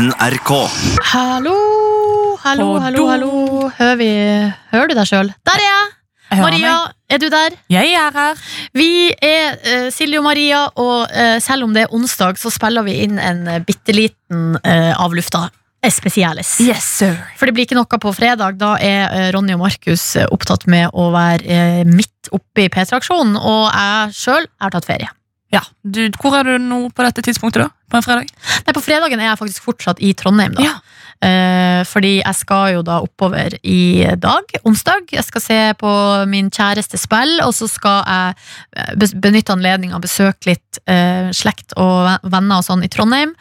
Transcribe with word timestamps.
NRK. 0.00 0.50
Hallo, 1.12 1.56
hallo, 2.40 2.66
hallo, 2.80 3.02
hallo. 3.10 3.30
Hører, 3.76 3.96
vi, 4.00 4.06
hører 4.72 4.88
du 4.88 4.94
deg 4.96 5.08
sjøl? 5.10 5.28
Der 5.44 5.60
er 5.60 5.66
jeg! 5.66 6.38
Maria, 6.40 6.76
er 7.10 7.20
du 7.20 7.26
der? 7.28 7.56
Jeg 7.68 7.90
er 7.98 8.14
her. 8.14 8.40
Vi 8.72 9.10
er 9.12 9.58
uh, 9.58 9.90
Silje 9.92 10.22
og 10.22 10.24
Maria, 10.24 10.62
og 10.80 11.04
uh, 11.10 11.36
selv 11.44 11.66
om 11.66 11.76
det 11.76 11.82
er 11.84 11.92
onsdag, 11.92 12.40
så 12.40 12.48
spiller 12.54 12.86
vi 12.86 12.94
inn 13.04 13.20
en 13.20 13.42
uh, 13.50 13.58
bitte 13.66 13.92
liten 13.92 14.54
uh, 14.56 14.92
av 14.94 15.12
lufta. 15.18 15.50
Especiales. 15.84 16.54
Yes, 16.64 16.86
sir. 17.02 17.20
For 17.36 17.50
det 17.50 17.58
blir 17.58 17.68
ikke 17.68 17.76
noe 17.76 18.00
på 18.00 18.14
fredag. 18.16 18.56
Da 18.60 18.74
er 18.80 19.34
Ronny 19.36 19.52
og 19.56 19.66
Markus 19.66 20.14
opptatt 20.28 20.64
med 20.70 20.96
å 20.96 21.10
være 21.12 21.84
midt 21.88 22.32
oppe 22.36 22.64
i 22.64 22.72
P3-aksjonen, 22.72 23.36
og 23.36 23.66
jeg 23.68 24.16
sjøl 24.16 24.48
har 24.60 24.72
tatt 24.72 24.88
ferie. 24.88 25.12
Ja, 25.50 25.64
du, 25.82 26.06
Hvor 26.20 26.36
er 26.38 26.46
du 26.46 26.62
nå 26.62 26.84
på 26.94 27.04
dette 27.04 27.24
tidspunktet, 27.26 27.66
da? 27.66 27.79
På 27.90 27.98
en 27.98 28.06
fredag? 28.06 28.30
Nei, 28.66 28.72
På 28.76 28.82
fredagen 28.84 29.20
er 29.20 29.32
jeg 29.32 29.40
faktisk 29.42 29.66
fortsatt 29.66 30.00
i 30.00 30.12
Trondheim. 30.14 30.54
da 30.54 30.62
Ja. 30.62 30.74
Eh, 31.20 31.82
fordi 31.84 32.14
jeg 32.22 32.36
skal 32.38 32.76
jo 32.78 32.84
da 32.84 32.96
oppover 33.04 33.52
i 33.60 34.06
dag, 34.16 34.54
onsdag. 34.64 35.10
Jeg 35.12 35.24
skal 35.26 35.42
se 35.44 35.58
på 35.80 35.90
min 36.30 36.48
kjæreste 36.48 36.96
spill, 37.00 37.34
og 37.44 37.52
så 37.56 37.68
skal 37.68 38.00
jeg 38.08 38.38
eh, 38.80 39.18
benytte 39.20 39.52
anledninga 39.52 39.98
og 39.98 40.06
besøke 40.06 40.48
litt 40.48 40.80
eh, 40.88 41.28
slekt 41.36 41.76
og 41.76 42.24
venner 42.24 42.62
og 42.62 42.66
sånn 42.66 42.86
i 42.86 42.90
Trondheim. 42.92 43.34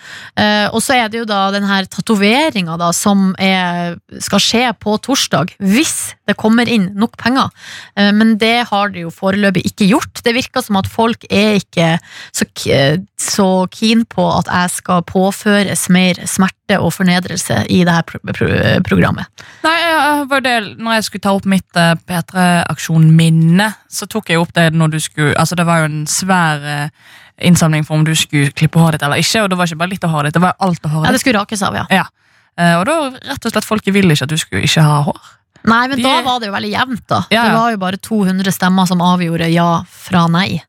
Og 0.73 0.79
så 0.83 0.97
er 0.97 1.09
det 1.11 1.21
jo 1.21 1.27
da 1.27 1.49
den 1.53 1.65
her 1.67 1.87
tatoveringa 1.89 2.75
som 2.95 3.31
er, 3.41 3.97
skal 4.23 4.41
skje 4.43 4.63
på 4.79 4.95
torsdag, 5.03 5.53
hvis 5.59 6.13
det 6.29 6.35
kommer 6.39 6.69
inn 6.69 6.89
nok 6.99 7.17
penger. 7.19 7.49
Men 7.95 8.35
det 8.41 8.69
har 8.69 8.91
det 8.93 9.03
jo 9.05 9.13
foreløpig 9.13 9.65
ikke 9.71 9.89
gjort. 9.89 10.21
Det 10.25 10.35
virker 10.35 10.63
som 10.65 10.79
at 10.79 10.89
folk 10.89 11.25
er 11.29 11.59
ikke 11.59 11.89
så, 12.35 12.47
så 13.19 13.49
keen 13.73 14.05
på 14.09 14.25
at 14.35 14.51
jeg 14.51 14.75
skal 14.77 15.05
påføres 15.09 15.87
mer 15.93 16.21
smerte 16.29 16.79
og 16.79 16.93
fornedrelse 16.95 17.63
i 17.69 17.83
det 17.87 17.93
her 17.93 18.03
pro 18.07 18.19
pro 18.33 18.49
programmet. 18.87 19.29
Nei, 19.63 19.77
var 20.31 20.43
det, 20.45 20.55
når 20.81 20.97
jeg 20.99 21.07
skulle 21.07 21.25
ta 21.25 21.33
opp 21.37 21.47
mitt 21.49 21.79
uh, 21.79 21.93
P3-aksjon 22.09 23.09
Minne, 23.15 23.71
så 23.91 24.07
tok 24.09 24.31
jeg 24.33 24.41
opp 24.41 24.53
det 24.57 24.69
når 24.75 24.93
du 24.95 24.99
skulle 25.03 25.35
Altså, 25.39 25.55
det 25.59 25.65
var 25.69 25.83
jo 25.83 25.89
en 25.89 26.05
svær 26.09 26.63
eh, 26.65 27.09
innsamling 27.45 27.85
for 27.87 27.99
om 27.99 28.05
du 28.07 28.13
skulle 28.17 28.51
klippe 28.51 28.81
håret 28.81 28.99
ditt 28.99 29.05
eller 29.07 29.21
ikke, 29.21 29.43
og 29.45 29.51
det 29.51 29.59
var 29.59 29.69
ikke 29.69 29.81
bare 29.83 29.93
litt 29.93 30.07
av 30.07 30.15
håret 30.15 30.29
ditt, 30.31 30.39
det 30.39 30.45
var 30.45 30.57
alt 30.59 30.87
av 30.89 31.03
Ja, 31.05 31.11
det 31.15 31.21
skulle 31.23 31.39
rakes 31.39 31.63
av, 31.65 31.77
ja. 31.77 32.05
Eh, 32.59 32.75
og 32.79 32.87
da 32.89 32.95
rett 33.13 33.45
og 33.45 33.53
slett 33.53 33.67
folket 33.67 33.95
ville 33.95 34.15
ikke 34.15 34.27
at 34.27 34.33
du 34.33 34.39
skulle 34.41 34.65
ikke 34.67 34.83
ha 34.83 35.01
hår. 35.07 35.19
Nei, 35.69 35.87
men 35.91 35.97
De- 35.99 36.03
da 36.03 36.21
var 36.23 36.39
det 36.39 36.47
jo 36.49 36.55
veldig 36.55 36.71
jevnt, 36.71 37.05
da. 37.07 37.23
Ja, 37.29 37.43
ja. 37.43 37.43
Det 37.49 37.57
var 37.59 37.71
jo 37.71 37.77
bare 37.77 37.97
200 37.97 38.51
stemmer 38.55 38.87
som 38.87 39.01
avgjorde 39.03 39.49
ja 39.51 39.83
fra 39.91 40.27
nei. 40.31 40.61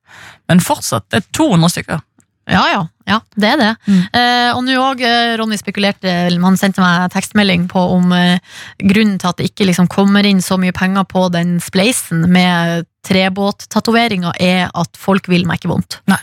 Men 0.50 0.58
fortsatt, 0.60 1.06
det 1.10 1.22
er 1.22 1.26
200 1.36 1.70
stykker. 1.70 2.00
Ja, 2.48 2.62
ja. 2.72 2.80
ja 3.08 3.18
det 3.36 3.50
er 3.52 3.60
det. 3.60 3.70
Mm. 3.86 4.00
Eh, 4.16 4.50
og 4.56 4.62
nå 4.66 4.76
òg, 4.80 5.02
eh, 5.06 5.34
Ronny 5.40 5.58
spekulerte, 5.60 6.14
han 6.32 6.58
sendte 6.60 6.82
meg 6.82 7.10
tekstmelding 7.14 7.68
på 7.70 7.82
om 7.96 8.14
eh, 8.16 8.40
grunnen 8.80 9.18
til 9.20 9.30
at 9.30 9.40
det 9.40 9.50
ikke 9.50 9.68
liksom 9.68 9.90
kommer 9.92 10.26
inn 10.26 10.42
så 10.44 10.58
mye 10.60 10.74
penger 10.76 11.06
på 11.10 11.28
den 11.34 11.58
spleisen 11.62 12.26
med 12.32 12.88
trebåttatoveringa, 13.06 14.34
er 14.40 14.68
at 14.76 14.98
folk 15.00 15.30
vil 15.30 15.46
meg 15.48 15.60
ikke 15.60 15.72
vondt. 15.72 16.00
Nei. 16.10 16.20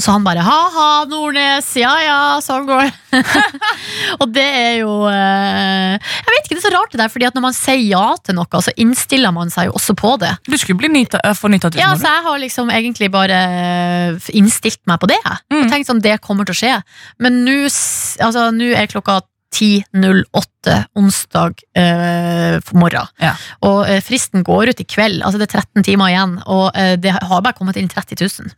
Så 0.00 0.14
han 0.14 0.24
bare 0.24 0.44
ha-ha, 0.44 0.88
Nordnes, 1.10 1.68
ja 1.78 1.92
ja, 2.02 2.20
sånn 2.44 2.66
går 2.68 2.86
det. 2.86 3.20
og 4.22 4.30
det 4.32 4.46
er 4.46 4.74
jo 4.80 4.92
eh, 5.10 5.96
Jeg 5.98 6.30
vet 6.30 6.44
ikke, 6.44 6.54
det 6.54 6.60
er 6.60 6.64
så 6.64 6.72
rart 6.74 6.94
det 6.94 7.00
der, 7.02 7.12
fordi 7.12 7.26
at 7.28 7.36
når 7.36 7.44
man 7.48 7.56
sier 7.56 7.82
ja 7.84 8.04
til 8.24 8.38
noe, 8.38 8.62
så 8.64 8.74
innstiller 8.80 9.34
man 9.36 9.52
seg 9.52 9.68
jo 9.68 9.76
også 9.78 9.96
på 9.98 10.14
det. 10.22 10.32
Du 10.48 10.56
skulle 10.60 10.80
bli 10.80 10.92
nyta, 10.92 11.20
eh, 11.24 11.36
til. 11.36 11.80
Ja, 11.80 11.92
så 11.98 12.14
jeg 12.14 12.26
har 12.28 12.40
liksom 12.44 12.70
egentlig 12.72 13.10
bare 13.12 13.40
eh, 13.50 14.30
innstilt 14.38 14.80
meg 14.90 15.02
på 15.02 15.10
det. 15.10 15.20
Mm. 15.52 15.64
Og 15.64 15.74
tenkt 15.74 15.90
sånn, 15.90 16.04
det 16.04 16.16
kommer 16.24 16.48
til 16.48 16.56
å 16.56 16.60
skje. 16.62 16.78
Men 17.20 17.42
nå 17.44 17.58
altså, 17.66 18.48
er 18.48 18.90
klokka 18.90 19.20
10.08 19.50 20.84
onsdag 20.94 21.62
eh, 21.76 22.56
morgen. 22.72 23.10
Ja. 23.20 23.34
Og 23.66 23.82
eh, 23.88 24.00
fristen 24.04 24.44
går 24.46 24.72
ut 24.72 24.82
i 24.82 24.86
kveld. 24.86 25.24
Altså 25.26 25.40
det 25.40 25.48
er 25.48 25.60
13 25.60 25.86
timer 25.86 26.12
igjen, 26.12 26.36
og 26.46 26.70
eh, 26.78 26.94
det 27.00 27.16
har 27.18 27.42
bare 27.42 27.56
kommet 27.58 27.78
inn 27.80 27.90
30 27.90 28.20
000. 28.22 28.54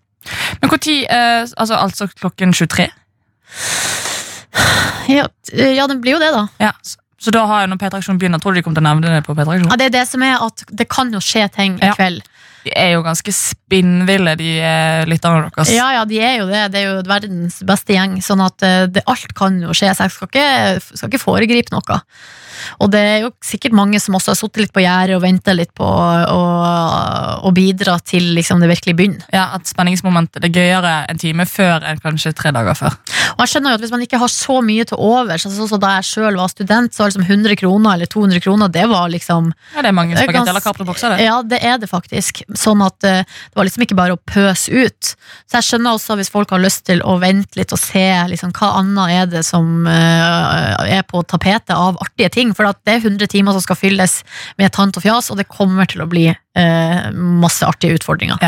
Men 0.62 0.70
når 0.72 0.80
eh, 0.88 1.44
altså, 1.56 1.74
altså 1.76 2.08
klokken 2.20 2.52
23? 2.54 2.88
Ja, 5.10 5.26
ja, 5.52 5.86
det 5.90 5.96
blir 6.02 6.16
jo 6.16 6.20
det, 6.22 6.30
da. 6.34 6.46
Ja, 6.62 6.72
så, 6.86 6.98
så 7.22 7.32
da 7.34 7.44
har 7.50 7.64
jeg 7.64 7.72
når 7.72 7.80
P3-aksjonen 7.82 8.20
begynner, 8.22 8.42
tror 8.42 8.54
du 8.54 8.60
de 8.60 8.64
kommer 8.66 8.78
til 8.78 8.84
å 8.86 8.90
nevne 8.90 9.16
det 9.16 9.24
på 9.26 9.34
P3-aksjonen? 9.34 9.70
Ja, 9.72 9.78
det 9.80 9.88
er 9.90 9.96
det 10.00 10.04
som 10.10 10.22
er 10.26 10.44
at 10.46 10.64
det 10.70 10.86
kan 10.90 11.10
jo 11.14 11.22
skje 11.22 11.48
ting 11.54 11.78
i 11.82 11.90
Ja. 11.90 11.96
kveld. 11.98 12.22
De 12.62 12.70
er 12.78 12.92
jo 12.92 13.00
ganske 13.02 13.32
spinnville, 13.34 14.36
de 14.38 14.50
eh, 14.62 15.00
lytterne 15.10 15.48
deres. 15.50 15.72
Ja, 15.74 15.88
ja, 15.96 16.04
de 16.06 16.20
er 16.22 16.36
jo 16.38 16.46
det. 16.46 16.60
Det 16.70 16.78
er 16.78 16.92
jo 16.92 17.00
verdens 17.10 17.56
beste 17.66 17.96
gjeng. 17.96 18.20
Sånn 18.22 18.42
at 18.44 18.62
eh, 18.62 18.84
det, 18.86 19.02
alt 19.10 19.34
kan 19.34 19.56
jo 19.64 19.74
skje, 19.74 19.90
så 19.98 20.06
jeg 20.06 20.14
skal 20.14 20.30
ikke, 20.30 20.46
skal 20.92 21.10
ikke 21.10 21.22
foregripe 21.24 21.74
noe. 21.74 21.98
Og 22.82 22.90
det 22.92 23.00
er 23.00 23.18
jo 23.24 23.32
sikkert 23.44 23.76
mange 23.76 24.00
som 24.02 24.16
også 24.18 24.32
har 24.32 24.38
sittet 24.40 24.66
litt 24.66 24.74
på 24.74 24.84
gjerdet 24.84 25.16
og 25.16 25.24
venta 25.24 25.54
litt 25.56 25.72
på 25.76 25.86
å, 25.86 27.52
bidra 27.52 27.98
til 28.00 28.30
liksom 28.38 28.62
det 28.62 28.70
virkelig 28.70 28.94
begynner. 28.96 29.24
Ja, 29.34 29.50
At 29.58 29.68
spenningsmomentet 29.68 30.40
det 30.40 30.48
er 30.48 30.62
gøyere 30.62 30.92
en 31.10 31.20
time 31.20 31.44
før 31.48 31.84
enn 31.84 32.00
kanskje 32.00 32.32
tre 32.36 32.52
dager 32.54 32.78
før. 32.78 32.96
Og 33.34 33.42
jeg 33.44 33.52
skjønner 33.52 33.74
jo 33.74 33.78
at 33.78 33.84
Hvis 33.84 33.92
man 33.92 34.04
ikke 34.04 34.20
har 34.22 34.30
så 34.32 34.58
mye 34.64 34.86
til 34.88 35.00
overs 35.00 35.44
altså, 35.44 35.52
sånn 35.56 35.70
som 35.70 35.82
Da 35.82 35.92
jeg 35.98 36.08
sjøl 36.08 36.38
var 36.40 36.50
student, 36.52 36.94
så 36.94 37.04
var 37.04 37.12
liksom 37.12 37.26
100 37.26 37.58
kroner 37.60 37.96
eller 37.96 38.10
200 38.10 38.42
kroner 38.44 38.72
Det 38.72 38.84
var 38.90 39.12
liksom 39.12 39.50
Ja, 39.74 39.82
Det 39.84 39.90
er 39.90 39.96
mange 39.96 40.16
spagetti 40.16 40.52
eller 40.52 40.64
capribokser, 40.64 41.14
det. 41.14 41.26
Ja, 41.26 41.38
det 41.44 41.60
er 41.64 41.78
det 41.82 41.88
faktisk. 41.90 42.42
Sånn 42.58 42.82
at 42.84 43.04
eh, 43.08 43.22
det 43.24 43.58
var 43.58 43.68
liksom 43.68 43.84
ikke 43.86 43.98
bare 43.98 44.16
å 44.16 44.20
pøse 44.20 44.72
ut. 44.72 45.12
Så 45.46 45.58
jeg 45.58 45.68
skjønner 45.68 45.96
også 45.96 46.16
hvis 46.18 46.30
folk 46.32 46.52
har 46.54 46.62
lyst 46.62 46.84
til 46.88 47.02
å 47.04 47.16
vente 47.22 47.58
litt 47.58 47.72
og 47.74 47.80
se 47.80 48.04
liksom, 48.32 48.52
hva 48.56 48.72
annet 48.80 49.14
er 49.16 49.30
det 49.32 49.44
som 49.46 49.86
eh, 49.88 50.96
er 50.98 51.04
på 51.08 51.22
tapetet 51.28 51.74
av 51.76 51.98
artige 52.02 52.32
ting. 52.32 52.51
For 52.56 52.68
at 52.68 52.80
det 52.86 52.98
er 52.98 53.06
100 53.06 53.30
timer 53.32 53.56
som 53.56 53.64
skal 53.64 53.78
fylles 53.78 54.20
med 54.60 54.72
tant 54.74 54.96
og 54.98 55.04
fjas, 55.04 55.30
og 55.32 55.40
det 55.40 55.48
kommer 55.50 55.88
til 55.90 56.04
å 56.04 56.08
bli 56.10 56.28
eh, 56.30 57.08
masse 57.14 57.66
artige 57.66 57.98
utfordringer. 58.00 58.42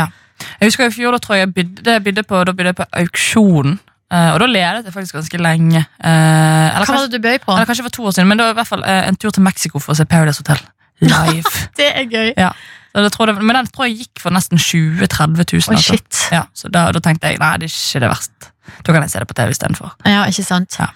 Jeg 0.59 0.69
husker 0.69 0.89
i 0.89 0.93
fjor, 0.93 1.15
da 1.15 1.21
tror 1.23 1.39
jeg 1.39 1.53
bydde, 1.55 1.99
bydde 2.03 2.23
på, 2.27 2.43
da 2.47 2.53
bydde 2.55 2.73
jeg 2.73 2.79
på 2.81 2.87
auksjon. 3.01 3.77
eh, 4.11 4.31
og 4.33 4.39
da 4.43 4.47
ledet 4.51 4.89
jeg 4.89 4.95
faktisk 4.95 5.17
ganske 5.19 5.41
lenge. 5.41 5.81
Eh, 5.81 6.75
eller, 6.75 6.85
Hva 6.85 6.99
var 6.99 7.09
det 7.09 7.19
du 7.19 7.23
bøy 7.23 7.37
på? 7.43 7.55
eller 7.55 7.69
kanskje 7.69 7.87
for 7.87 7.97
to 7.97 8.07
år 8.09 8.15
siden, 8.17 8.29
men 8.31 8.39
det 8.39 8.47
var 8.47 8.55
i 8.55 8.59
hvert 8.61 8.73
fall 8.73 8.83
eh, 8.83 9.03
en 9.09 9.19
tur 9.19 9.31
til 9.31 9.45
Mexico 9.45 9.79
for 9.79 9.95
å 9.95 9.99
se 9.99 10.07
Paradise 10.09 10.43
Hotel 10.43 10.61
live. 11.03 11.51
Det 11.79 11.91
er 11.91 12.05
gøy. 12.07 12.33
Ja. 12.37 12.51
det 12.95 13.35
men 13.41 13.55
den 13.57 13.67
tror 13.67 13.89
jeg 13.89 14.05
gikk 14.05 14.21
for 14.23 14.31
nesten 14.31 14.59
20 14.61 15.01
000-30 15.03 15.43
000. 15.51 15.63
Oi, 15.71 15.75
altså. 15.75 15.97
Ja, 16.31 16.45
så 16.55 16.71
da, 16.71 16.87
da 16.95 17.01
tenkte 17.03 17.31
jeg 17.33 17.41
nei, 17.41 17.57
det 17.59 17.67
er 17.67 17.73
ikke 17.73 18.03
det 18.05 18.11
verste. 18.13 18.51
Da 18.85 18.93
kan 18.93 19.03
jeg 19.03 19.11
se 19.13 19.21
det 19.21 19.27
på 19.29 19.35
TV 19.37 19.53
istedenfor. 19.53 19.93
Ja, 20.07 20.23
ikke 20.29 20.45
sant? 20.45 20.77
Ja. 20.79 20.89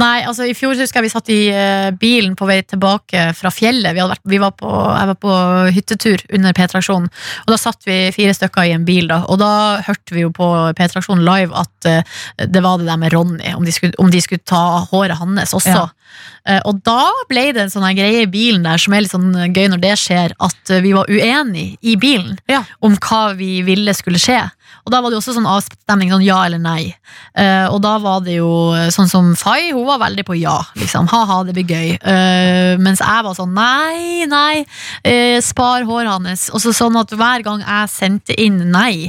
Nei, 0.00 0.24
altså 0.28 0.46
I 0.48 0.54
fjor 0.56 0.76
husker 0.78 1.00
jeg 1.00 1.08
vi 1.08 1.12
satt 1.12 1.30
i 1.32 1.40
uh, 1.54 1.90
bilen 2.00 2.36
på 2.38 2.48
vei 2.48 2.60
tilbake 2.66 3.30
fra 3.38 3.52
fjellet. 3.54 3.94
Vi, 3.96 4.04
vært, 4.04 4.22
vi 4.28 4.40
var 4.42 4.54
på, 4.58 4.70
jeg 4.70 5.10
var 5.12 5.18
på 5.22 5.34
hyttetur 5.76 6.24
under 6.34 6.56
P-traksjonen. 6.56 7.10
Og 7.44 7.52
Da 7.54 7.60
satt 7.60 7.88
vi 7.88 7.98
fire 8.16 8.34
stykker 8.36 8.68
i 8.68 8.74
en 8.76 8.86
bil, 8.88 9.08
da, 9.10 9.22
og 9.28 9.40
da 9.42 9.52
hørte 9.86 10.16
vi 10.16 10.24
jo 10.24 10.32
på 10.34 10.50
P-traksjonen 10.78 11.24
live 11.26 11.64
at 11.64 11.90
uh, 11.90 12.20
det 12.44 12.64
var 12.64 12.80
det 12.80 12.88
der 12.90 13.00
med 13.00 13.14
Ronny, 13.14 13.54
om 13.54 13.64
de 13.66 13.74
skulle, 13.74 13.96
om 13.98 14.12
de 14.12 14.22
skulle 14.24 14.44
ta 14.44 14.64
håret 14.90 15.18
hans 15.20 15.54
også. 15.56 15.74
Ja. 15.74 15.88
Eh, 16.44 16.60
og 16.68 16.82
da 16.84 17.08
ble 17.30 17.46
det 17.56 17.64
en 17.64 17.72
sånn 17.72 17.86
greie 17.96 18.24
i 18.24 18.30
bilen 18.30 18.66
der 18.66 18.80
som 18.80 18.94
er 18.94 19.04
litt 19.04 19.14
sånn 19.14 19.32
gøy 19.54 19.68
når 19.72 19.80
det 19.82 19.94
skjer, 20.00 20.34
at 20.38 20.74
eh, 20.74 20.82
vi 20.84 20.92
var 20.96 21.08
uenige 21.08 21.78
i 21.82 21.96
bilen 22.00 22.38
Ja. 22.50 22.64
om 22.80 22.96
hva 22.96 23.34
vi 23.38 23.62
ville 23.66 23.94
skulle 23.96 24.20
skje. 24.20 24.42
Og 24.84 24.92
da 24.92 25.00
var 25.00 25.08
det 25.08 25.16
jo 25.16 25.22
også 25.22 25.34
sånn 25.38 25.48
avstemning, 25.48 26.10
sånn 26.12 26.24
ja 26.26 26.42
eller 26.44 26.60
nei. 26.60 26.92
Uh, 27.38 27.72
og 27.72 27.78
da 27.84 27.94
var 28.02 28.20
det 28.24 28.36
jo 28.36 28.50
eh, 28.76 28.90
sånn 28.92 29.08
som 29.08 29.30
Fay, 29.38 29.70
hun 29.72 29.86
var 29.88 30.02
veldig 30.02 30.24
på 30.28 30.36
ja. 30.36 30.58
liksom, 30.76 31.08
Ha-ha, 31.08 31.38
det 31.48 31.54
blir 31.56 31.68
gøy. 31.72 31.94
Uh, 32.04 32.76
mens 32.82 33.00
jeg 33.00 33.24
var 33.24 33.36
sånn 33.38 33.54
nei, 33.56 34.26
nei, 34.28 34.64
uh, 35.08 35.38
spar 35.44 35.86
håret 35.88 36.12
hans. 36.12 36.50
Og 36.52 36.60
så 36.60 36.74
sånn 36.76 36.98
at 37.00 37.14
hver 37.16 37.44
gang 37.46 37.64
jeg 37.64 37.92
sendte 37.94 38.36
inn 38.40 38.60
nei, 38.74 39.08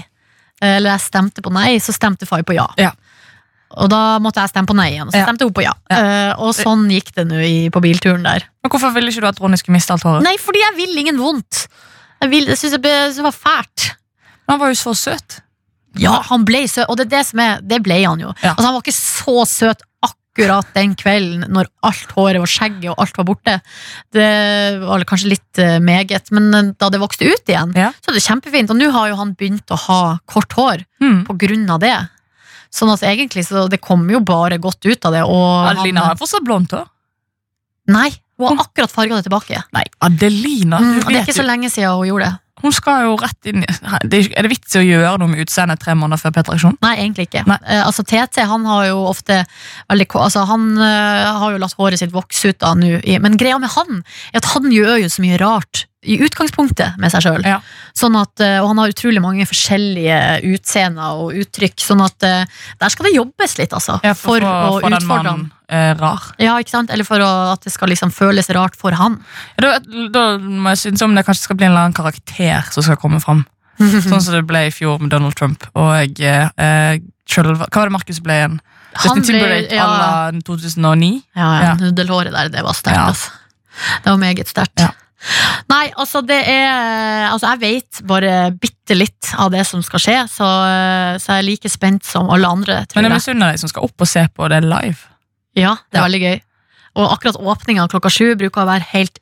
eh, 0.62 0.78
eller 0.78 0.96
jeg 0.96 1.08
stemte 1.10 1.44
på 1.44 1.52
nei, 1.54 1.76
så 1.84 1.96
stemte 1.96 2.30
Fay 2.30 2.46
på 2.48 2.56
ja. 2.56 2.70
Ja. 2.80 2.94
Og 3.78 3.90
da 3.92 4.20
måtte 4.24 4.40
jeg 4.44 4.50
stemme 4.54 4.68
på 4.70 4.76
nei 4.78 4.90
igjen, 4.94 5.10
så 5.12 5.18
Ja. 5.20 5.26
stemte 5.28 5.44
hun 5.48 5.54
på 5.54 5.64
ja. 5.66 5.74
Ja. 5.92 5.98
Uh, 6.36 6.44
og 6.48 6.54
sånn 6.56 6.88
gikk 6.92 7.14
det 7.16 7.26
nå 7.28 7.40
på 7.72 7.82
bilturen 7.84 8.24
der. 8.24 8.46
Men 8.64 8.72
Hvorfor 8.72 8.94
ville 8.96 9.12
ikke 9.12 9.22
du 9.22 9.28
at 9.28 9.40
Ronny 9.42 9.58
skulle 9.58 9.76
miste 9.78 9.92
alt 9.94 10.04
håret? 10.04 10.24
Nei, 10.24 10.36
fordi 10.42 10.60
jeg 10.64 10.76
vil 10.78 10.98
ingen 11.04 11.18
vondt. 11.20 11.68
Jeg, 12.22 12.30
vil, 12.32 12.46
jeg 12.48 12.58
synes 12.58 12.80
det, 12.82 13.24
var 13.24 13.32
fælt. 13.36 13.90
Men 14.48 14.56
Han 14.56 14.60
var 14.60 14.68
jo 14.74 14.80
så 14.80 14.94
søt. 14.96 15.42
Ja, 15.98 16.22
han 16.28 16.44
ble 16.46 16.66
søt, 16.68 16.90
og 16.90 16.98
det 16.98 17.06
er 17.08 17.18
det 17.20 17.26
som 17.26 17.40
er 17.40 17.62
Det 17.64 17.78
ble 17.84 18.02
han 18.04 18.20
jo. 18.20 18.34
Ja. 18.44 18.52
Altså, 18.56 18.66
han 18.68 18.74
var 18.76 18.82
ikke 18.84 18.96
så 18.98 19.46
søt 19.48 19.82
akkurat 20.04 20.68
den 20.76 20.96
kvelden 21.00 21.46
når 21.56 21.70
alt 21.88 22.12
håret 22.12 22.42
og 22.44 22.48
skjegget 22.52 22.90
og 22.92 23.00
alt 23.00 23.16
var 23.18 23.24
borte. 23.30 23.54
Det 24.12 24.80
var 24.82 25.06
kanskje 25.08 25.30
litt 25.32 25.60
eh, 25.64 25.78
meget, 25.80 26.28
men 26.36 26.50
eh, 26.54 26.72
da 26.80 26.90
det 26.92 27.00
vokste 27.00 27.28
ut 27.32 27.48
igjen, 27.48 27.72
Ja. 27.76 27.92
så 28.04 28.12
er 28.12 28.18
det 28.20 28.26
kjempefint. 28.26 28.70
Og 28.70 28.76
nå 28.80 28.90
har 28.92 29.10
jo 29.14 29.16
han 29.22 29.32
begynt 29.40 29.72
å 29.72 29.78
ha 29.88 30.02
kort 30.28 30.52
hår 30.58 30.84
Mm. 31.02 31.26
på 31.28 31.38
grunn 31.38 31.70
av 31.70 31.80
det. 31.80 31.96
Sånn 32.76 32.92
at 32.92 33.06
egentlig 33.08 33.46
så 33.48 33.66
det 33.72 33.80
kommer 33.84 34.18
jo 34.18 34.22
bare 34.26 34.60
godt 34.60 34.84
ut 34.84 35.08
av 35.08 35.16
det. 35.16 35.24
Og 35.24 35.70
Adelina 35.72 36.10
har 36.10 36.20
fortsatt 36.20 36.44
blondt 36.46 36.76
hår. 36.76 36.88
nei, 37.88 38.10
hun 38.36 38.50
har 38.52 38.66
akkurat 38.66 38.92
farga 38.92 39.16
det 39.20 39.30
tilbake. 39.30 39.62
Nei, 39.76 39.86
Adelina 40.04 40.82
Mm, 40.82 40.98
det 41.08 41.16
er 41.16 41.22
ikke 41.24 41.38
så 41.38 41.46
lenge 41.48 41.70
siden 41.72 41.96
hun 41.96 42.10
gjorde 42.10 42.26
det. 42.28 42.40
Hun 42.64 42.72
skal 42.72 43.04
jo 43.04 43.16
rett 43.20 43.50
inn 43.52 43.66
Er 43.68 44.08
det 44.08 44.50
vits 44.50 44.76
i 44.78 44.80
å 44.80 44.84
gjøre 44.86 45.18
noe 45.20 45.28
med 45.28 45.42
utseendet 45.44 45.82
tre 45.84 45.94
måneder 45.98 46.22
før 46.22 46.34
P3-aksjon? 46.38 46.78
Nei, 46.82 46.94
egentlig 47.04 47.28
ikke. 47.28 47.44
Nei. 47.50 47.58
Eh, 47.68 47.82
altså 47.84 48.06
TT 48.08 48.46
han 48.48 48.66
har 48.70 48.88
jo 48.90 49.02
ofte 49.10 49.42
veldig 49.92 50.08
altså, 50.24 50.46
Han 50.50 50.70
eh, 50.80 51.26
har 51.42 51.52
jo 51.52 51.60
latt 51.62 51.76
håret 51.78 52.00
sitt 52.02 52.16
vokse 52.16 52.54
ut 52.54 52.60
da 52.64 52.72
nå, 52.80 52.94
men 53.22 53.38
greia 53.40 53.60
med 53.60 53.74
han 53.76 54.02
er 54.32 54.40
at 54.42 54.50
han 54.56 54.72
gjør 54.72 55.04
jo 55.04 55.12
så 55.12 55.26
mye 55.26 55.40
rart 55.42 55.86
i 56.06 56.18
utgangspunktet 56.26 56.96
med 57.02 57.12
seg 57.14 57.24
sjøl. 57.26 57.44
Ja. 57.48 57.58
Sånn 57.98 58.16
at, 58.20 58.40
eh, 58.44 58.60
og 58.62 58.70
han 58.72 58.82
har 58.84 58.92
utrolig 58.94 59.22
mange 59.24 59.46
forskjellige 59.50 60.20
utseender 60.54 61.22
og 61.26 61.34
uttrykk, 61.42 61.76
sånn 61.82 62.04
at 62.06 62.26
eh, 62.28 62.46
der 62.82 62.94
skal 62.94 63.10
det 63.10 63.16
jobbes 63.16 63.58
litt, 63.60 63.74
altså. 63.74 63.98
Ja, 64.06 64.14
for, 64.14 64.40
for, 64.40 64.46
å 64.46 64.80
for 64.84 64.96
utfordre 65.00 65.34
han. 65.34 65.44
eh, 65.70 65.92
rar. 66.00 66.30
Ja, 66.42 66.56
ikke 66.62 66.76
sant? 66.76 66.94
Eller 66.94 67.08
for 67.08 67.24
å, 67.26 67.32
at 67.56 67.66
det 67.66 67.74
skal 67.74 67.90
liksom 67.94 68.14
føles 68.16 68.50
rart 68.56 68.78
for 68.80 68.96
han. 69.00 69.18
Ja, 69.58 69.76
Da, 69.82 70.06
da 70.14 70.24
må 70.38 70.70
jeg 70.76 70.84
synes 70.86 71.02
om 71.08 71.16
det 71.18 71.26
kanskje 71.28 71.48
skal 71.50 71.60
bli 71.60 71.68
en 71.70 71.74
eller 71.74 71.88
annen 71.90 71.98
karakter 71.98 72.70
som 72.72 72.86
skal 72.86 73.00
komme 73.02 73.20
fram. 73.24 73.46
Sånn 73.82 74.22
som 74.24 74.32
det 74.38 74.46
ble 74.48 74.68
i 74.70 74.72
fjor 74.72 75.02
med 75.04 75.12
Donald 75.12 75.36
Trump. 75.36 75.66
Og 75.76 75.90
jeg, 76.22 76.52
eh, 76.56 77.02
selv, 77.28 77.58
Hva 77.66 77.82
var 77.82 77.90
det 77.90 77.96
Markus 77.98 78.22
ble 78.24 78.38
igjen? 78.40 78.60
Justin 78.96 79.26
ble- 79.42 79.66
à 79.68 79.76
ja. 79.76 79.86
la 80.00 80.44
2009? 80.48 81.10
Ja, 81.36 81.48
ja, 81.66 81.72
nudelhåret 81.82 82.32
der, 82.32 82.48
det 82.54 82.62
var 82.64 82.78
sterkt, 82.78 83.02
altså. 83.10 83.34
Det 84.06 84.08
var 84.14 84.22
meget 84.22 84.48
sterkt. 84.48 84.80
Ja. 84.80 84.94
Nei, 85.72 85.88
altså 85.98 86.22
det 86.26 86.38
er 86.48 87.30
Altså 87.32 87.50
jeg 87.56 87.62
vet 87.64 88.02
bare 88.08 88.34
bitte 88.62 88.96
litt 88.98 89.32
av 89.42 89.50
det 89.52 89.64
som 89.68 89.82
skal 89.84 90.00
skje, 90.04 90.18
så, 90.30 90.48
så 91.22 91.36
jeg 91.36 91.42
er 91.44 91.48
like 91.48 91.70
spent 91.74 92.06
som 92.06 92.30
alle 92.30 92.48
andre, 92.48 92.82
tror 92.86 93.02
Men 93.02 93.10
jeg. 93.12 93.18
misunner 93.20 93.52
deg 93.56 93.60
som 93.64 93.72
skal 93.72 93.88
opp 93.88 94.06
og 94.06 94.08
se 94.08 94.28
på 94.36 94.50
det 94.54 94.62
live. 94.64 95.00
Ja, 95.58 95.76
det 95.90 95.98
er 95.98 96.04
Ja. 96.04 96.08
veldig 96.08 96.22
gøy. 96.22 96.42
Og 96.96 97.12
akkurat 97.12 97.36
åpninga 97.42 97.88
klokka 97.92 98.10
sju 98.14 98.36
bruker 98.40 98.62
å 98.64 98.70
være 98.70 98.86
helt 98.94 99.20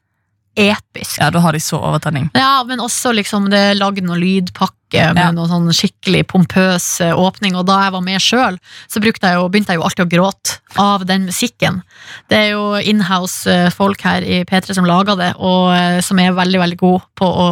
episk. 0.55 1.17
Ja, 1.19 1.29
Da 1.33 1.39
har 1.39 1.51
de 1.53 1.59
så 1.59 1.79
overtenning. 1.81 2.29
Ja, 2.37 2.63
men 2.67 2.79
også 2.79 3.13
liksom 3.15 3.49
det 3.49 3.59
er 3.59 3.75
lagd 3.79 4.01
noen 4.03 4.19
lydpakke 4.21 4.73
med 4.93 5.17
Ja. 5.17 5.31
noen 5.33 5.49
sånn 5.49 5.69
skikkelig 5.73 6.27
pompøs 6.29 7.01
eh, 7.01 7.13
åpning, 7.17 7.55
og 7.57 7.65
da 7.65 7.79
jeg 7.83 7.93
var 7.95 8.01
med 8.05 8.21
sjøl, 8.21 8.59
så 8.87 9.01
jeg 9.01 9.35
jo, 9.39 9.47
begynte 9.49 9.73
jeg 9.73 9.79
jo 9.79 9.83
alltid 9.87 10.05
å 10.05 10.09
gråte 10.11 10.59
av 10.77 11.05
den 11.09 11.25
musikken. 11.25 11.81
Det 12.29 12.37
er 12.37 12.49
jo 12.51 12.75
inhouse 12.77 13.47
eh, 13.49 13.69
folk 13.73 14.01
her 14.05 14.21
i 14.21 14.43
P3 14.45 14.75
som 14.75 14.85
lager 14.85 15.17
det, 15.17 15.31
og 15.39 15.73
eh, 15.73 15.99
som 16.01 16.19
er 16.19 16.31
veldig, 16.37 16.59
veldig 16.61 16.77
gode 16.77 17.01
på 17.17 17.25
å 17.25 17.49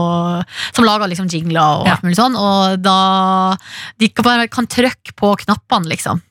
Som 0.75 0.85
lager 0.85 1.07
liksom 1.09 1.27
jingler 1.29 1.81
og 1.81 1.87
Ja. 1.87 1.93
alt 1.95 2.03
mulig 2.03 2.15
sånn, 2.15 2.35
og 2.37 2.81
da 2.81 3.57
De 3.97 4.09
kan 4.09 4.23
bare 4.23 4.47
kan 4.47 4.67
trykke 4.67 5.13
på 5.17 5.35
knappene, 5.41 5.89
liksom. 5.89 6.21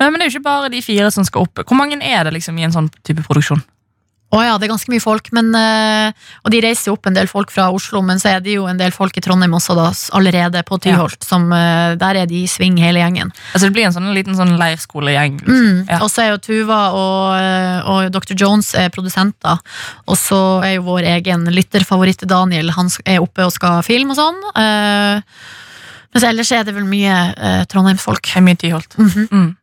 Men, 0.00 0.10
men 0.12 0.18
det 0.18 0.26
er 0.26 0.30
jo 0.30 0.38
ikke 0.40 0.50
bare 0.50 0.68
de 0.70 0.82
fire 0.82 1.10
som 1.12 1.24
skal 1.24 1.42
opp. 1.42 1.62
Hvor 1.66 1.76
mange 1.78 2.02
er 2.02 2.24
det 2.24 2.32
liksom 2.34 2.58
i 2.58 2.64
en 2.66 2.72
sånn 2.72 2.90
type 3.04 3.22
produksjon? 3.22 3.62
Å 4.34 4.40
ja, 4.42 4.54
det 4.58 4.66
er 4.66 4.72
ganske 4.72 4.90
mye 4.90 5.02
folk, 5.02 5.28
men, 5.36 5.52
eh, 5.54 6.30
og 6.42 6.50
de 6.50 6.58
reiser 6.64 6.90
jo 6.90 6.96
opp 6.96 7.06
en 7.06 7.14
del 7.14 7.28
folk 7.30 7.52
fra 7.54 7.68
Oslo, 7.70 8.00
men 8.02 8.18
så 8.18 8.32
er 8.32 8.40
det 8.42 8.56
jo 8.56 8.64
en 8.66 8.78
del 8.80 8.90
folk 8.90 9.14
i 9.16 9.22
Trondheim 9.22 9.54
også, 9.54 9.76
da, 9.78 9.86
allerede 10.18 10.64
på 10.66 10.80
Tyholt, 10.82 11.22
som 11.22 11.46
eh, 11.54 11.94
Der 12.00 12.18
er 12.22 12.26
de 12.26 12.42
i 12.42 12.48
sving, 12.50 12.76
hele 12.82 12.98
gjengen. 12.98 13.30
Altså 13.52 13.68
Det 13.68 13.74
blir 13.76 13.86
en 13.86 13.94
sånn 13.94 14.10
liten 14.16 14.34
sånn 14.34 14.56
leirskolegjeng. 14.58 15.38
Liksom. 15.44 15.60
Mm. 15.62 15.84
Ja. 15.88 16.00
Og 16.02 16.10
så 16.10 16.24
er 16.24 16.32
jo 16.32 16.40
Tuva 16.42 16.80
og, 16.98 17.20
eh, 17.38 17.92
og 17.92 18.10
Dr. 18.16 18.34
Jones 18.34 18.72
er 18.74 18.90
produsenter, 18.90 19.62
og 20.06 20.18
så 20.18 20.40
er 20.66 20.76
jo 20.80 20.88
vår 20.90 21.06
egen 21.14 21.46
lytterfavoritt 21.46 22.26
Daniel, 22.26 22.74
han 22.74 22.90
er 23.06 23.22
oppe 23.22 23.46
og 23.46 23.54
skal 23.54 23.86
filme 23.86 24.16
og 24.16 24.18
sånn. 24.18 24.42
Men 26.16 26.22
så 26.22 26.30
ellers 26.30 26.50
er 26.56 26.64
det 26.64 26.72
vel 26.72 26.86
mye 26.88 27.14
eh, 27.36 27.62
Trondheimsfolk. 27.68 28.30
Mye 28.40 28.56
Tyholt. 28.56 28.96
Mhm. 28.96 29.28
Mm. 29.30 29.54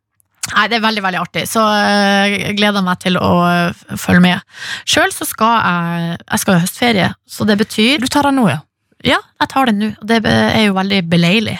Nei, 0.51 0.65
det 0.67 0.77
er 0.77 0.83
veldig, 0.83 1.01
veldig 1.05 1.21
artig, 1.21 1.45
så 1.47 1.63
eh, 1.71 2.33
jeg 2.33 2.57
gleder 2.57 2.83
meg 2.83 2.99
til 3.01 3.15
å 3.15 3.31
eh, 3.47 3.95
følge 3.95 4.23
med. 4.25 4.43
Sjøl 4.89 5.13
så 5.15 5.25
skal 5.27 5.53
jeg 5.55 6.17
Jeg 6.17 6.41
skal 6.41 6.57
ha 6.57 6.63
høstferie, 6.65 7.09
så 7.23 7.47
det 7.47 7.57
betyr 7.61 8.03
Du 8.03 8.09
tar 8.11 8.27
den 8.27 8.41
nå, 8.41 8.49
ja? 8.51 8.59
Ja, 9.03 9.19
jeg 9.41 9.51
tar 9.51 9.71
den 9.71 9.79
nå. 9.81 9.89
Det 10.07 10.19
er 10.27 10.61
jo 10.65 10.75
veldig 10.77 11.01
beleilig. 11.11 11.57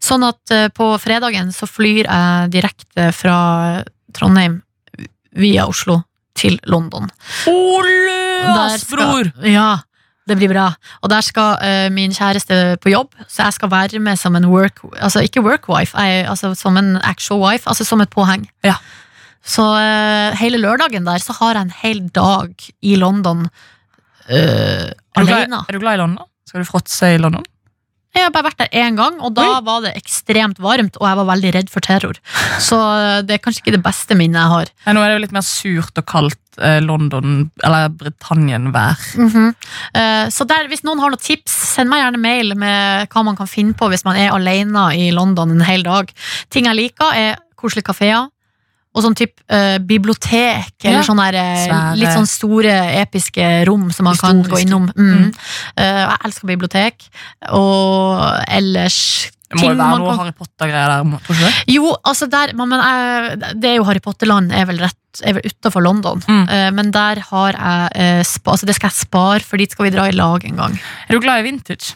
Sånn 0.00 0.24
at 0.28 0.52
eh, 0.54 0.68
på 0.72 0.90
fredagen 1.00 1.50
så 1.56 1.68
flyr 1.68 2.04
jeg 2.04 2.52
direkte 2.52 3.10
fra 3.16 3.38
Trondheim 4.16 4.60
via 5.36 5.66
Oslo 5.68 6.02
til 6.38 6.56
London. 6.70 7.08
Der 7.44 7.88
Løs, 7.88 8.84
skal-! 8.84 9.32
Ja, 9.48 9.70
det 10.28 10.36
blir 10.38 10.52
bra. 10.52 10.68
Og 11.02 11.10
der 11.12 11.24
skal 11.24 11.58
uh, 11.62 11.88
min 11.94 12.14
kjæreste 12.14 12.78
på 12.82 12.92
jobb, 12.92 13.14
så 13.28 13.48
jeg 13.48 13.58
skal 13.58 13.72
være 13.72 14.02
med 14.04 14.16
som 14.20 14.36
en 14.36 14.48
work 14.50 14.82
Altså 15.00 15.20
ikke 15.24 15.42
work-wife, 15.44 15.96
altså 15.98 16.54
som 16.54 16.76
en 16.76 16.96
actual 17.02 17.40
wife, 17.40 17.68
altså 17.68 17.84
som 17.84 18.00
et 18.00 18.10
påheng. 18.10 18.48
Ja. 18.64 18.76
Så 19.44 19.64
uh, 19.64 20.38
hele 20.38 20.60
lørdagen 20.60 21.06
der 21.06 21.18
så 21.24 21.32
har 21.40 21.54
jeg 21.54 21.68
en 21.68 21.76
hel 21.82 22.08
dag 22.08 22.54
i 22.82 22.96
London 22.96 23.46
uh, 23.46 24.34
Er 24.34 24.92
du, 25.16 25.26
glad, 25.26 25.52
er 25.68 25.72
du 25.72 25.78
glad 25.78 25.94
i 25.94 26.02
London? 26.02 26.26
Skal 26.46 26.60
du 26.60 26.68
fråtse 26.68 27.14
i 27.14 27.18
London? 27.20 27.44
Jeg 28.18 28.26
har 28.28 28.34
bare 28.34 28.48
vært 28.50 28.60
der 28.64 28.72
én 28.82 28.96
gang, 28.98 29.18
og 29.24 29.32
da 29.36 29.44
Oi. 29.56 29.62
var 29.66 29.84
det 29.86 29.94
ekstremt 29.98 30.58
varmt, 30.62 30.98
og 31.00 31.06
jeg 31.08 31.18
var 31.20 31.28
veldig 31.30 31.52
redd 31.54 31.70
for 31.72 31.84
terror. 31.84 32.18
Så 32.62 32.78
eh, 32.78 33.22
det 33.26 33.36
er 33.38 33.42
kanskje 33.44 33.62
ikke 33.64 33.76
det 33.78 33.82
beste 33.84 34.16
minnet 34.18 34.40
jeg 34.42 34.52
har. 34.54 34.72
Ja, 34.86 34.94
nå 34.96 35.02
er 35.04 35.12
det 35.12 35.18
jo 35.18 35.24
litt 35.26 35.36
mer 35.36 35.46
surt 35.46 36.00
og 36.02 36.06
kaldt 36.10 36.58
eh, 36.60 36.78
London, 36.84 37.50
eller 37.64 37.88
Britannien-vær. 38.00 39.04
Eh, 39.94 40.24
Så 40.34 40.46
der, 40.48 40.68
hvis 40.70 40.84
noen 40.86 41.00
har 41.02 41.12
noen 41.14 41.22
tips, 41.22 41.54
send 41.76 41.90
meg 41.92 42.02
gjerne 42.02 42.22
mail 42.22 42.54
med 42.58 43.08
hva 43.12 43.24
man 43.26 43.38
kan 43.38 43.50
finne 43.50 43.76
på 43.78 43.88
hvis 43.92 44.04
man 44.08 44.18
er 44.18 44.34
alene 44.34 44.88
i 44.98 45.10
London 45.14 45.54
en 45.54 45.64
hel 45.66 45.84
dag. 45.86 46.10
Ting 46.50 46.68
jeg 46.68 46.78
liker, 46.78 47.14
er 47.14 47.38
koselige 47.58 47.88
kafeer. 47.90 48.28
Og 48.96 49.02
sånn 49.04 49.14
type 49.14 49.42
eh, 49.52 49.78
bibliotek, 49.78 50.72
eller 50.82 51.02
Ja. 51.02 51.06
sånne 51.06 51.30
der, 51.30 51.38
eh, 51.38 51.94
litt 52.00 52.08
sånn 52.16 52.26
store, 52.26 52.72
episke 53.02 53.66
rom 53.68 53.90
som 53.92 54.04
man 54.08 54.16
kan 54.16 54.42
gå 54.42 54.62
innom. 54.64 54.88
Mm. 54.96 55.10
Mm. 55.18 55.34
Eh, 55.76 56.06
jeg 56.08 56.18
elsker 56.24 56.46
bibliotek. 56.48 57.08
Og 57.52 58.20
ellers 58.48 59.30
Det 59.48 59.60
må 59.60 59.70
jo 59.70 59.76
være 59.78 59.98
noe 59.98 60.08
kan- 60.10 60.18
Harry 60.18 60.32
Potter-greier 60.32 60.88
der. 60.88 61.18
Tror 61.24 61.36
du? 61.38 61.72
Jo, 61.72 61.96
altså 62.04 62.28
der 62.28 62.52
men, 62.54 62.68
men 62.68 62.80
jeg, 62.80 63.38
Det 63.60 63.64
er 63.70 63.76
jo 63.76 63.84
Harry 63.84 64.00
Potter-land 64.00 64.52
er 64.52 64.66
vel 64.66 64.78
rett 64.78 64.94
Er 65.24 65.32
vel 65.38 65.42
utenfor 65.48 65.82
London. 65.82 66.20
Mm. 66.28 66.48
Eh, 66.50 66.70
men 66.70 66.90
der 66.90 67.20
har 67.30 67.52
jeg 67.52 67.90
eh, 67.94 68.22
spa, 68.24 68.52
altså 68.52 68.66
Det 68.66 68.74
skal 68.76 68.90
jeg 68.90 69.06
spare, 69.06 69.40
for 69.42 69.56
dit 69.56 69.70
skal 69.70 69.84
vi 69.88 69.90
dra 69.96 70.04
i 70.06 70.12
lag 70.12 70.44
en 70.44 70.56
gang. 70.56 70.80
Er 71.08 71.14
du 71.14 71.20
glad 71.20 71.40
i 71.40 71.50
vintage? 71.50 71.94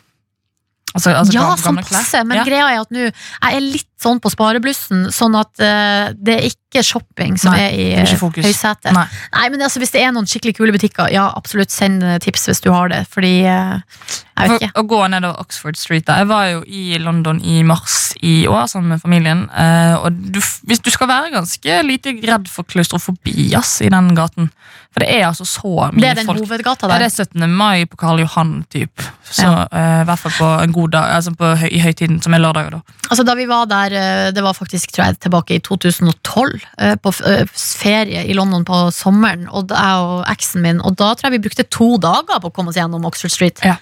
Altså, 0.92 1.14
altså 1.16 1.32
ja, 1.32 1.44
som 1.50 1.56
sånn 1.56 1.64
gamle 1.76 1.84
klær? 1.88 1.98
passe, 2.02 2.24
men 2.28 2.36
Ja. 2.36 2.44
greia 2.44 2.66
er 2.72 2.80
at 2.82 2.90
nå 2.92 3.06
Jeg 3.08 3.56
er 3.56 3.60
litt 3.60 3.88
sånn 4.02 4.18
på 4.18 4.30
spareblussen, 4.32 5.04
sånn 5.14 5.36
at 5.38 5.52
uh, 5.62 6.10
det 6.18 6.34
er 6.34 6.46
ikke 6.50 6.82
shopping 6.82 7.36
som 7.38 7.52
Nei, 7.52 7.60
er 7.68 7.76
i 7.78 7.84
er 8.00 8.08
høysetet. 8.08 8.90
Nei. 8.92 9.04
Nei, 9.32 9.44
men 9.54 9.62
altså, 9.62 9.78
hvis 9.78 9.92
det 9.94 10.02
er 10.02 10.10
noen 10.10 10.26
skikkelig 10.26 10.56
kule 10.58 10.74
butikker, 10.74 11.06
ja, 11.14 11.28
absolutt 11.38 11.70
send 11.70 12.02
tips 12.24 12.48
hvis 12.50 12.62
du 12.64 12.70
har 12.74 12.90
det, 12.90 13.04
fordi 13.12 13.44
uh, 13.46 13.78
Jeg 13.78 14.48
vet 14.48 14.48
For, 14.48 14.58
ikke. 14.58 14.72
å 14.82 14.86
gå 14.90 15.00
nedover 15.12 15.38
Oxford 15.44 15.78
Street 15.78 16.06
da. 16.08 16.18
Jeg 16.22 16.30
var 16.32 16.48
jo 16.50 16.64
i 16.66 16.98
London 16.98 17.38
i 17.44 17.62
mars 17.62 18.12
i 18.22 18.46
år 18.50 18.66
sammen 18.66 18.96
med 18.96 19.02
familien. 19.04 19.44
Uh, 19.54 20.02
og 20.02 20.18
du, 20.34 20.40
hvis 20.66 20.82
du 20.82 20.90
skal 20.90 21.08
være 21.12 21.30
ganske 21.36 21.78
lite 21.86 22.16
redd 22.26 22.50
for 22.50 22.66
klaustrofobi 22.66 23.52
i 23.52 23.88
den 23.92 24.14
gaten. 24.18 24.50
For 24.92 25.00
det 25.00 25.08
er 25.08 25.22
altså 25.24 25.46
så 25.48 25.70
mye 25.92 26.00
Det 26.02 26.08
er 26.10 26.14
den 26.18 26.26
folk. 26.28 26.38
hovedgata 26.44 26.86
Ja, 26.86 26.92
der. 26.92 26.98
det 26.98 27.06
er 27.18 27.24
17. 27.24 27.48
mai 27.56 27.84
på 27.88 27.96
Karl 27.96 28.18
Johan, 28.20 28.64
typ. 28.70 29.00
Så 29.24 29.42
Ja. 29.48 29.64
uh, 29.72 30.02
i 30.02 30.04
hvert 30.04 30.18
fall 30.18 30.32
på 30.36 30.48
en 30.62 30.72
god 30.72 30.90
dag, 30.92 31.04
altså 31.16 31.32
på 31.36 31.52
i 31.72 31.78
høytiden, 31.80 32.20
som 32.22 32.34
er 32.34 32.38
lørdager. 32.44 32.70
da. 32.70 32.80
Altså 33.10 33.24
Da 33.24 33.34
vi 33.34 33.46
var 33.46 33.64
der, 33.66 33.86
eh, 33.96 34.30
det 34.32 34.42
var 34.42 34.52
faktisk 34.52 34.92
tror 34.92 35.04
jeg, 35.06 35.18
tilbake 35.20 35.54
i 35.54 35.58
2012, 35.60 36.60
eh, 36.78 36.94
på 36.96 37.12
ferie 37.56 38.26
i 38.28 38.32
London 38.34 38.64
på 38.64 38.90
sommeren, 38.92 39.48
og 39.50 39.68
jeg 39.68 39.94
og 40.02 40.24
eksen 40.28 40.62
min, 40.62 40.80
og 40.80 40.96
da 40.96 41.14
tror 41.14 41.30
jeg 41.30 41.40
vi 41.40 41.48
brukte 41.48 41.68
to 41.70 41.96
dager 41.98 42.38
på 42.40 42.50
å 42.50 42.52
komme 42.52 42.68
oss 42.68 42.76
gjennom 42.76 43.04
Oxford 43.08 43.30
Street. 43.30 43.60
Ja. 43.64 43.76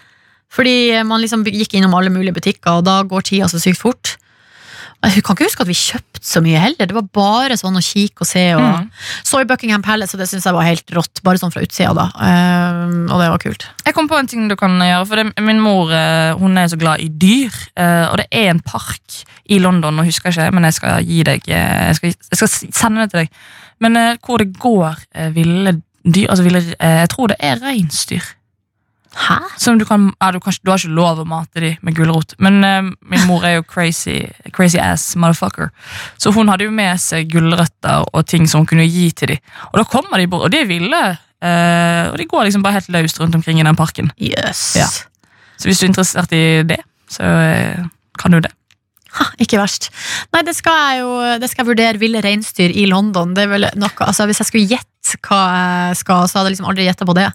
Fordi 0.51 1.03
man 1.07 1.21
liksom 1.23 1.45
gikk 1.45 1.75
innom 1.79 1.95
alle 1.95 2.11
mulige 2.11 2.35
butikker, 2.35 2.79
og 2.79 2.85
da 2.85 3.03
går 3.03 3.23
tida 3.23 3.47
så 3.51 3.61
sykt 3.63 3.79
fort. 3.79 4.17
Jeg 5.03 5.23
kan 5.25 5.33
ikke 5.37 5.47
huske 5.49 5.65
at 5.65 5.69
vi 5.71 5.77
kjøpte 5.79 6.21
så 6.21 6.43
mye 6.45 6.61
heller, 6.61 6.87
det 6.91 6.93
var 6.93 7.07
bare 7.17 7.57
sånn 7.57 7.79
å 7.79 7.81
kikke 7.81 8.21
og 8.21 8.29
se. 8.29 8.43
Og, 8.55 8.61
Mm. 8.61 8.91
Så 9.25 9.41
i 9.41 9.47
Buckingham 9.49 9.81
Palace, 9.83 10.13
og 10.15 10.21
det 10.21 10.29
syns 10.29 10.45
jeg 10.45 10.53
var 10.53 10.67
helt 10.67 10.91
rått, 10.93 11.23
bare 11.25 11.41
sånn 11.41 11.53
fra 11.55 11.63
utsida, 11.65 11.95
da. 11.97 12.05
Um, 12.21 13.07
og 13.09 13.21
det 13.23 13.31
var 13.33 13.39
kult. 13.41 13.65
Jeg 13.87 13.95
kom 13.97 14.09
på 14.11 14.19
en 14.19 14.27
ting 14.29 14.49
du 14.51 14.57
kan 14.61 14.77
gjøre. 14.79 15.07
for 15.09 15.17
det, 15.17 15.33
Min 15.41 15.61
mor 15.65 15.91
eh, 15.93 16.35
hun 16.37 16.59
er 16.59 16.69
så 16.69 16.77
glad 16.77 17.01
i 17.01 17.09
dyr. 17.09 17.51
eh, 17.77 18.11
Og 18.11 18.19
det 18.19 18.27
er 18.31 18.51
en 18.51 18.61
park 18.61 19.25
i 19.49 19.59
London, 19.59 19.97
nå 19.97 20.05
husker 20.05 20.31
jeg 20.31 20.37
ikke, 20.37 20.55
men 20.55 20.65
jeg 20.69 20.75
skal 20.75 21.03
gi 21.03 21.23
deg 21.25 21.49
eh, 21.49 21.87
Jeg 21.89 21.97
skal, 21.97 22.09
jeg 22.31 22.37
skal 22.43 22.49
sende 22.73 23.01
det 23.07 23.11
til 23.11 23.21
deg. 23.25 23.31
Men 23.81 23.97
hvor 24.21 24.39
det 24.39 24.53
går 24.61 25.01
ville 25.33 25.81
dyr 26.05 26.29
altså 26.29 26.45
ville, 26.45 26.61
Jeg 26.79 27.09
tror 27.09 27.29
det 27.33 27.37
er 27.41 27.57
reinsdyr. 27.65 28.35
Hæ? 29.11 29.37
Du 29.79 29.85
kan, 29.85 30.13
ja, 30.21 30.31
du, 30.31 30.39
kan, 30.41 30.55
du 30.63 30.71
har 30.71 30.79
ikke 30.79 30.95
lov 30.95 31.19
å 31.19 31.25
mate 31.27 31.61
dem 31.61 31.77
med 31.83 31.97
gulrot. 31.97 32.35
Men 32.39 32.61
eh, 32.65 32.83
min 33.11 33.25
mor 33.27 33.43
er 33.45 33.57
jo 33.59 33.65
crazy, 33.67 34.21
crazy 34.55 34.79
ass 34.79 35.17
motherfucker. 35.17 35.73
Så 36.19 36.31
hun 36.37 36.49
hadde 36.49 36.69
jo 36.69 36.75
med 36.75 37.01
seg 37.03 37.31
gulrøtter 37.33 38.07
og 38.13 38.27
ting 38.31 38.47
som 38.49 38.63
hun 38.63 38.71
kunne 38.71 38.87
gi 38.87 39.09
til 39.11 39.35
dem. 39.35 39.43
Og 39.73 39.81
da 39.83 39.85
kommer 39.91 40.23
de 40.23 40.29
bort, 40.31 40.47
og 40.47 40.55
de 40.55 40.63
er 40.63 40.71
ville. 40.71 41.03
eh, 41.43 42.05
og 42.13 42.19
de 42.21 42.29
går 42.31 42.45
liksom 42.47 42.63
bare 42.63 42.79
helt 42.79 42.89
løst 42.95 43.21
rundt 43.21 43.35
omkring 43.35 43.61
i 43.61 43.67
den 43.67 43.77
parken. 43.77 44.13
Yes. 44.21 44.77
Ja. 44.77 44.87
Så 45.57 45.69
hvis 45.69 45.81
du 45.81 45.87
er 45.87 45.93
interessert 45.93 46.33
i 46.33 46.63
det, 46.63 46.79
så 47.11 47.23
eh, 47.23 47.85
kan 48.19 48.31
du 48.33 48.41
det. 48.41 48.53
Ha, 49.19 49.27
ikke 49.43 49.59
verst. 49.59 49.89
Nei, 50.35 50.45
det 50.47 50.55
skal 50.55 50.77
jeg 50.79 51.03
jo 51.03 51.11
det 51.43 51.51
skal 51.51 51.65
jeg 51.65 51.71
vurdere. 51.73 52.01
Ville 52.01 52.23
reinsdyr 52.25 52.71
i 52.71 52.87
London. 52.91 53.35
Det 53.35 53.45
er 53.45 53.53
vel 53.55 53.69
noe, 53.81 53.93
altså 54.07 54.29
Hvis 54.31 54.43
jeg 54.43 54.51
skulle 54.51 54.71
gjette 54.71 55.17
hva 55.27 55.41
jeg 55.91 55.99
skal, 56.03 56.29
så 56.29 56.39
hadde 56.39 56.51
jeg 56.51 56.55
liksom 56.55 56.69
aldri 56.71 56.87
gjetta 56.87 57.07
på 57.09 57.17
det. 57.17 57.27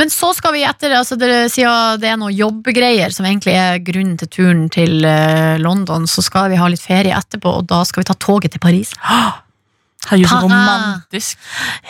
Men 0.00 0.12
så 0.12 0.30
skal 0.36 0.54
vi 0.54 0.62
etter 0.64 0.94
altså 0.96 1.18
det, 1.20 1.30
Siden 1.52 2.00
det 2.00 2.12
er 2.12 2.20
noen 2.20 2.36
jobbgreier 2.36 3.12
som 3.12 3.26
egentlig 3.28 3.56
er 3.58 3.82
grunnen 3.84 4.16
til 4.20 4.30
turen 4.32 4.66
til 4.72 5.04
eh, 5.04 5.56
London, 5.60 6.06
så 6.08 6.24
skal 6.24 6.52
vi 6.52 6.60
ha 6.60 6.68
litt 6.70 6.84
ferie 6.84 7.16
etterpå, 7.16 7.58
og 7.60 7.68
da 7.68 7.82
skal 7.88 8.04
vi 8.04 8.08
ta 8.08 8.16
toget 8.22 8.54
til 8.54 8.62
Paris. 8.62 8.94
Herregud, 10.06 10.30
så 10.30 10.40
romantisk. 10.44 11.38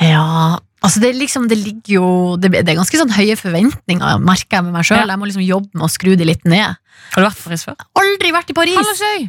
Ja, 0.01 0.57
altså 0.85 1.03
det, 1.03 1.13
liksom, 1.17 1.47
det 1.49 1.59
ligger 1.61 1.95
jo 1.97 2.09
Det, 2.41 2.51
det 2.53 2.73
er 2.73 2.79
ganske 2.79 3.01
sånn 3.01 3.15
høye 3.17 3.37
forventninger, 3.41 4.21
merker 4.25 4.59
jeg 4.59 4.67
med 4.67 4.77
meg 4.77 4.89
sjøl. 4.89 5.05
Ja. 5.05 5.15
Jeg 5.15 5.23
må 5.23 5.31
liksom 5.31 5.47
jobbe 5.47 5.73
med 5.73 5.89
å 5.89 5.93
skru 5.93 6.13
det 6.19 6.29
litt 6.29 6.45
ned. 6.49 6.77
Har 7.15 7.23
du 7.23 7.29
vært 7.29 7.41
i 7.41 7.49
Paris 7.49 7.67
før? 7.69 7.89
Aldri 8.03 8.35
vært 8.35 8.53
i 8.53 8.61
Paris! 8.61 8.79
Hallo, 8.79 9.27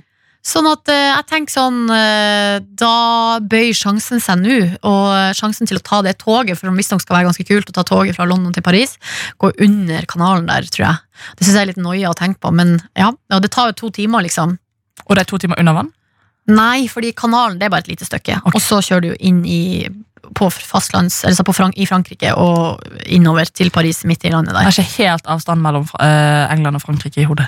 Sånn 0.48 0.68
at 0.70 0.88
eh, 0.92 1.10
jeg 1.10 1.26
tenker 1.28 1.52
sånn 1.52 1.80
eh, 1.92 2.58
Da 2.80 2.92
bøyer 3.44 3.76
sjansen 3.76 4.22
seg 4.24 4.40
nå, 4.40 4.60
og 4.88 5.36
sjansen 5.36 5.68
til 5.68 5.80
å 5.80 5.84
ta 5.84 6.00
det 6.06 6.18
toget, 6.22 6.60
for 6.60 6.72
hvis 6.78 6.92
det 6.94 7.00
skal 7.04 7.18
være 7.18 7.28
ganske 7.28 7.48
kult 7.50 7.72
å 7.72 7.76
ta 7.76 7.84
toget 7.88 8.16
fra 8.16 8.28
London 8.30 8.56
til 8.56 8.64
Paris, 8.64 8.96
går 9.44 9.58
under 9.66 10.08
kanalen 10.08 10.48
der, 10.48 10.70
tror 10.72 10.86
jeg. 10.86 11.04
Det 11.36 11.48
syns 11.48 11.58
jeg 11.58 11.66
er 11.66 11.72
litt 11.74 11.84
noia 11.84 12.14
å 12.14 12.18
tenke 12.18 12.40
på, 12.44 12.54
men 12.56 12.78
ja, 12.96 13.12
ja, 13.12 13.42
det 13.44 13.52
tar 13.52 13.74
jo 13.74 13.80
to 13.82 13.92
timer, 13.98 14.24
liksom. 14.24 14.56
Og 15.08 15.18
det 15.18 15.26
er 15.26 15.30
to 15.34 15.42
timer 15.42 15.60
under 15.60 15.82
vann? 15.82 15.92
Nei, 16.48 16.88
fordi 16.92 17.14
kanalen 17.18 17.60
det 17.60 17.68
er 17.68 17.74
bare 17.74 17.84
et 17.84 17.92
lite 17.92 18.08
stykke, 18.08 18.40
Okay. 18.40 18.56
og 18.56 18.62
så 18.64 18.80
kjører 18.80 19.04
du 19.04 19.10
jo 19.12 19.18
inn 19.20 19.42
i 19.46 19.62
på 20.36 20.50
fastlands, 20.52 21.22
eller 21.24 21.46
på 21.48 21.54
Frank 21.56 21.78
i 21.80 21.86
Frankrike 21.88 22.34
og 22.36 22.84
innover 23.06 23.48
til 23.54 23.70
Paris, 23.72 24.04
midt 24.04 24.26
i 24.28 24.32
landet 24.34 24.56
Det 24.56 24.66
er 24.66 24.74
ikke 24.74 25.04
helt 25.06 25.30
avstand 25.32 25.64
mellom 25.64 25.88
eh, 26.04 26.52
England 26.52 26.80
og 26.80 26.84
Frankrike 26.84 27.22
i 27.24 27.28
hodet. 27.30 27.48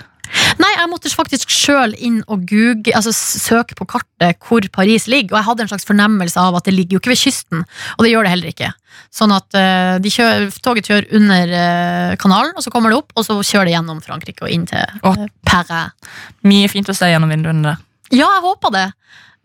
Nei, 0.62 0.70
jeg 0.76 0.90
måtte 0.92 1.10
faktisk 1.10 1.50
sjøl 1.50 1.96
inn 1.98 2.20
og 2.30 2.44
google, 2.50 2.94
altså 2.96 3.14
søke 3.16 3.76
på 3.78 3.88
kartet 3.90 4.38
hvor 4.46 4.66
Paris 4.72 5.08
ligger, 5.10 5.34
og 5.34 5.40
jeg 5.40 5.48
hadde 5.50 5.66
en 5.66 5.72
slags 5.72 5.88
fornemmelse 5.90 6.40
av 6.40 6.60
at 6.60 6.70
det 6.70 6.76
ligger 6.76 6.98
jo 6.98 7.02
ikke 7.02 7.14
ved 7.16 7.22
kysten, 7.24 7.66
og 7.98 8.06
det 8.06 8.14
gjør 8.14 8.28
det 8.28 8.34
heller 8.36 8.54
ikke. 8.54 8.72
Sånn 9.16 9.34
at 9.34 9.58
eh, 9.58 9.98
de 10.04 10.14
kjører, 10.14 10.48
toget 10.62 10.90
kjører 10.92 11.10
under 11.18 11.54
eh, 11.64 12.16
kanalen, 12.22 12.54
og 12.56 12.66
så 12.66 12.74
kommer 12.74 12.94
det 12.94 13.02
opp, 13.02 13.14
og 13.18 13.26
så 13.26 13.40
kjører 13.42 13.72
det 13.72 13.76
gjennom 13.78 14.02
Frankrike 14.06 14.46
og 14.46 14.54
inn 14.54 14.68
til 14.70 14.86
uh, 15.02 15.26
Paris. 15.50 16.16
Mye 16.46 16.70
fint 16.72 16.90
å 16.92 16.98
se 16.98 17.10
gjennom 17.10 17.34
vinduene 17.34 17.72
der. 17.72 17.86
Ja, 18.12 18.28
jeg 18.38 18.42
håper 18.46 18.72
det. 18.76 18.88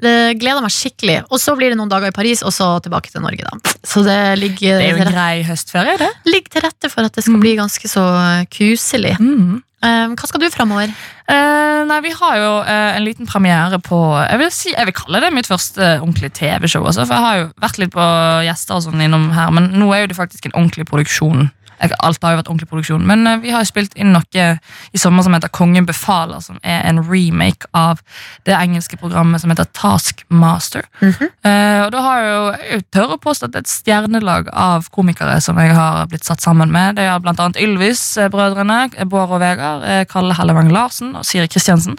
Det 0.04 0.14
gleder 0.40 0.60
meg 0.64 0.72
skikkelig. 0.74 1.20
Og 1.30 1.38
så 1.38 1.54
blir 1.56 1.70
det 1.70 1.76
noen 1.78 1.88
dager 1.92 2.10
i 2.10 2.14
Paris, 2.16 2.42
og 2.42 2.50
så 2.52 2.66
tilbake 2.82 3.12
til 3.12 3.22
Norge, 3.22 3.44
da. 3.46 3.74
Så 3.86 4.02
det 4.04 4.16
ligger, 4.40 4.80
Det 4.80 4.88
er 4.88 4.96
jo 4.98 5.04
en 5.04 5.12
grei 5.14 5.44
høstferie, 5.46 5.94
det. 6.00 6.08
ligger 6.26 6.50
til 6.56 6.62
rette 6.66 6.90
for 6.90 7.04
at 7.06 7.12
det 7.14 7.22
skal 7.24 7.36
Mm. 7.36 7.40
bli 7.44 7.54
ganske 7.56 7.88
så 7.88 8.02
eh, 8.40 8.44
kuselig. 8.50 9.14
Mm. 9.20 9.62
Eh, 9.84 10.08
hva 10.16 10.26
skal 10.26 10.40
du 10.40 10.48
framover? 10.50 10.88
Uh, 11.28 11.84
nei, 11.88 12.00
Vi 12.00 12.10
har 12.10 12.36
jo 12.36 12.50
uh, 12.64 12.96
en 12.96 13.04
liten 13.04 13.26
premiere 13.26 13.78
på 13.80 13.96
Jeg 14.28 14.38
vil, 14.38 14.50
si, 14.50 14.72
jeg 14.74 14.86
vil 14.86 14.92
kalle 14.96 15.20
det 15.20 15.32
mitt 15.32 15.46
første 15.46 16.00
ordentlige 16.00 16.32
TV-show. 16.36 16.82
For 16.84 17.04
Jeg 17.04 17.24
har 17.24 17.36
jo 17.38 17.46
vært 17.62 17.78
litt 17.78 17.92
på 17.92 18.04
gjester 18.44 18.74
og 18.76 18.82
sånn 18.82 19.00
innom 19.00 19.30
her, 19.32 19.50
men 19.52 19.70
nå 19.72 19.92
er 19.94 20.00
jo 20.04 20.06
det 20.08 20.16
faktisk 20.16 20.46
en 20.46 20.56
ordentlig 20.58 20.86
produksjon. 20.88 21.50
Alt 21.80 22.22
har 22.22 22.34
jo 22.34 22.40
vært 22.40 22.50
ordentlig 22.50 22.68
produksjon, 22.70 23.06
Men 23.06 23.26
eh, 23.26 23.38
vi 23.42 23.52
har 23.54 23.64
jo 23.64 23.70
spilt 23.70 23.94
inn 23.96 24.12
noe 24.14 24.46
i 24.92 25.00
sommer 25.00 25.24
som 25.26 25.34
heter 25.36 25.52
Kongen 25.54 25.86
befaler, 25.86 26.40
som 26.44 26.58
er 26.62 26.82
en 26.88 27.02
remake 27.04 27.68
av 27.74 28.00
det 28.48 28.54
engelske 28.56 28.98
programmet 29.00 29.42
som 29.42 29.52
heter 29.52 29.68
Taskmaster. 29.76 30.86
Mhm. 31.00 31.30
Eh, 31.44 31.80
og 31.84 31.90
da 31.92 32.02
har 32.04 32.20
jeg 32.20 32.34
jo 32.34 32.44
jeg 32.74 32.84
tør 32.94 33.14
å 33.14 33.20
påstå 33.20 33.48
at 33.48 33.54
det 33.54 33.60
er 33.60 33.66
et 33.66 33.72
stjernelag 33.72 34.50
av 34.52 34.88
komikere 34.94 35.40
som 35.44 35.58
jeg 35.60 35.74
har 35.76 36.06
blitt 36.10 36.26
satt 36.26 36.44
sammen 36.44 36.72
med. 36.74 36.96
Det 36.96 37.06
er 37.06 37.22
blant 37.22 37.40
annet 37.40 37.60
Ylvis-brødrene, 37.60 39.06
Bård 39.10 39.34
og 39.34 39.40
Vegard, 39.42 39.84
eh, 39.84 40.04
Kalle 40.10 40.36
Hellevang 40.38 40.72
Larsen 40.72 41.14
og 41.16 41.26
Siri 41.28 41.48
Kristiansen. 41.48 41.98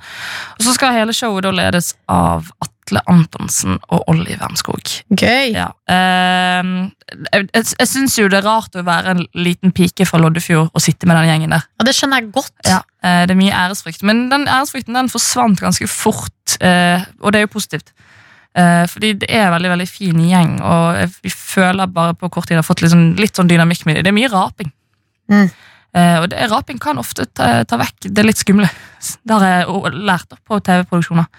Og 0.60 0.66
så 0.66 0.76
skal 0.78 0.96
hele 0.96 1.16
showet 1.16 1.44
da 1.44 1.52
ledes 1.56 1.94
av 2.10 2.52
Atle 2.62 2.75
Antonsen 3.10 3.80
og 3.90 4.04
Olli 4.12 4.36
Wermskog. 4.40 4.92
Gøy. 5.10 5.56
Ja. 5.56 5.72
Eh, 5.90 6.70
jeg 7.34 7.48
jeg, 7.54 7.66
jeg 7.80 7.90
syns 7.90 8.18
jo 8.20 8.28
det 8.30 8.40
er 8.40 8.48
rart 8.48 8.78
å 8.78 8.86
være 8.86 9.16
en 9.16 9.24
liten 9.34 9.74
pike 9.76 10.08
fra 10.10 10.20
Loddefjord 10.22 10.72
og 10.72 10.84
sitte 10.84 11.10
med 11.10 11.18
den 11.20 11.30
gjengen 11.32 11.56
der. 11.56 11.66
Ja, 11.80 11.88
det 11.88 11.96
skjønner 11.98 12.22
jeg 12.22 12.32
godt. 12.36 12.56
Ja, 12.68 12.82
eh, 13.04 13.26
Det 13.26 13.36
er 13.36 13.42
mye 13.42 13.60
æresfrykt, 13.66 14.04
men 14.04 14.28
den 14.30 14.48
æresfrykten 14.48 14.98
den 14.98 15.10
forsvant 15.10 15.62
ganske 15.62 15.88
fort, 15.90 16.58
eh, 16.62 17.04
og 17.22 17.34
det 17.34 17.42
er 17.42 17.48
jo 17.48 17.54
positivt. 17.58 17.94
Eh, 18.56 18.86
fordi 18.88 19.14
det 19.20 19.30
er 19.30 19.48
en 19.48 19.56
veldig 19.58 19.72
veldig 19.74 19.90
fin 19.90 20.20
gjeng, 20.30 20.62
og 20.64 21.18
vi 21.24 21.30
føler 21.30 21.92
bare 21.92 22.16
på 22.16 22.30
kort 22.32 22.48
tid 22.48 22.62
har 22.62 22.64
fått 22.64 22.82
litt 22.82 22.94
sånn, 22.94 23.16
litt 23.20 23.36
sånn 23.36 23.50
dynamikk 23.50 23.86
med 23.86 23.98
det. 23.98 24.06
Det 24.06 24.14
er 24.14 24.20
mye 24.20 24.32
raping. 24.32 24.72
Mm. 25.32 25.50
Uh, 25.96 26.18
og 26.20 26.26
det, 26.32 26.42
raping 26.52 26.80
kan 26.82 27.00
ofte 27.00 27.24
ta, 27.32 27.64
ta 27.64 27.78
vekk 27.80 28.10
det 28.12 28.26
litt 28.26 28.40
skumle. 28.42 28.68
Det 29.24 29.32
har 29.32 29.46
jeg 29.46 29.94
lært 29.96 30.34
på 30.44 30.58
TV-produksjoner. 30.60 31.30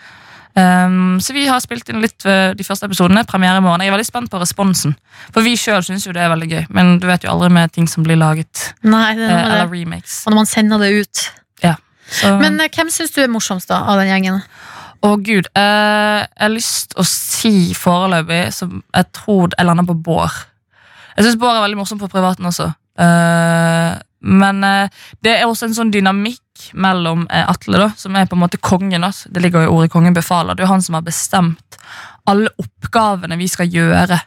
Um, 0.57 1.19
så 1.21 1.35
vi 1.37 1.45
har 1.45 1.61
spilt 1.61 1.91
inn 1.93 2.01
litt 2.01 2.25
de 2.25 2.65
første 2.65 2.89
episodene. 2.89 3.27
Premiere 3.29 3.61
i 3.61 3.65
morgen. 3.65 3.85
Jeg 3.85 3.93
er 3.93 3.97
veldig 3.97 4.09
spent 4.09 4.33
på 4.33 4.41
responsen. 4.41 4.95
For 5.35 5.45
vi 5.45 5.53
sjøl 5.61 5.85
syns 5.85 6.07
jo 6.09 6.15
det 6.17 6.23
er 6.25 6.33
veldig 6.33 6.49
gøy, 6.49 6.63
men 6.73 6.97
du 7.03 7.05
vet 7.11 7.27
jo 7.27 7.33
aldri 7.35 7.51
med 7.53 7.75
ting 7.77 7.91
som 7.91 8.07
blir 8.07 8.17
laget. 8.17 8.71
Nei, 8.87 9.11
det 9.19 9.29
med 9.29 9.51
eller 9.51 9.69
remakes. 9.69 10.23
Og 10.25 10.33
når 10.33 10.41
man 10.41 10.49
sender 10.49 10.81
det 10.81 10.95
ut. 11.03 11.27
Så, 12.07 12.37
Men 12.39 12.61
uh, 12.61 12.69
hvem 12.71 12.91
syns 12.93 13.15
du 13.15 13.21
er 13.23 13.31
morsomst 13.31 13.71
da, 13.71 13.83
av 13.91 14.01
den 14.01 14.11
gjengen? 14.13 14.43
Å 15.05 15.13
gud, 15.21 15.51
Uh, 15.57 16.25
jeg 16.25 16.45
har 16.45 16.53
lyst 16.53 16.97
å 16.99 17.05
si 17.07 17.73
foreløpig 17.77 18.47
som 18.55 18.81
jeg 18.81 19.11
tror 19.17 19.51
jeg 19.53 19.69
lander 19.69 19.87
på 19.89 19.97
Bård. 20.07 20.37
Jeg 21.17 21.27
syns 21.27 21.39
Bård 21.41 21.57
er 21.57 21.65
veldig 21.65 21.81
morsom 21.81 22.01
på 22.01 22.11
privaten 22.13 22.47
også. 22.49 22.71
Eh, 23.01 23.93
men 24.27 24.65
eh, 24.67 24.89
det 25.23 25.37
er 25.37 25.47
også 25.47 25.69
en 25.69 25.77
sånn 25.77 25.93
dynamikk 25.95 26.71
mellom 26.75 27.27
eh, 27.31 27.47
Atle, 27.47 27.79
da, 27.79 27.91
som 27.99 28.17
er 28.19 28.27
på 28.27 28.37
en 28.37 28.43
måte 28.43 28.59
kongen. 28.59 29.07
Da. 29.07 29.13
Det 29.31 29.43
ligger 29.45 29.65
jo 29.65 29.69
i 29.69 29.75
ordet 29.77 29.93
'kongen 29.93 30.17
befaler'. 30.17 30.57
Det 30.57 30.65
er 30.65 30.69
jo 30.69 30.75
han 30.75 30.83
som 30.83 30.99
har 30.99 31.07
bestemt 31.07 31.79
alle 32.27 32.51
oppgavene 32.59 33.39
vi 33.39 33.49
skal 33.49 33.71
gjøre. 33.71 34.19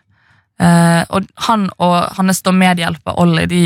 Eh, 0.59 1.03
og 1.09 1.27
han 1.47 1.69
og 1.79 2.15
hans 2.17 2.43
medhjelper 2.43 3.19
Ollie 3.19 3.47
de 3.47 3.63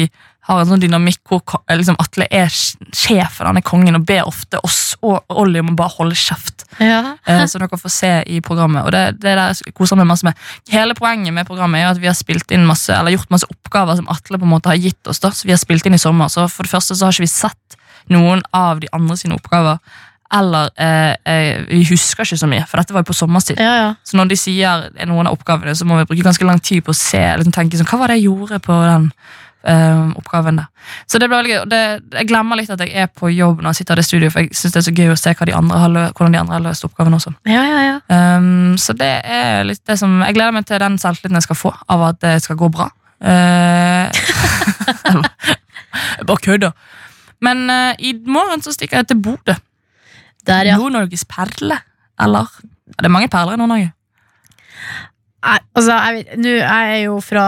har 0.47 0.59
en 0.59 0.67
sånn 0.67 0.81
dynamikk 0.83 1.21
hvor 1.29 1.41
eh, 1.63 1.77
liksom, 1.79 1.97
Atle 2.01 2.27
er 2.31 2.51
sjefen, 2.51 3.47
han 3.47 3.59
er 3.59 3.65
kongen, 3.65 3.95
og 3.95 4.05
ber 4.07 4.27
ofte 4.27 4.59
oss 4.65 4.81
og 5.03 5.23
Ollie 5.31 5.63
om 5.63 5.71
å 5.71 5.77
bare 5.79 5.95
holde 5.97 6.17
kjeft. 6.19 6.65
Ja. 6.83 7.15
Eh, 7.27 7.43
som 7.50 7.63
dere 7.63 7.79
får 7.79 7.93
se 7.95 8.12
i 8.27 8.39
programmet. 8.43 8.85
Og 8.85 8.93
det, 8.95 9.03
det 9.23 9.35
der 9.39 9.73
koser 9.77 10.00
meg 10.00 10.09
masse 10.09 10.27
med. 10.27 10.39
Hele 10.73 10.97
poenget 10.97 11.35
med 11.35 11.47
programmet 11.47 11.81
er 11.81 11.88
jo 11.88 11.93
at 11.95 12.03
vi 12.03 12.12
har 12.12 12.17
spilt 12.17 12.51
inn 12.55 12.67
masse, 12.67 12.91
eller 12.95 13.15
gjort 13.15 13.31
masse 13.33 13.50
oppgaver 13.50 14.00
som 14.00 14.09
Atle 14.12 14.39
på 14.39 14.47
en 14.47 14.55
måte 14.55 14.71
har 14.71 14.79
gitt 14.79 15.12
oss. 15.12 15.23
da, 15.23 15.31
så 15.31 15.47
vi 15.47 15.55
har 15.55 15.62
spilt 15.62 15.88
inn 15.88 15.97
i 15.97 16.01
sommer. 16.01 16.31
Så 16.31 16.47
for 16.51 16.67
det 16.67 16.73
første 16.75 16.97
så 16.97 17.07
har 17.07 17.15
ikke 17.15 17.27
vi 17.27 17.35
sett 17.35 17.77
noen 18.12 18.43
av 18.51 18.83
de 18.83 18.91
andre 18.95 19.19
sine 19.19 19.38
oppgaver. 19.39 19.79
Eller 20.33 20.69
eh, 20.81 21.13
eh, 21.29 21.62
vi 21.69 21.83
husker 21.91 22.25
ikke 22.25 22.39
så 22.41 22.50
mye, 22.50 22.65
for 22.65 22.81
dette 22.81 22.95
var 22.95 23.03
jo 23.03 23.12
på 23.12 23.15
sommerstid. 23.17 23.59
ja, 23.62 23.73
ja. 23.77 23.89
Så 24.07 24.17
når 24.17 24.31
de 24.31 24.38
sier 24.39 24.88
noen 25.05 25.29
av 25.29 25.38
oppgavene, 25.38 25.75
så 25.77 25.85
må 25.85 26.00
vi 26.00 26.07
bruke 26.09 26.25
ganske 26.25 26.47
lang 26.47 26.62
tid 26.63 26.81
på 26.85 26.93
å 26.93 26.97
se. 26.97 27.21
liksom 27.38 27.53
tenke 27.53 27.77
sånn, 27.77 27.89
Hva 27.91 28.01
var 28.01 28.12
det 28.12 28.17
jeg 28.17 28.31
gjorde 28.31 28.59
på 28.65 28.79
den 28.88 29.12
eh, 29.63 30.01
oppgaven 30.20 30.60
der? 30.60 30.67
Så 31.08 31.20
det 31.22 31.29
ble 31.29 31.39
veldig 31.39 31.53
gøy. 31.53 31.62
Det, 31.72 31.82
jeg 32.20 32.29
glemmer 32.29 32.60
litt 32.60 32.72
at 32.74 32.84
jeg 32.84 32.91
er 33.03 33.08
på 33.08 33.32
jobb 33.34 33.62
når 33.62 33.74
jeg 33.74 33.82
sitter 33.82 33.96
i 33.96 34.01
det 34.01 34.08
studio, 34.08 34.32
for 34.34 34.43
jeg 34.43 34.58
synes 34.58 34.75
det 34.75 34.82
er 34.82 34.88
så 34.88 34.96
gøy 34.98 35.13
å 35.13 35.20
se 35.20 35.34
de 35.34 35.58
andre 35.58 36.08
hvordan 36.12 36.36
de 36.36 36.41
andre 36.41 36.58
har 36.58 36.65
løst 36.67 36.88
oppgaven 36.88 37.20
også. 37.20 37.34
ja, 37.50 37.63
ja, 37.70 37.79
ja. 37.88 37.96
Um, 38.13 38.75
så 38.77 38.96
det 38.98 39.13
er 39.24 39.63
litt 39.67 39.82
det 39.88 39.96
som 40.00 40.22
Jeg 40.22 40.36
gleder 40.36 40.55
meg 40.55 40.67
til 40.67 40.82
den 40.82 40.98
selvtilliten 41.01 41.39
jeg 41.39 41.48
skal 41.48 41.60
få 41.60 41.74
av 41.89 42.08
at 42.10 42.22
det 42.24 42.36
skal 42.43 42.60
gå 42.60 42.70
bra. 42.74 42.89
Uh, 43.24 44.12
jeg 46.17 46.27
bare 46.27 46.43
kødder. 46.43 46.75
Men 47.43 47.65
uh, 47.72 47.93
i 48.00 48.15
morgen 48.27 48.63
så 48.63 48.75
stikker 48.75 49.01
jeg 49.01 49.12
til 49.12 49.24
Bodø. 49.24 49.55
Der, 50.48 50.67
ja. 50.67 50.77
Nord-Norges 50.77 51.24
perle. 51.29 51.79
Eller? 52.22 52.50
Det 52.91 53.08
er 53.08 53.13
mange 53.13 53.32
perler 53.32 53.55
i 53.55 53.62
Nord-Norge. 53.62 53.93
Altså, 55.43 55.91
jeg, 55.91 56.38
nå 56.39 56.51
er 56.62 56.89
jeg 56.93 57.00
jo 57.07 57.17
fra 57.23 57.45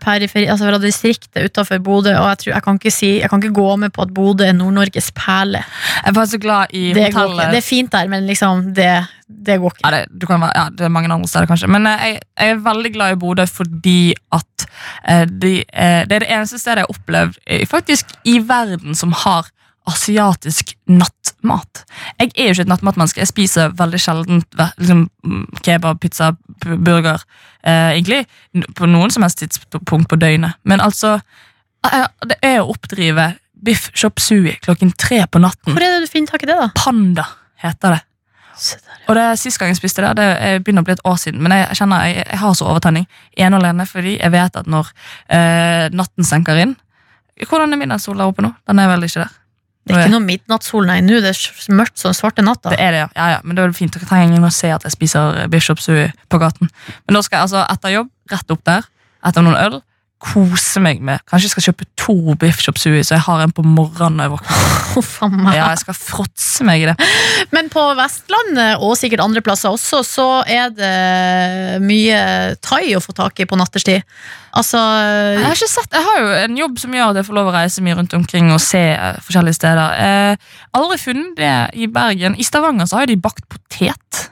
periferi, 0.00 0.46
altså 0.48 0.68
fra 0.70 0.78
distriktet 0.80 1.50
utenfor 1.50 1.82
Bodø, 1.84 2.14
og 2.16 2.28
jeg, 2.30 2.38
tror, 2.40 2.52
jeg, 2.54 2.64
kan 2.64 2.94
si, 2.94 3.10
jeg 3.20 3.30
kan 3.30 3.42
ikke 3.42 3.56
gå 3.58 3.74
med 3.82 3.92
på 3.92 4.04
at 4.06 4.14
Bodø 4.16 4.46
er 4.46 4.54
Nord-Norges 4.56 5.10
perle. 5.18 5.60
Jeg 6.06 6.14
bare 6.16 6.30
så 6.30 6.40
glad 6.40 6.72
i 6.72 6.86
Det, 6.96 7.10
hotellet. 7.12 7.52
det 7.52 7.60
er 7.60 7.66
fint 7.66 7.92
der, 7.92 8.08
men 8.08 8.24
liksom, 8.26 8.70
det, 8.76 8.88
det 9.28 9.58
går 9.60 9.74
ikke. 9.74 9.84
Ja, 9.84 9.92
det, 9.96 10.20
du 10.20 10.26
kan 10.30 10.46
ja, 10.46 10.68
det 10.72 10.86
er 10.88 10.94
mange 10.94 11.12
andre 11.12 11.28
steder, 11.28 11.50
kanskje. 11.50 11.68
Men 11.74 11.90
eh, 11.90 12.06
jeg, 12.08 12.22
jeg 12.40 12.54
er 12.54 12.64
veldig 12.64 12.94
glad 12.96 13.16
i 13.16 13.20
Bodø 13.26 13.46
fordi 13.50 13.98
at 14.32 14.66
eh, 15.08 15.26
de, 15.28 15.52
eh, 15.68 16.00
det 16.08 16.16
er 16.16 16.24
det 16.24 16.30
eneste 16.30 16.62
stedet 16.62 16.84
jeg 16.84 16.88
har 16.88 16.96
opplevd 16.96 17.68
faktisk 17.68 18.16
i 18.24 18.38
verden 18.48 18.96
som 18.96 19.12
har 19.24 19.52
asiatisk 19.90 20.72
nattmat. 20.88 21.82
Jeg 22.20 22.30
er 22.36 22.46
jo 22.48 22.54
ikke 22.54 22.64
et 22.64 22.70
nattmatmenneske. 22.72 23.20
Jeg 23.20 23.28
spiser 23.30 23.74
veldig 23.76 24.00
sjelden 24.00 24.42
liksom, 24.78 25.02
mm, 25.24 25.44
kebab, 25.66 26.00
pizza, 26.00 26.30
burger. 26.64 27.20
Eh, 27.64 27.90
egentlig 27.98 28.22
på 28.78 28.88
noen 28.88 29.12
som 29.12 29.26
helst 29.26 29.42
tidspunkt 29.42 30.08
på 30.08 30.16
døgnet. 30.20 30.56
Men 30.64 30.80
altså, 30.80 31.18
eh, 31.90 32.06
det 32.28 32.38
er 32.42 32.62
å 32.62 32.70
oppdrive 32.72 33.34
biff 33.64 33.90
chop 33.96 34.20
sui 34.20 34.56
klokken 34.64 34.92
tre 34.96 35.24
på 35.26 35.40
natten. 35.40 35.72
Hvor 35.72 35.82
er 35.84 35.98
det 35.98 36.08
du 36.08 36.12
finner 36.12 36.32
tak 36.32 36.42
i 36.44 36.46
det, 36.46 36.56
da? 36.60 36.70
Panda 36.76 37.24
heter 37.62 37.96
det. 37.98 38.02
Og 39.08 39.16
det 39.18 39.38
Sist 39.40 39.58
gang 39.58 39.72
jeg 39.72 39.76
spiste 39.80 40.00
det, 40.04 40.14
det 40.16 40.26
er- 40.40 40.58
begynner 40.60 40.82
å 40.82 40.84
bli 40.84 40.92
et 40.92 41.04
år 41.04 41.16
siden, 41.18 41.40
men 41.42 41.52
jeg, 41.52 41.76
kjenner 41.76 42.04
jeg, 42.06 42.26
jeg 42.30 42.38
har 42.38 42.52
så 42.54 42.68
overtenning. 42.70 43.06
Ene 43.36 43.56
og 43.56 43.62
alene 43.64 43.86
fordi 43.86 44.18
jeg 44.20 44.30
vet 44.30 44.56
at 44.56 44.66
når 44.66 44.92
eh, 45.28 45.88
natten 45.90 46.24
senker 46.24 46.56
inn 46.62 46.76
Hvordan 47.34 47.72
er 47.72 47.76
midnattssol 47.80 48.14
der 48.16 48.28
oppe 48.30 48.44
nå? 48.44 48.54
Den 48.64 48.78
er 48.78 48.86
vel 48.86 49.02
ikke 49.02 49.24
der? 49.24 49.32
Det 49.84 49.92
er 49.92 50.06
ikke 50.06 50.14
noe 50.14 50.24
midnattssol, 50.24 50.86
nei. 50.88 50.98
Nå 51.04 51.18
det 51.20 51.34
er 51.34 51.74
mørkt 51.76 52.00
som 52.00 52.14
svarte 52.16 52.44
natta. 52.44 52.72
Det 52.72 52.80
er 52.80 52.94
det, 52.94 53.00
ja. 53.02 53.08
ja, 53.18 53.26
ja. 53.34 53.40
Men 53.44 53.56
det 53.56 53.62
er 53.62 53.68
vel 53.68 53.76
fint. 53.76 53.92
Dere 53.92 54.08
trenger 54.08 54.30
ingen 54.30 54.46
å 54.48 54.52
se 54.54 54.70
at 54.72 54.86
jeg 54.86 54.94
spiser 54.96 55.42
biff 55.52 55.68
på 55.68 56.40
gaten. 56.40 56.70
Men 57.04 57.18
da 57.18 57.24
skal 57.26 57.38
jeg 57.38 57.48
altså 57.48 57.64
etter 57.68 57.92
jobb, 57.98 58.12
rett 58.32 58.54
opp 58.54 58.62
der, 58.64 58.88
etter 59.28 59.44
noen 59.44 59.58
øl, 59.60 59.76
kose 60.24 60.80
meg 60.82 61.02
med 61.04 61.22
Kanskje 61.28 61.48
jeg 61.48 61.52
skal 61.54 61.66
kjøpe 61.68 61.86
to 62.00 62.16
biff 62.40 62.62
chop 62.64 62.78
suey, 62.80 63.02
så 63.04 63.16
jeg 63.18 63.24
har 63.26 63.44
en 63.44 63.52
på 63.54 63.64
morgenen 63.66 64.18
når 64.18 64.28
jeg 64.28 64.34
våkner. 64.34 64.70
Ja, 65.54 65.70
jeg 65.72 65.80
skal 65.82 65.96
fråtse 65.98 66.64
meg 66.66 66.84
i 66.84 66.86
det. 66.86 66.94
Men 67.54 67.68
på 67.72 67.82
Vestlandet, 67.98 68.78
og 68.78 68.94
sikkert 68.98 69.24
andre 69.24 69.42
plasser 69.44 69.74
også, 69.74 70.02
så 70.06 70.26
er 70.46 70.70
det 70.74 70.92
mye 71.82 72.20
thai 72.62 72.94
å 72.94 73.02
få 73.02 73.14
tak 73.16 73.42
i 73.42 73.48
på 73.48 73.58
natterstid. 73.58 74.04
Altså 74.54 74.78
Jeg 74.78 75.42
har 75.42 75.56
ikke 75.56 75.70
sett, 75.70 75.96
jeg 75.96 76.06
har 76.06 76.20
jo 76.22 76.28
en 76.44 76.60
jobb 76.60 76.78
som 76.78 76.94
gjør 76.94 77.10
at 77.10 77.18
jeg 77.18 77.26
får 77.26 77.38
lov 77.40 77.50
å 77.50 77.56
reise 77.56 77.82
mye 77.82 77.96
rundt 77.98 78.14
omkring 78.14 78.52
og 78.54 78.62
se 78.62 78.84
eh, 78.92 79.18
forskjellige 79.26 79.58
steder. 79.58 79.98
Eh, 80.04 80.52
aldri 80.78 81.00
funnet 81.02 81.34
det 81.40 81.54
i 81.82 81.90
Bergen. 81.90 82.38
I 82.38 82.46
Stavanger 82.46 82.86
så 82.90 83.00
har 83.00 83.10
de 83.10 83.18
bakt 83.18 83.48
potet. 83.50 84.28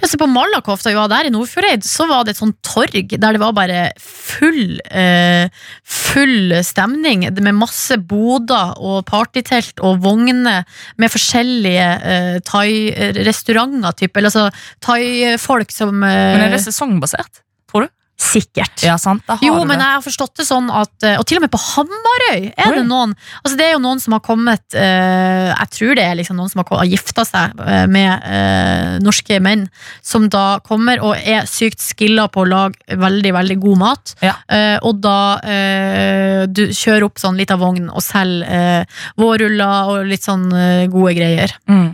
Ja, 0.00 0.08
så 0.08 0.18
på 0.20 0.28
Malakoff, 0.30 0.84
vi 0.86 0.94
var 0.96 1.10
der 1.10 1.28
i 1.28 1.32
Nordfjordeid, 1.34 1.84
så 1.86 2.06
var 2.08 2.24
det 2.24 2.34
et 2.34 2.40
sånt 2.40 2.58
torg 2.64 3.10
der 3.12 3.36
det 3.36 3.40
var 3.42 3.54
bare 3.56 3.80
full 4.00 4.78
eh, 4.86 5.48
Full 5.82 6.54
stemning 6.64 7.26
med 7.34 7.58
masse 7.58 7.98
boder 8.08 8.76
og 8.80 9.04
partytelt 9.08 9.82
og 9.84 10.00
vogner 10.04 10.64
med 11.00 11.12
forskjellige 11.12 11.88
eh, 12.12 12.38
thai-restauranter, 12.46 13.98
type, 14.00 14.16
Eller 14.16 14.32
altså 14.32 14.48
thai-folk 14.84 15.74
som 15.74 16.00
eh, 16.06 16.32
Men 16.36 16.46
er 16.46 16.56
det 16.56 16.64
sesongbasert? 16.64 17.42
Tror 17.70 17.86
du? 17.86 17.92
Sikkert. 18.16 18.80
Ja, 18.80 18.94
sant? 18.96 19.22
Har 19.28 19.38
Jo, 19.44 19.58
du 19.60 19.66
men 19.68 19.76
det. 19.76 19.84
jeg 19.84 19.96
har 19.98 20.04
forstått 20.04 20.38
det 20.40 20.46
sånn 20.48 20.70
at 20.72 21.04
eh, 21.04 21.18
Og 21.20 21.26
til 21.28 21.36
og 21.36 21.42
med 21.44 21.50
på 21.52 21.58
Hamarøy 21.60 22.46
er 22.56 22.70
Oi. 22.70 22.78
det 22.78 22.84
noen 22.88 23.10
Altså 23.42 23.58
det 23.58 23.66
er 23.66 23.74
jo 23.74 23.80
noen 23.84 24.00
som 24.00 24.14
har 24.16 24.22
kommet 24.24 24.76
eh, 24.78 25.50
Jeg 25.52 25.68
tror 25.74 25.92
det 25.98 26.06
er 26.06 26.16
liksom 26.16 26.38
noen 26.40 26.48
som 26.48 26.62
har, 26.62 26.70
har 26.80 26.88
gifta 26.88 27.26
seg 27.28 27.60
eh, 27.60 27.84
med 27.92 28.24
eh, 28.24 28.94
norske 29.04 29.36
menn, 29.44 29.66
som 30.00 30.30
da 30.32 30.46
kommer 30.64 31.02
og 31.04 31.12
er 31.20 31.44
sykt 31.50 31.84
skilla 31.84 32.24
på 32.32 32.46
å 32.46 32.48
lage 32.48 32.96
veldig, 32.96 33.34
veldig 33.36 33.58
god 33.62 33.78
mat. 33.84 34.14
Ja. 34.24 34.32
Eh, 34.48 34.78
og 34.80 35.02
da 35.04 35.18
eh, 35.44 36.46
du 36.48 36.64
kjører 36.72 37.06
opp 37.10 37.20
sånn 37.20 37.36
lita 37.36 37.58
vogn 37.60 37.90
og 37.92 38.00
selger 38.04 38.88
vårruller 39.20 39.92
og 39.92 40.08
litt 40.08 40.24
sånn 40.24 40.48
gode 40.92 41.14
greier. 41.20 41.52
Mm. 41.68 41.92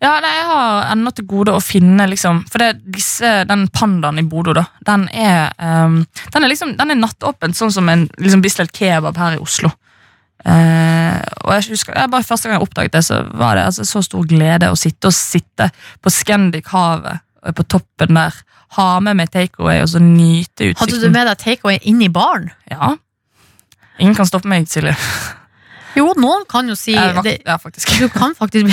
Ja, 0.00 0.14
nei, 0.24 0.30
Jeg 0.32 0.46
har 0.48 0.86
ennå 0.94 1.10
til 1.12 1.26
gode 1.28 1.52
å 1.52 1.60
finne 1.60 2.06
liksom, 2.08 2.44
For 2.48 2.62
det, 2.62 2.70
disse, 2.94 3.42
den 3.48 3.66
pandaen 3.74 4.20
i 4.20 4.24
Bodø, 4.24 4.54
da, 4.56 4.64
den 4.88 5.06
er, 5.12 5.52
um, 5.60 6.00
den 6.32 6.46
er 6.46 6.52
liksom, 6.52 6.74
den 6.78 6.94
er 6.94 7.00
nattåpen, 7.00 7.52
sånn 7.56 7.72
som 7.74 7.88
en 7.92 8.06
liksom, 8.16 8.40
Bislett 8.44 8.72
kebab 8.76 9.20
her 9.20 9.36
i 9.36 9.42
Oslo. 9.42 9.72
Uh, 10.40 11.20
og 11.44 11.52
jeg 11.52 11.74
husker, 11.74 11.92
jeg 11.92 12.08
bare 12.08 12.24
Første 12.24 12.48
gang 12.48 12.56
jeg 12.56 12.64
oppdaget 12.64 12.94
det, 12.94 13.02
så 13.04 13.18
var 13.36 13.58
det 13.58 13.66
altså, 13.68 13.84
så 13.84 14.00
stor 14.06 14.24
glede 14.28 14.70
å 14.72 14.78
sitte 14.78 15.10
og 15.10 15.16
sitte 15.16 15.68
på 16.00 16.12
Scandic-havet 16.16 17.20
og 17.44 17.58
på 17.58 17.66
toppen 17.76 18.16
der. 18.16 18.40
Ha 18.78 18.86
med 19.04 19.18
meg 19.18 19.32
takeaway 19.34 19.82
og 19.82 19.90
så 19.92 20.00
nyte 20.00 20.70
utsikten. 20.70 20.80
Hadde 20.80 21.02
du 21.02 21.12
med 21.12 21.28
deg 21.28 21.44
takeaway 21.44 21.80
inn 21.90 22.00
i 22.04 22.08
baren? 22.12 22.48
Ja. 22.70 22.94
Ingen 24.00 24.16
kan 24.16 24.28
stoppe 24.28 24.48
meg, 24.48 24.68
Silje. 24.70 24.96
Jo, 25.98 26.10
noen 26.20 26.44
kan 26.50 26.68
jo 26.70 26.76
si 26.78 26.94
Ja, 26.94 27.22
det 27.24 27.40
ja, 27.46 27.56
faktisk. 27.60 27.90
Du 27.98 28.08
kan 28.12 28.34
faktisk 28.38 28.70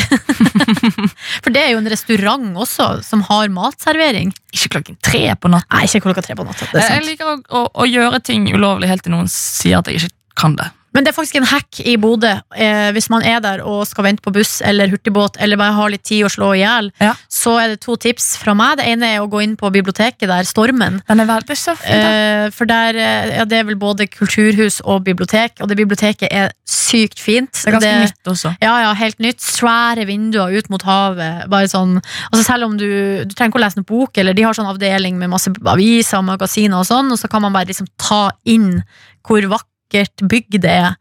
For 1.44 1.54
det 1.54 1.64
er 1.64 1.72
jo 1.74 1.82
en 1.82 1.90
restaurant 1.90 2.60
også 2.60 2.90
som 3.06 3.24
har 3.30 3.50
matservering. 3.54 4.34
Ikke 4.54 4.78
klokken 4.78 5.00
tre 5.02 5.24
på 5.40 5.52
natten. 5.52 5.72
Nei, 5.74 5.86
ikke 5.90 6.04
klokka 6.06 6.26
tre 6.28 6.38
på 6.38 6.46
natta. 6.48 6.70
Det 6.72 6.84
er 6.84 7.00
Jeg 7.00 7.08
liker 7.12 7.34
å, 7.34 7.38
å, 7.50 7.64
å 7.84 7.90
gjøre 7.90 8.22
ting 8.26 8.48
ulovlig 8.54 8.92
helt 8.92 9.06
til 9.08 9.16
noen 9.16 9.32
sier 9.32 9.82
at 9.82 9.90
jeg 9.90 10.04
ikke 10.04 10.14
kan 10.38 10.58
det. 10.60 10.70
Men 10.98 11.06
det 11.06 11.12
er 11.12 11.16
faktisk 11.20 11.38
en 11.38 11.46
hack 11.46 11.78
i 11.86 11.94
Bodø. 12.02 12.32
Eh, 12.58 12.88
hvis 12.96 13.06
man 13.14 13.22
er 13.22 13.38
der 13.44 13.62
og 13.62 13.84
skal 13.86 14.08
vente 14.08 14.24
på 14.26 14.32
buss 14.34 14.56
eller 14.66 14.90
hurtigbåt, 14.90 15.36
eller 15.38 15.60
bare 15.62 15.76
har 15.78 15.92
litt 15.94 16.02
tid 16.10 16.24
å 16.26 16.32
slå 16.34 16.48
i 16.56 16.64
hjel, 16.64 16.90
Ja. 17.00 17.12
så 17.30 17.54
er 17.62 17.68
det 17.76 17.82
to 17.86 17.94
tips 18.02 18.32
fra 18.42 18.56
meg. 18.58 18.80
Det 18.80 18.88
ene 18.90 19.06
er 19.14 19.20
å 19.22 19.30
gå 19.30 19.44
inn 19.44 19.54
på 19.56 19.70
biblioteket 19.70 20.26
der, 20.26 20.42
Stormen. 20.50 21.04
Den 21.08 21.22
er 21.22 21.30
veldig 21.30 21.58
så 21.60 21.76
fin. 21.78 22.02
Eh, 22.02 22.50
for 22.50 22.66
der 22.66 22.98
eh, 22.98 23.38
ja, 23.38 23.46
det 23.46 23.60
er 23.60 23.68
vel 23.70 23.78
både 23.78 24.08
kulturhus 24.10 24.82
og 24.86 25.04
bibliotek, 25.06 25.62
og 25.62 25.70
det 25.70 25.78
biblioteket 25.78 26.34
er 26.34 26.50
sykt 26.66 27.22
fint. 27.22 27.54
Det 27.54 27.70
er 27.70 27.78
ganske 27.78 27.94
nytt 28.08 28.32
også. 28.34 28.56
Ja, 28.64 28.74
ja, 28.88 28.94
helt 28.98 29.20
nytt. 29.22 29.38
Svære 29.46 30.08
vinduer 30.10 30.58
ut 30.58 30.72
mot 30.74 30.82
havet. 30.82 31.46
Bare 31.48 31.70
sånn, 31.70 32.00
altså 32.32 32.44
Selv 32.48 32.72
om 32.72 32.78
du, 32.80 32.88
du 33.28 33.36
trenger 33.36 33.54
ikke 33.54 33.60
å 33.62 33.66
lese 33.68 33.78
noen 33.78 33.86
bok, 33.94 34.18
eller 34.18 34.34
de 34.34 34.42
har 34.48 34.58
sånn 34.58 34.74
avdeling 34.74 35.20
med 35.22 35.30
masse 35.30 35.52
aviser 35.62 36.18
og 36.18 36.26
magasiner, 36.32 36.80
og 36.82 36.90
sånn, 36.90 37.12
og 37.14 37.20
så 37.22 37.30
kan 37.30 37.46
man 37.46 37.54
bare 37.54 37.70
liksom 37.70 37.86
ta 38.02 38.32
inn 38.50 38.82
hvor 39.28 39.44
vakkert 39.88 40.28
bygg 40.30 40.60
det 40.62 40.70
er. 40.72 40.96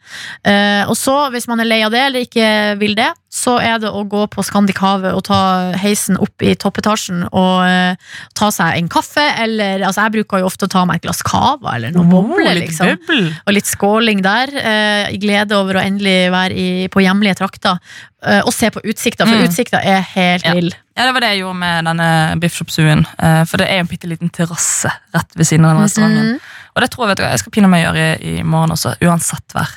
Eh, 0.47 0.88
og 0.88 0.97
så, 0.97 1.31
hvis 1.33 1.46
man 1.49 1.61
er 1.61 1.66
lei 1.66 1.83
av 1.85 1.90
det, 1.92 2.01
eller 2.07 2.20
ikke 2.27 2.79
vil 2.81 2.94
det, 2.96 3.09
så 3.31 3.59
er 3.61 3.79
det 3.83 3.90
å 3.90 4.05
gå 4.09 4.27
på 4.33 4.42
Scandic 4.46 4.79
Havet 4.81 5.12
og 5.12 5.25
ta 5.27 5.72
heisen 5.77 6.16
opp 6.22 6.40
i 6.42 6.55
toppetasjen 6.57 7.27
og 7.33 7.66
eh, 7.66 7.96
ta 8.38 8.49
seg 8.55 8.79
en 8.79 8.88
kaffe, 8.88 9.25
eller 9.42 9.83
altså 9.85 10.07
Jeg 10.07 10.14
bruker 10.22 10.40
jo 10.40 10.46
ofte 10.49 10.66
å 10.66 10.68
ta 10.72 10.85
meg 10.88 10.96
et 11.01 11.07
glass 11.09 11.20
cava 11.27 11.75
eller 11.77 11.92
noe 11.92 12.07
boble 12.09 12.46
litt 12.55 12.68
liksom. 12.70 12.94
bubbel. 13.03 13.31
Og 13.46 13.53
litt 13.57 13.66
skåling 13.68 14.22
der. 14.25 14.53
Eh, 14.57 15.14
I 15.16 15.20
glede 15.20 15.57
over 15.59 15.77
å 15.81 15.85
endelig 15.85 16.31
være 16.33 16.55
i, 16.57 16.68
på 16.92 17.03
hjemlige 17.05 17.37
trakter. 17.42 17.81
Eh, 18.27 18.40
og 18.46 18.53
se 18.55 18.70
på 18.72 18.81
utsikta, 18.87 19.27
for 19.27 19.37
Mm. 19.37 19.49
utsikta 19.51 19.83
er 19.85 20.01
helt 20.14 20.44
Ja. 20.46 20.55
vill. 20.55 20.72
Ja, 20.96 21.05
det 21.05 21.12
var 21.12 21.20
det 21.20 21.29
jeg 21.35 21.40
gjorde 21.42 21.59
med 21.61 21.85
denne 21.85 22.40
biffshopsuen. 22.40 23.05
for 23.46 23.57
det 23.59 23.66
er 23.68 23.75
jo 23.77 23.81
en 23.85 23.87
bitte 23.90 24.09
liten 24.09 24.31
terrasse 24.33 24.88
rett 25.12 25.35
ved 25.37 25.44
siden 25.46 25.66
av 25.66 25.77
den 25.77 25.85
restauranten. 25.85 26.33
Mhm. 26.33 26.40
Og 26.77 26.85
det 26.85 26.91
tror 26.93 27.07
jeg, 27.07 27.15
vet 27.15 27.23
du, 27.23 27.27
jeg 27.33 27.41
skal 27.41 27.55
pinne 27.57 27.71
meg 27.73 27.87
gjøre 27.87 28.07
i, 28.21 28.37
i 28.37 28.43
morgen 28.45 28.75
også, 28.77 28.95
uansett 29.09 29.55
vær. 29.57 29.71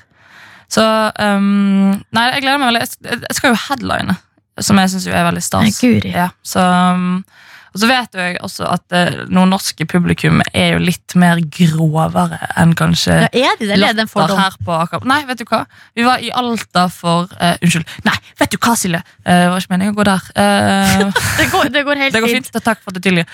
Så 0.69 0.83
um, 0.83 1.93
Nei, 2.13 2.25
jeg 2.35 2.43
gleder 2.43 2.59
meg 2.61 2.73
veldig. 2.73 2.81
Jeg, 3.07 3.21
jeg 3.25 3.37
skal 3.39 3.53
jo 3.55 3.61
headline, 3.69 4.17
som 4.61 4.77
jeg 4.83 4.91
syns 4.91 5.07
er 5.09 5.23
veldig 5.29 5.41
stas. 5.45 5.79
Ja, 6.05 6.27
så, 6.45 6.65
um, 6.93 7.23
og 7.69 7.81
så 7.81 7.87
vet 7.89 8.15
jo 8.17 8.21
jeg 8.25 8.37
også 8.45 8.67
at 8.67 8.93
uh, 8.97 9.17
noen 9.31 9.51
norske 9.53 9.85
publikum 9.89 10.43
er 10.51 10.75
jo 10.75 10.79
litt 10.83 11.13
mer 11.21 11.39
grovere 11.53 12.39
enn 12.59 12.71
kanskje 12.77 13.15
Ja, 13.15 13.29
er 13.29 13.57
de 13.59 13.67
det, 13.69 13.75
er 13.77 13.81
Latter 13.81 14.09
fordom? 14.09 14.39
her 14.41 14.57
på 14.65 14.73
Akab. 14.77 15.05
Nei, 15.09 15.19
vet 15.29 15.41
du 15.41 15.45
hva? 15.49 15.63
Vi 15.97 16.05
var 16.05 16.21
i 16.25 16.31
Alta 16.35 16.87
for 16.93 17.29
uh, 17.39 17.53
Unnskyld. 17.63 17.85
Nei, 18.09 18.17
vet 18.41 18.53
du 18.53 18.57
hva, 18.59 18.73
Silje? 18.77 19.01
Eh, 19.23 19.43
det 19.45 19.51
var 19.53 19.61
ikke 19.63 19.73
meningen 19.77 19.93
å 19.95 19.99
gå 20.01 20.07
der. 20.09 20.29
Eh, 20.43 21.05
Det 21.39 21.47
går, 21.53 21.69
det 21.77 21.85
går 21.87 22.03
helt 22.03 22.13
det 22.17 22.23
går 22.25 22.35
fint. 22.35 22.49
fint. 22.51 22.65
Takk 22.65 22.81
for 22.83 22.97
det 22.97 23.05
tydelige. 23.07 23.29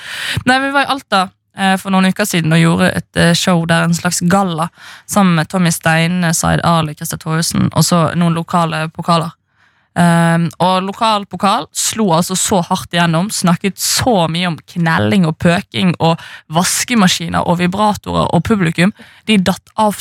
Nei, 0.46 0.60
Vi 0.68 0.72
var 0.76 0.86
i 0.86 0.92
Alta 0.96 1.24
eh, 1.26 1.34
for 1.80 1.94
noen 1.94 2.10
uker 2.12 2.28
siden 2.28 2.54
og 2.56 2.62
gjorde 2.62 2.92
et 3.00 3.22
eh, 3.22 3.34
show 3.38 3.64
der 3.70 3.88
en 3.88 3.96
slags 3.96 4.22
galla 4.32 4.68
sammen 5.08 5.40
med 5.40 5.50
Tommy 5.52 5.72
Steine, 5.72 6.34
Zaid 6.34 6.64
Ali, 6.64 6.96
Christer 6.98 7.22
Thoresen 7.22 7.70
og 7.74 7.86
så 7.88 8.10
noen 8.16 8.36
lokale 8.36 8.88
pokaler. 8.96 9.34
Um, 9.96 10.50
og 10.60 10.82
lokal 10.84 11.24
pokal 11.32 11.70
slo 11.72 12.10
altså 12.18 12.36
så 12.36 12.58
hardt 12.68 12.92
igjennom, 12.92 13.30
snakket 13.32 13.80
så 13.80 14.26
mye 14.28 14.50
om 14.50 14.58
knelling 14.74 15.24
og 15.24 15.38
pøking 15.40 15.94
og 16.04 16.20
vaskemaskiner 16.52 17.48
og 17.48 17.62
vibratorer 17.62 18.28
og 18.28 18.44
publikum. 18.44 18.92
De 19.24 19.40
datt 19.40 19.72
av 19.80 19.96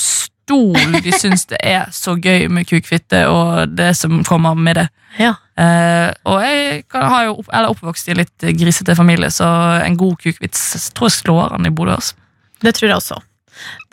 stol. 0.45 0.77
De 1.05 1.13
syns 1.17 1.47
det 1.51 1.59
er 1.65 1.89
så 1.95 2.17
gøy 2.21 2.49
med 2.53 2.69
kukfitte 2.69 3.25
og 3.31 3.73
det 3.77 3.95
som 3.97 4.23
kommer 4.27 4.55
med 4.59 4.77
det. 4.83 4.87
Ja. 5.19 5.35
Eh, 5.57 6.11
og 6.27 6.43
jeg 6.43 6.83
har 6.93 7.29
jo 7.29 7.37
opp, 7.41 7.49
eller 7.53 7.71
oppvokst 7.73 8.09
i 8.09 8.15
en 8.15 8.21
litt 8.25 8.47
grisete 8.59 8.97
familie, 8.99 9.31
så 9.33 9.47
en 9.85 9.97
god 10.01 10.19
kukvits 10.23 10.91
tror 10.97 11.11
jeg 11.11 11.19
slår 11.21 11.57
an 11.57 11.69
i 11.71 11.73
Bodø. 11.75 11.97
altså. 11.97 12.19
Det 12.65 12.75
tror 12.77 12.89
jeg 12.91 12.97
også. 13.01 13.21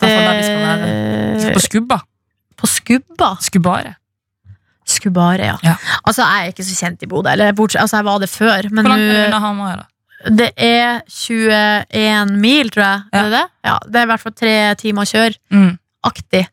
vi 0.02 0.46
skal. 1.42 1.52
På 1.54 1.60
Skubba. 1.62 1.98
På 2.58 2.66
Skubba? 2.70 3.36
Skubbare. 3.40 3.94
Skubbare, 4.88 5.46
ja. 5.46 5.56
Ja. 5.62 5.76
Altså, 6.02 6.24
jeg 6.26 6.42
er 6.48 6.52
ikke 6.52 6.66
så 6.66 6.76
kjent 6.80 7.04
i 7.04 7.08
Bodø. 7.10 7.30
Eller, 7.30 7.54
altså, 7.54 7.96
jeg 7.96 8.04
var 8.04 8.18
det 8.18 8.28
før, 8.28 8.68
men 8.70 8.84
Hvor 8.84 8.94
langt 8.96 9.02
er 9.06 9.14
det 9.14 9.26
unna 9.28 9.38
Hamar? 9.38 9.76
da? 9.76 9.88
Det 10.30 10.50
er 10.56 11.00
21 11.10 12.36
mil, 12.38 12.70
tror 12.70 12.82
jeg. 12.84 13.00
Ja. 13.12 13.18
Er 13.18 13.22
det 13.22 13.32
det? 13.32 13.46
Ja, 13.66 13.76
det 13.86 13.96
er 14.00 14.02
i 14.06 14.10
hvert 14.12 14.22
fall 14.22 14.34
tre 14.38 14.52
timer 14.78 15.08
kjør. 15.08 15.38
Mm. 15.50 15.70
Aktig. 16.06 16.46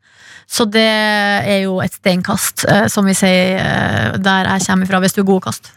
Så 0.50 0.66
det 0.66 0.82
er 0.86 1.64
jo 1.66 1.78
et 1.84 1.94
steinkast, 1.94 2.66
eh, 2.70 2.88
som 2.90 3.06
vi 3.06 3.14
sier 3.18 3.60
eh, 3.62 4.18
der 4.18 4.50
jeg 4.56 4.66
kommer 4.66 4.90
fra, 4.90 5.02
hvis 5.04 5.14
du 5.14 5.22
er 5.22 5.30
god 5.30 5.44
å 5.44 5.48
kaste. 5.50 5.74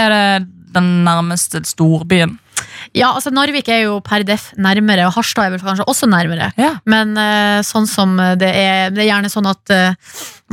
Er 0.00 0.14
det 0.14 0.24
den 0.74 0.88
nærmeste 1.06 1.62
storbyen? 1.68 2.38
Ja, 2.96 3.12
altså 3.12 3.30
Narvik 3.34 3.68
er 3.72 3.84
jo 3.84 3.98
per 4.04 4.24
def 4.26 4.50
nærmere, 4.60 5.06
og 5.06 5.14
Harstad 5.16 5.46
er 5.46 5.54
vel 5.54 5.62
kanskje 5.62 5.86
også 5.90 6.08
nærmere. 6.10 6.50
Ja. 6.58 6.74
Men 6.88 7.14
eh, 7.18 7.60
sånn 7.66 7.86
som 7.90 8.16
det 8.18 8.50
er 8.50 8.92
Det 8.94 9.04
er 9.04 9.10
gjerne 9.10 9.30
sånn 9.32 9.50
at 9.50 9.74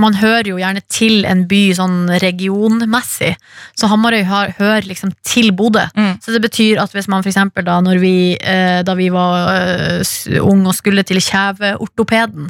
man 0.01 0.17
hører 0.19 0.51
jo 0.51 0.57
gjerne 0.59 0.81
til 0.91 1.25
en 1.29 1.45
by 1.49 1.61
sånn 1.77 1.97
regionmessig. 2.23 3.33
Så 3.77 3.89
Hamarøy 3.91 4.23
har, 4.27 4.53
hører 4.59 4.87
liksom 4.87 5.13
til 5.27 5.51
Bodø. 5.55 5.85
Mm. 5.95 6.17
Så 6.23 6.33
det 6.35 6.41
betyr 6.45 6.81
at 6.83 6.95
hvis 6.95 7.09
man 7.11 7.25
eksempel 7.25 7.67
da 7.67 7.79
når 7.83 8.01
vi, 8.01 8.15
eh, 8.39 8.81
da 8.85 8.95
vi 8.97 9.09
var 9.13 9.53
eh, 9.53 10.17
unge 10.41 10.71
og 10.71 10.77
skulle 10.77 11.05
til 11.07 11.21
kjeveortopeden, 11.23 12.49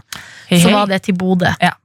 Hei, 0.49 0.61
så 0.63 0.73
var 0.73 0.89
det 0.89 1.03
til 1.07 1.17
Bodø. 1.19 1.51
Ja. 1.61 1.75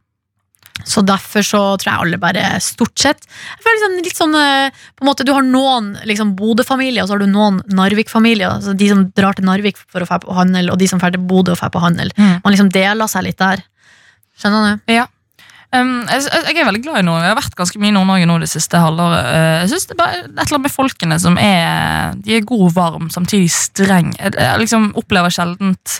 Så 0.84 1.04
derfor 1.06 1.44
så 1.46 1.60
tror 1.78 1.86
jeg 1.86 2.02
alle 2.02 2.18
bare 2.18 2.56
stort 2.60 2.98
sett 2.98 3.20
Jeg 3.22 3.60
føler 3.62 3.76
liksom 3.76 3.92
litt 4.02 4.18
sånn 4.18 4.34
eh, 4.34 4.80
på 4.98 5.04
en 5.04 5.08
måte, 5.08 5.24
Du 5.24 5.30
har 5.32 5.46
noen 5.46 5.92
liksom 6.02 6.34
Bodø-familier, 6.38 7.04
og 7.04 7.08
så 7.08 7.14
har 7.14 7.22
du 7.22 7.30
noen 7.30 7.60
Narvik-familier. 7.70 8.56
Altså 8.58 8.74
de 8.76 8.90
som 8.90 9.06
drar 9.16 9.38
til 9.38 9.46
Narvik 9.46 9.78
for 9.84 10.02
å 10.02 10.08
dra 10.08 10.18
på 10.22 10.34
handel, 10.34 10.72
og 10.74 10.80
de 10.82 10.90
som 10.90 11.00
drar 11.02 11.14
til 11.14 11.22
Bodø 11.22 11.54
og 11.54 11.62
drar 11.62 11.72
på 11.74 11.82
handel. 11.84 12.10
Mm. 12.18 12.40
Man 12.42 12.56
liksom 12.56 12.72
deler 12.74 13.10
seg 13.10 13.28
litt 13.28 13.38
der. 13.40 13.62
Skjønner 14.40 14.74
du? 14.74 14.94
Um, 15.74 16.04
jeg, 16.06 16.22
jeg 16.30 16.60
er 16.60 16.68
veldig 16.68 16.82
glad 16.84 17.00
i 17.00 17.04
Nord-Norge. 17.06 17.26
Jeg 17.26 17.32
har 17.32 17.38
vært 17.40 17.56
ganske 17.58 17.80
mye 17.82 17.90
i 17.90 17.94
Nord-Norge 17.96 18.26
nå 18.30 18.38
det 18.42 18.50
siste 18.52 18.78
halvåret. 18.78 19.26
Uh, 19.26 19.54
Jeg 19.64 19.70
synes 19.72 19.86
det 19.90 19.94
er 19.96 20.00
bare 20.00 20.18
et 20.20 20.26
eller 20.30 20.56
annet 20.58 20.66
med 20.68 20.74
folkene 20.74 21.20
som 21.22 21.38
er 21.40 22.18
De 22.22 22.36
er 22.36 22.46
god 22.46 22.66
og 22.68 22.74
varm, 22.76 23.08
samtidig 23.10 23.50
streng. 23.50 24.12
Jeg, 24.20 24.36
jeg 24.38 24.60
liksom 24.62 24.92
opplever 25.00 25.34
sjeldent 25.34 25.96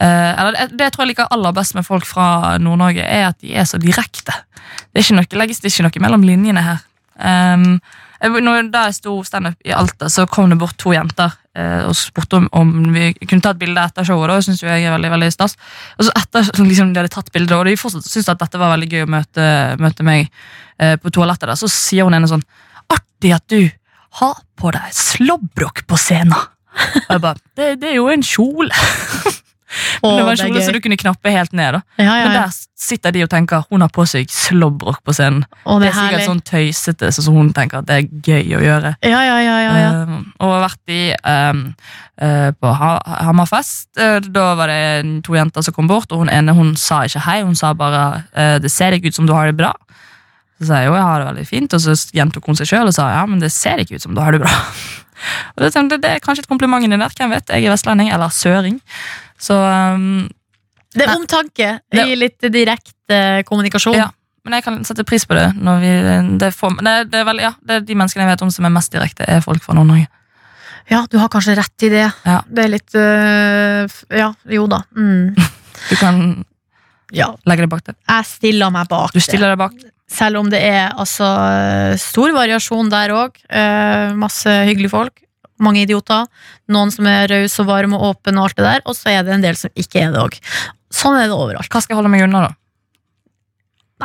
uh, 0.00 0.06
eller 0.06 0.56
det, 0.56 0.68
det 0.72 0.88
jeg 0.88 0.94
tror 0.96 1.04
jeg 1.04 1.12
liker 1.12 1.32
aller 1.36 1.56
best 1.56 1.76
med 1.76 1.86
folk 1.86 2.08
fra 2.08 2.56
Nord-Norge, 2.62 3.04
er 3.04 3.28
at 3.30 3.40
de 3.44 3.52
er 3.52 3.68
så 3.68 3.80
direkte. 3.82 4.36
Det 4.90 5.02
er 5.02 5.04
ikke 5.04 5.18
noe, 5.18 5.42
legges 5.42 5.60
det 5.60 5.74
ikke 5.74 5.88
noe 5.88 6.06
mellom 6.06 6.24
linjene 6.24 6.64
her. 6.64 6.80
Um, 7.20 7.76
jeg, 8.20 8.40
når, 8.44 8.72
da 8.72 8.86
jeg 8.88 9.00
sto 9.02 9.18
standup 9.24 9.60
i 9.68 9.76
Alta, 9.76 10.08
så 10.12 10.24
kom 10.30 10.48
det 10.52 10.60
bort 10.60 10.78
to 10.80 10.94
jenter 10.96 11.36
og 11.88 11.96
spurte 11.98 12.38
om, 12.38 12.46
om 12.56 12.70
vi 12.94 13.10
kunne 13.24 13.42
ta 13.44 13.54
et 13.54 13.60
bilde 13.60 13.82
etter 13.82 14.06
showet. 14.06 14.30
og 14.30 14.44
synes 14.46 14.62
jeg 14.64 14.84
er 14.84 14.94
veldig, 14.94 15.10
veldig 15.16 15.30
stas. 15.34 15.56
Og 15.98 16.08
så 16.08 16.14
etter 16.20 16.50
liksom, 16.62 16.94
de 16.94 17.02
hadde 17.02 17.12
tatt 17.12 17.32
bildet, 17.34 17.56
og 17.56 17.66
de 17.68 17.76
fortsatt 17.80 18.06
syntes 18.08 18.30
at 18.32 18.42
dette 18.42 18.60
var 18.60 18.74
veldig 18.74 18.90
gøy 18.90 19.04
å 19.06 19.10
møte, 19.16 19.50
møte 19.82 20.06
meg 20.06 20.28
eh, 20.78 20.96
på 21.00 21.12
toalettet, 21.14 21.48
der, 21.50 21.60
så 21.60 21.70
sier 21.70 22.08
hun 22.08 22.16
ene 22.16 22.30
sånn 22.30 22.46
Artig 22.90 23.34
at 23.36 23.44
du 23.52 23.68
har 24.18 24.40
på 24.58 24.72
deg 24.74 24.94
slåbrok 24.96 25.84
på 25.86 25.98
scenen. 26.00 26.34
Og 27.06 27.12
jeg 27.14 27.22
bare 27.22 27.38
det, 27.58 27.74
det 27.82 27.92
er 27.92 28.00
jo 28.00 28.08
en 28.10 28.24
kjole. 28.24 28.74
Å, 30.02 30.10
det 30.16 30.24
var 30.26 30.32
en 30.34 30.40
kjole 30.40 30.62
som 30.64 30.74
du 30.74 30.80
kunne 30.82 30.98
knappe 30.98 31.30
helt 31.30 31.52
ned. 31.56 31.76
da. 31.78 31.80
Ja, 32.02 32.16
ja, 32.18 32.24
Men 32.26 32.36
der 32.40 32.54
sitter 32.80 33.12
de 33.14 33.22
og 33.22 33.30
tenker 33.30 33.62
hun 33.70 33.84
har 33.84 33.90
på 33.94 34.06
seg 34.08 34.30
slåbrok 34.32 35.02
på 35.06 35.14
scenen. 35.14 35.44
Å, 35.64 35.78
Det 35.78 35.86
det 35.86 35.88
er 35.88 35.90
er 35.90 35.96
sikkert 35.98 36.16
herlig. 36.16 36.28
sånn 36.30 36.42
tøysete, 36.50 37.10
så 37.14 37.32
hun 37.34 37.52
tenker 37.56 37.78
at 37.82 37.86
det 37.90 37.98
er 37.98 38.08
gøy 38.24 38.56
å 38.58 38.62
gjøre. 38.64 38.94
Ja, 39.06 39.20
ja, 39.26 39.36
ja, 39.44 39.58
ja, 39.66 39.74
ja. 39.78 39.90
Um, 40.08 40.32
og 40.40 40.54
har 40.56 40.64
vært 40.64 40.94
i 40.94 41.02
um, 41.22 41.62
uh, 42.22 42.50
på 42.56 42.72
ha 42.80 42.90
Hammerfest. 43.28 43.88
Uh, 44.00 44.18
da 44.26 44.54
var 44.58 44.72
det 44.72 45.22
to 45.26 45.36
jenter 45.38 45.62
som 45.62 45.76
kom 45.76 45.86
bort, 45.90 46.10
og 46.10 46.24
hun 46.24 46.32
ene 46.32 46.56
hun 46.56 46.74
sa 46.80 47.04
ikke 47.06 47.22
hei. 47.28 47.40
Hun 47.46 47.54
sa 47.54 47.72
bare 47.74 48.24
uh, 48.34 48.58
'det 48.58 48.70
ser 48.72 48.92
ikke 48.96 49.12
ut 49.12 49.20
som 49.20 49.26
du 49.28 49.34
har 49.36 49.46
det 49.52 49.56
bra'. 49.60 49.74
Så 50.60 50.66
sa 50.68 50.80
jeg 50.82 50.90
jo, 50.90 50.94
jeg 50.98 51.02
har 51.06 51.18
det 51.22 51.28
veldig 51.30 51.46
fint, 51.48 51.72
og 51.72 51.80
så 51.80 51.94
gjentok 52.12 52.44
hun 52.46 52.56
seg 52.58 52.66
sjøl 52.68 52.90
og 52.90 52.92
sa 52.92 53.06
ja, 53.14 53.22
men 53.24 53.40
det 53.40 53.48
ser 53.52 53.80
ikke 53.80 53.96
ut 53.96 54.02
som 54.02 54.14
du 54.14 54.20
har 54.20 54.32
det 54.32 54.42
bra. 54.42 54.50
og 55.56 55.62
det, 55.64 55.72
tenkte 55.72 55.96
jeg, 55.96 56.02
det 56.02 56.10
er 56.10 56.20
kanskje 56.20 56.44
et 56.44 56.50
kompliment 56.50 56.84
inni 56.84 56.98
der, 57.00 57.14
hvem 57.16 57.32
vet? 57.32 57.48
Jeg 57.48 57.64
er 57.64 57.72
vestlending, 57.72 58.10
eller 58.12 58.28
søring. 58.28 58.76
Så 59.40 59.56
um, 59.56 60.28
Det 60.94 61.06
er 61.06 61.14
omtanke 61.16 61.68
Det- 61.90 62.06
i 62.12 62.16
litt 62.18 62.40
direkte 62.52 63.42
kommunikasjon. 63.48 63.96
Ja. 63.96 64.10
Men 64.44 64.56
jeg 64.56 64.64
kan 64.64 64.78
sette 64.88 65.04
pris 65.04 65.24
på 65.28 65.36
det. 65.36 65.50
Når 65.60 65.80
vi, 65.82 65.88
det, 66.40 66.48
er 66.48 66.80
det, 66.80 66.94
det, 67.12 67.18
er 67.20 67.24
vel, 67.28 67.40
ja, 67.44 67.50
det 67.60 67.74
er 67.76 67.80
de 67.84 67.94
menneskene 67.98 68.24
jeg 68.24 68.30
vet 68.34 68.42
om 68.46 68.50
som 68.54 68.64
er 68.64 68.72
mest 68.72 68.92
direkte, 68.92 69.26
er 69.28 69.42
folk 69.44 69.62
fra 69.62 69.74
Nord-Norge. 69.76 70.08
Ja, 70.90 71.02
du 71.12 71.18
har 71.20 71.28
kanskje 71.30 71.54
rett 71.58 71.84
i 71.86 71.90
det. 71.92 72.06
Ja. 72.24 72.38
Det 72.48 72.64
er 72.64 72.70
litt 72.72 72.94
uh, 72.96 73.98
Ja, 74.16 74.30
jo 74.48 74.66
da. 74.70 74.82
Mm. 74.96 75.34
Du 75.90 75.96
kan 75.96 76.44
Ja. 77.12 77.30
legge 77.48 77.64
deg 77.64 77.70
bak 77.72 77.84
det. 77.86 77.94
Jeg 78.08 78.26
stiller 78.28 78.70
meg 78.70 78.88
bak 78.88 79.12
Du 79.14 79.20
stiller 79.20 79.52
deg 79.52 79.58
bak. 79.60 79.76
det. 79.80 79.92
Selv 80.10 80.40
om 80.40 80.48
det 80.50 80.58
er 80.66 80.90
altså 80.98 81.28
stor 82.02 82.32
variasjon 82.34 82.88
der 82.90 83.12
òg. 83.14 83.36
masse 84.18 84.50
hyggelige 84.66 84.90
folk. 84.90 85.20
Mange 85.60 85.84
idioter. 85.84 86.26
Noen 86.72 86.92
som 86.94 87.08
er 87.10 87.28
rause 87.30 87.60
og 87.62 87.68
varme 87.68 87.98
og 87.98 88.14
åpne 88.14 88.40
og 88.40 88.48
alt 88.48 88.58
det 88.58 88.66
der. 88.66 88.82
Og 88.88 88.96
så 88.96 89.12
er 89.12 89.26
det 89.26 89.34
en 89.36 89.44
del 89.44 89.58
som 89.60 89.72
ikke 89.78 90.06
er 90.06 90.14
det 90.14 90.22
òg. 90.22 90.38
Sånn 90.94 91.18
er 91.20 91.28
det 91.28 91.36
overalt. 91.36 91.70
Hva 91.70 91.82
skal 91.84 91.94
jeg 91.94 92.00
holde 92.00 92.12
meg 92.12 92.24
unna, 92.26 92.48
da? 92.48 92.54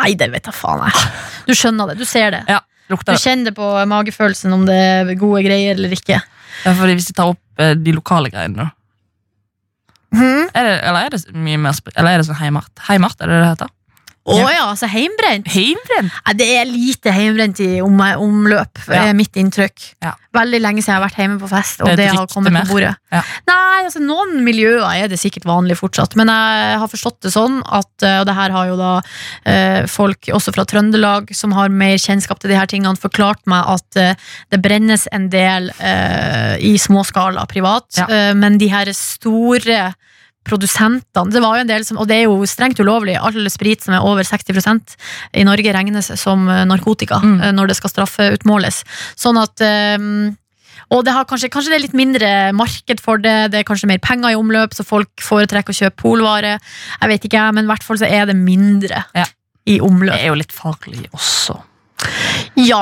Nei, 0.01 0.11
det 0.19 0.27
vet 0.33 0.47
jeg 0.49 0.57
faen 0.57 0.83
jeg. 0.83 1.11
Du 1.47 1.53
skjønner 1.55 1.91
det. 1.91 1.99
Du 2.01 2.07
ser 2.07 2.33
det. 2.35 2.43
Ja, 2.51 2.59
Du 2.91 3.15
kjenner 3.17 3.49
det 3.49 3.55
på 3.57 3.67
magefølelsen 3.89 4.53
om 4.53 4.65
det 4.67 4.75
er 4.77 5.13
gode 5.17 5.41
greier 5.45 5.77
eller 5.79 5.95
ikke. 5.95 6.19
Ja, 6.65 6.73
fordi 6.75 6.97
Hvis 6.99 7.07
de 7.09 7.15
tar 7.17 7.31
opp 7.33 7.63
eh, 7.63 7.73
de 7.79 7.95
lokale 7.95 8.29
greiene, 8.33 8.67
da. 8.67 8.71
Mm. 10.15 10.45
Er 10.53 10.67
det, 10.67 10.75
eller 10.87 10.99
er 11.07 11.15
det 11.15 11.33
mye 11.33 11.57
mer 11.59 11.75
Eller 11.95 12.13
er 12.13 12.21
det 12.21 12.27
sånn 12.29 12.37
heimart? 12.39 12.71
Heimart, 12.87 13.17
er 13.19 13.31
det 13.31 13.39
det 13.41 13.49
heter? 13.49 13.71
Å 14.25 14.39
Ja. 14.39 14.45
ja, 14.55 14.61
altså 14.71 14.87
heimbrent. 14.89 15.45
Heimbrent? 15.53 16.11
Ja, 16.25 16.33
Det 16.33 16.47
er 16.57 16.65
lite 16.65 17.11
heimbrent 17.13 17.59
i 17.61 17.79
om 17.81 17.99
omløp, 17.99 18.79
er 18.89 19.13
mitt 19.13 19.35
inntrykk. 19.37 19.93
Ja. 20.01 20.15
Veldig 20.33 20.59
lenge 20.63 20.81
siden 20.81 20.95
jeg 20.95 20.97
har 20.97 21.03
vært 21.05 21.19
hjemme 21.21 21.39
på 21.39 21.49
fest, 21.51 21.81
og 21.81 21.87
Det 21.91 21.97
det, 21.97 22.07
har 22.09 22.25
kommet 22.27 22.51
mer. 22.51 22.65
på 22.65 22.73
bordet. 22.73 22.95
Ja. 23.13 23.21
Nei, 23.47 23.83
altså 23.85 24.01
Noen 24.01 24.41
miljøer 24.43 24.81
er 24.81 25.07
det 25.07 25.19
sikkert 25.21 25.45
vanlig 25.45 25.77
fortsatt, 25.77 26.15
men 26.17 26.27
jeg 26.27 26.79
har 26.81 26.87
forstått 26.89 27.21
det 27.21 27.31
sånn 27.35 27.61
at 27.69 28.03
eh, 28.03 28.19
Og 28.21 28.25
det 28.25 28.35
her 28.35 28.49
har 28.49 28.65
jo 28.67 28.75
da 28.79 29.01
eh, 29.45 29.85
folk 29.85 30.25
også 30.33 30.53
fra 30.55 30.65
Trøndelag 30.65 31.29
som 31.35 31.51
har 31.53 31.69
mer 31.69 31.97
kjennskap 32.01 32.39
til 32.41 32.49
de 32.49 32.57
her 32.57 32.65
tingene, 32.65 32.97
forklart 32.97 33.45
meg 33.45 33.63
at 33.77 33.95
eh, 34.01 34.15
det 34.49 34.61
brennes 34.61 35.07
en 35.13 35.29
del 35.29 35.69
eh, 35.79 36.57
i 36.65 36.77
småskala 36.81 37.45
privat, 37.45 37.85
men 38.35 38.57
de 38.57 38.67
her 38.71 38.89
store 38.93 39.93
produsentene. 40.45 41.31
Det 41.33 41.41
var 41.43 41.57
jo 41.57 41.65
en 41.65 41.71
del 41.73 41.83
som, 41.87 41.97
og 42.01 42.07
det 42.07 42.19
er 42.21 42.23
jo 42.29 42.37
strengt 42.49 42.79
ulovlig. 42.79 43.17
All 43.19 43.49
sprit 43.49 43.81
som 43.83 43.95
er 43.97 44.05
over 44.05 44.23
60% 44.23 44.95
i 45.33 45.43
Norge 45.47 45.73
regnes 45.75 46.11
som 46.21 46.47
eh, 46.49 46.63
narkotika 46.69 47.19
Mm. 47.21 47.41
eh, 47.41 47.51
når 47.57 47.67
det 47.73 47.77
skal 47.79 47.89
straffeutmåles. 47.93 48.83
Sånn 49.17 49.37
at 49.41 49.61
eh, 49.65 49.97
og 50.93 51.01
det 51.03 51.13
har 51.15 51.25
kanskje, 51.25 51.49
kanskje 51.49 51.71
det 51.71 51.77
er 51.79 51.83
litt 51.87 51.95
mindre 51.97 52.27
marked 52.53 52.99
for 53.01 53.17
det, 53.17 53.49
det 53.51 53.59
er 53.63 53.65
kanskje 53.65 53.87
mer 53.89 53.97
penger 54.05 54.29
i 54.35 54.37
omløp, 54.37 54.75
så 54.77 54.85
folk 54.85 55.09
foretrekker 55.23 55.73
å 55.73 55.79
kjøpe 55.79 55.97
polvare. 56.03 56.59
Jeg 57.01 57.09
vet 57.09 57.25
ikke, 57.25 57.45
men 57.57 57.65
i 57.65 57.71
hvert 57.71 57.83
fall 57.87 57.97
så 57.97 58.05
er 58.05 58.27
det 58.29 58.35
mindre 58.37 59.03
Ja. 59.17 59.25
i 59.65 59.79
Det 59.79 59.81
omløp. 59.81 60.13
er 60.13 60.27
jo 60.27 60.35
litt 60.37 60.53
farlig 60.53 61.07
også. 61.11 61.57
Ja, 62.55 62.81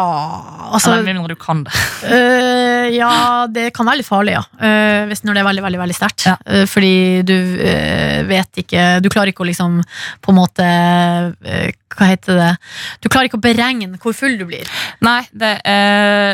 altså 0.73 0.91
Eller 0.91 1.03
med 1.07 1.15
mindre 1.17 1.33
du 1.33 1.39
kan 1.41 1.63
det. 1.65 1.73
øh, 2.05 2.87
Ja, 2.99 3.47
det 3.49 3.71
kan 3.73 3.87
være 3.87 4.01
litt 4.01 4.07
farlig, 4.09 4.35
ja. 4.35 4.43
Øh, 4.61 5.07
hvis 5.09 5.23
når 5.25 5.33
det 5.37 5.41
er 5.43 5.47
veldig, 5.47 5.63
veldig 5.65 5.81
veldig 5.81 5.97
sterkt. 5.97 6.25
Ja. 6.29 6.35
Øh, 6.45 6.65
fordi 6.69 6.93
du 7.25 7.35
vet 8.29 8.61
ikke 8.63 8.83
Du 9.03 9.09
klarer 9.09 9.31
ikke 9.33 9.43
å 9.45 9.49
liksom 9.49 9.79
på 10.23 10.33
en 10.33 10.37
måte 10.37 10.65
Hva 11.93 12.09
heter 12.09 12.37
det? 12.39 12.51
Du 13.03 13.09
klarer 13.09 13.29
ikke 13.29 13.39
å 13.39 13.43
beregne 13.43 13.97
hvor 14.01 14.15
full 14.17 14.37
du 14.39 14.45
blir. 14.49 14.69
Nei, 15.05 15.21
det, 15.31 15.53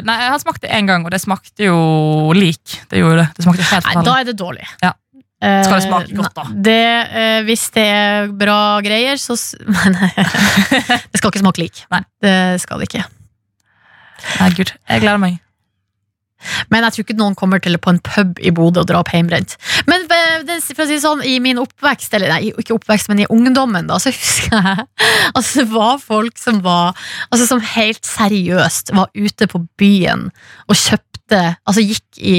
nei, 0.07 0.15
jeg 0.23 0.31
har 0.33 0.39
smakt 0.41 0.63
det 0.63 0.71
én 0.75 0.87
gang, 0.87 1.03
og 1.05 1.11
det 1.11 1.19
smakte 1.21 1.67
jo 1.67 2.31
lik. 2.35 2.79
Det 2.91 3.01
gjorde 3.01 3.23
det. 3.23 3.27
Det 3.37 3.45
smakte 3.45 3.67
helt 3.73 3.89
Nei, 3.89 4.03
da 4.07 4.15
er 4.21 4.29
det 4.29 4.37
dårlig. 4.39 4.67
Ja. 4.83 4.93
Skal 5.39 5.77
det 5.79 5.85
smake 5.87 6.15
godt, 6.17 6.33
da? 6.35 6.43
Det, 6.67 6.79
eh, 7.15 7.37
hvis 7.47 7.69
det 7.75 7.85
er 7.87 8.31
bra 8.35 8.57
greier, 8.83 9.19
så 9.19 9.37
nei, 9.95 10.09
det 11.11 11.21
skal 11.21 11.31
ikke 11.31 11.43
smake 11.45 11.63
lik. 11.63 11.85
Nei. 11.93 12.01
Det 12.23 12.35
skal 12.63 12.81
det 12.83 12.89
ikke. 12.91 13.05
Nei, 14.39 14.49
gud, 14.57 14.73
jeg 14.73 15.05
gleder 15.05 15.21
meg. 15.21 15.39
Men 16.71 16.85
jeg 16.85 16.95
tror 16.95 17.05
ikke 17.05 17.17
noen 17.19 17.35
kommer 17.37 17.61
til 17.63 17.75
på 17.81 17.91
en 17.91 17.99
pub 18.03 18.39
i 18.39 18.51
Bodø 18.55 18.83
og 18.83 18.87
drar 18.89 19.01
opp 19.01 19.11
hjemmebrent. 19.11 19.57
Men 19.89 20.05
eh, 20.15 20.53
for 20.71 20.85
å 20.85 20.89
si 20.89 20.99
sånn, 21.03 21.23
i 21.27 21.35
min 21.43 21.59
oppvekst, 21.61 22.13
eller 22.15 22.31
nei, 22.31 22.53
ikke 22.53 22.77
oppvekst, 22.77 23.11
men 23.11 23.23
i 23.23 23.29
ungdommen, 23.33 23.89
da, 23.89 23.99
så 23.99 24.13
husker 24.15 24.55
jeg 24.55 24.87
Altså, 25.33 25.61
det 25.61 25.67
var 25.73 25.99
folk 26.01 26.39
som 26.39 26.61
var 26.65 26.95
Altså, 27.27 27.45
som 27.49 27.63
helt 27.75 28.07
seriøst 28.07 28.93
var 28.95 29.11
ute 29.15 29.49
på 29.51 29.63
byen 29.79 30.29
og 30.67 30.79
kjøpte 30.79 31.43
Altså, 31.67 31.83
gikk 31.83 32.21
i 32.23 32.37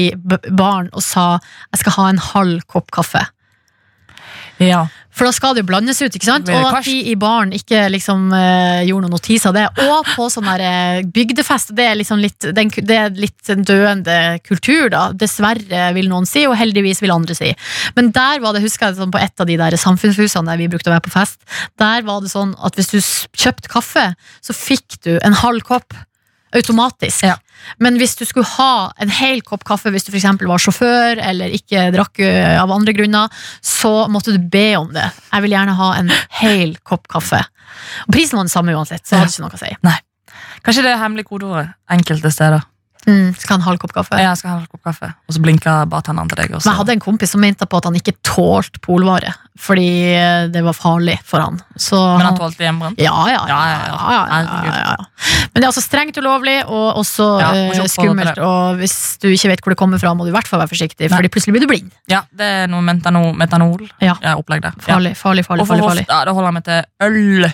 baren 0.49 0.89
og 0.91 1.03
sa 1.05 1.37
'jeg 1.39 1.79
skal 1.79 1.95
ha 1.95 2.07
en 2.09 2.17
halv 2.19 2.65
kopp 2.67 2.91
kaffe'. 2.91 3.23
Ja. 4.59 4.87
For 5.11 5.27
da 5.27 5.33
skal 5.35 5.55
det 5.55 5.63
jo 5.63 5.69
blandes 5.69 5.99
ut, 6.01 6.13
ikke 6.15 6.27
sant? 6.27 6.49
Og 6.49 6.67
at 6.69 6.85
de 6.87 6.95
i 7.11 7.15
baren 7.19 7.51
ikke 7.55 7.83
liksom 7.91 8.29
uh, 8.31 8.81
gjorde 8.87 9.05
noen 9.05 9.15
notis 9.17 9.45
av 9.49 9.55
det. 9.57 9.65
Og 9.83 10.11
på 10.13 10.27
sånn 10.31 10.47
der 10.47 10.63
eh, 10.65 10.99
bygdefest, 11.03 11.73
det 11.77 11.87
er 11.89 11.97
liksom 11.99 12.21
litt, 12.23 12.47
den, 12.55 12.71
det 12.87 12.97
er 12.97 13.17
litt 13.19 13.51
en 13.51 13.65
døende 13.67 14.17
kultur, 14.47 14.87
da. 14.93 15.09
Dessverre, 15.11 15.89
vil 15.97 16.07
noen 16.11 16.27
si, 16.29 16.45
og 16.47 16.55
heldigvis 16.59 17.03
vil 17.03 17.13
andre 17.13 17.35
si. 17.37 17.51
Men 17.97 18.13
der 18.15 18.39
var 18.43 18.55
det, 18.55 18.63
husker 18.63 18.89
jeg 18.89 19.01
sånn, 19.01 19.11
på 19.13 19.21
et 19.21 19.43
av 19.43 19.49
de 19.49 19.59
der 19.59 19.77
samfunnshusene 19.79 20.47
der 20.47 20.61
vi 20.61 20.69
brukte 20.71 20.91
å 20.91 20.95
være 20.95 21.07
på 21.09 21.15
fest, 21.17 21.41
der 21.81 22.07
var 22.07 22.23
det 22.23 22.31
sånn 22.31 22.55
at 22.63 22.79
hvis 22.79 22.93
du 22.93 22.99
kjøpte 23.01 23.71
kaffe, 23.71 24.07
så 24.39 24.55
fikk 24.55 25.01
du 25.03 25.17
en 25.19 25.37
halv 25.43 25.67
kopp. 25.67 25.97
Automatisk. 26.55 27.23
Ja. 27.23 27.37
Men 27.79 27.97
hvis 28.01 28.15
du 28.19 28.25
skulle 28.25 28.47
ha 28.57 28.91
en 29.01 29.09
hel 29.09 29.41
kopp 29.45 29.63
kaffe 29.67 29.91
hvis 29.93 30.05
du 30.07 30.11
for 30.11 30.19
eksempel 30.19 30.47
var 30.51 30.61
sjåfør 30.61 31.21
eller 31.21 31.53
ikke 31.55 31.89
drakk 31.95 32.19
av 32.61 32.71
andre 32.71 32.93
grunner, 32.97 33.29
så 33.61 34.07
måtte 34.11 34.33
du 34.35 34.39
be 34.51 34.75
om 34.79 34.91
det. 34.95 35.07
Jeg 35.31 35.45
vil 35.45 35.55
gjerne 35.55 35.75
ha 35.77 35.91
en 35.99 36.11
hel 36.41 36.75
kopp 36.87 37.07
kaffe. 37.11 37.43
Og 38.07 38.13
prisen 38.13 38.37
var 38.37 38.45
den 38.47 38.53
samme 38.53 38.73
uansett, 38.75 39.05
så 39.05 39.15
Ja. 39.15 39.23
hadde 39.23 39.31
ikke 39.31 39.45
noe 39.45 39.57
å 39.57 39.61
si. 39.61 40.01
Kanskje 40.61 40.83
det 40.85 40.91
er 40.93 41.01
hemmelig 41.01 41.25
kodeordet 41.25 41.73
enkelte 41.89 42.31
steder. 42.31 42.61
Mm, 43.07 43.31
skal 43.35 43.55
ha 43.55 43.59
en 43.59 43.65
halv 43.65 43.79
kopp 43.81 43.93
kaffe. 43.95 44.17
Jeg 44.21 44.37
skal 44.37 44.49
ha 44.49 44.55
en 44.55 44.59
halv 44.61 44.69
kopp 44.71 44.83
kaffe, 44.85 45.07
og 45.27 45.33
så 45.33 45.41
blinker 45.41 45.85
bartenderen 45.89 46.29
til 46.29 46.37
deg. 46.37 46.51
Også. 46.53 46.65
Men 46.67 46.73
jeg 46.75 46.79
hadde 46.81 46.93
en 46.97 46.99
kompis 47.01 47.31
som 47.33 47.41
mente 47.41 47.65
på 47.65 47.77
at 47.81 47.87
han 47.89 47.95
ikke 47.97 48.13
tålte 48.27 48.79
polvare, 48.85 49.31
fordi 49.57 49.87
det 50.53 50.61
var 50.63 50.73
farlig 50.77 51.15
for 51.25 51.41
han. 51.41 51.57
Så 51.81 51.97
Men 52.17 52.27
han 52.29 52.37
tålte 52.37 52.61
hjemmebrent. 52.65 52.99
ja, 53.01 53.15
ja, 53.31 53.41
ja, 53.47 53.47
Ja, 53.47 53.61
ja, 53.71 53.79
ja, 53.81 53.95
ja. 53.95 54.11
ja, 54.11 54.41
ja, 54.41 54.75
ja, 54.77 54.91
ja. 54.91 55.07
Men 55.53 55.61
det 55.61 55.63
er 55.65 55.71
altså 55.71 55.81
strengt 55.83 56.17
ulovlig, 56.21 56.59
og 56.67 57.01
også 57.01 57.27
Ja, 57.41 57.49
eh, 57.57 57.73
til 57.79 57.89
skummelt. 57.89 58.37
Og 58.37 58.77
hvis 58.77 59.17
du 59.21 59.27
ikke 59.33 59.49
vet 59.49 59.61
hvor 59.65 59.73
det 59.73 59.79
kommer 59.81 59.99
fra, 59.99 60.13
må 60.13 60.23
du 60.23 60.29
i 60.29 60.35
hvert 60.37 60.47
fall 60.47 60.61
være 60.61 60.69
forsiktig, 60.71 61.09
Nei. 61.09 61.17
fordi 61.17 61.29
plutselig 61.33 61.53
blir 61.57 61.65
du 61.65 61.67
blind. 61.73 61.91
Ja, 62.07 62.21
det 62.37 62.45
er 62.63 62.67
noe 62.71 62.81
metanol, 62.85 63.33
metanol 63.35 63.89
Ja. 64.01 64.15
opplegg 64.35 64.61
der. 64.61 64.73
Ja. 64.87 64.93
Farlig, 64.93 65.15
farlig, 65.17 65.45
farlig. 65.45 65.61
Og 65.61 65.67
for 65.67 65.75
farlig, 65.77 66.05
farlig. 66.05 66.25
det 66.25 66.33
holder 66.37 66.47
jeg 66.51 66.53
meg 66.53 66.63
til 66.63 66.83
øl. 67.09 67.53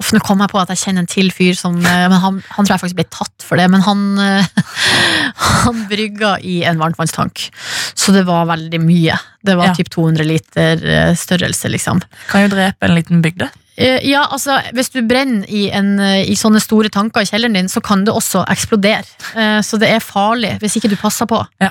Uff, 0.00 0.10
nå 0.12 0.20
kom 0.24 0.40
jeg 0.42 0.50
på 0.52 0.58
at 0.60 0.70
jeg 0.72 0.80
kjenner 0.82 1.04
en 1.04 1.08
til 1.10 1.30
fyr 1.32 1.54
som 1.56 1.76
eh, 1.80 2.04
men 2.10 2.18
han, 2.20 2.40
han 2.56 2.66
tror 2.66 2.74
jeg 2.74 2.82
faktisk 2.82 2.98
ble 2.98 3.06
tatt 3.14 3.44
for 3.46 3.60
det, 3.60 3.68
men 3.72 3.84
han 3.86 4.02
eh, 4.20 4.50
Han 5.62 5.84
brygga 5.88 6.34
i 6.44 6.62
en 6.68 6.78
varmtvannstank. 6.80 7.44
Så 7.94 8.12
det 8.14 8.24
var 8.28 8.46
veldig 8.50 8.80
mye. 8.82 9.16
Det 9.42 9.54
var 9.58 9.70
Ja. 9.70 9.74
typ 9.78 9.90
200 9.94 10.26
liter 10.26 10.82
eh, 10.84 11.12
størrelse, 11.18 11.70
liksom. 11.72 12.02
Kan 12.30 12.46
jo 12.46 12.52
drepe 12.56 12.88
en 12.88 12.96
liten 12.98 13.22
bygde. 13.24 13.48
Ja, 14.04 14.26
altså, 14.28 14.58
hvis 14.76 14.90
du 14.92 14.98
brenner 15.08 15.46
i, 15.48 15.62
en, 15.72 15.94
i 15.98 16.34
sånne 16.36 16.60
store 16.60 16.90
tanker 16.92 17.24
i 17.24 17.28
kjelleren 17.30 17.56
din, 17.56 17.70
så 17.72 17.80
kan 17.82 18.02
det 18.04 18.12
også 18.12 18.42
eksplodere. 18.52 19.62
Så 19.64 19.78
det 19.80 19.88
er 19.88 20.04
farlig 20.04 20.52
hvis 20.60 20.76
ikke 20.78 20.90
du 20.92 20.96
passer 21.00 21.26
på. 21.30 21.40
Ja. 21.62 21.70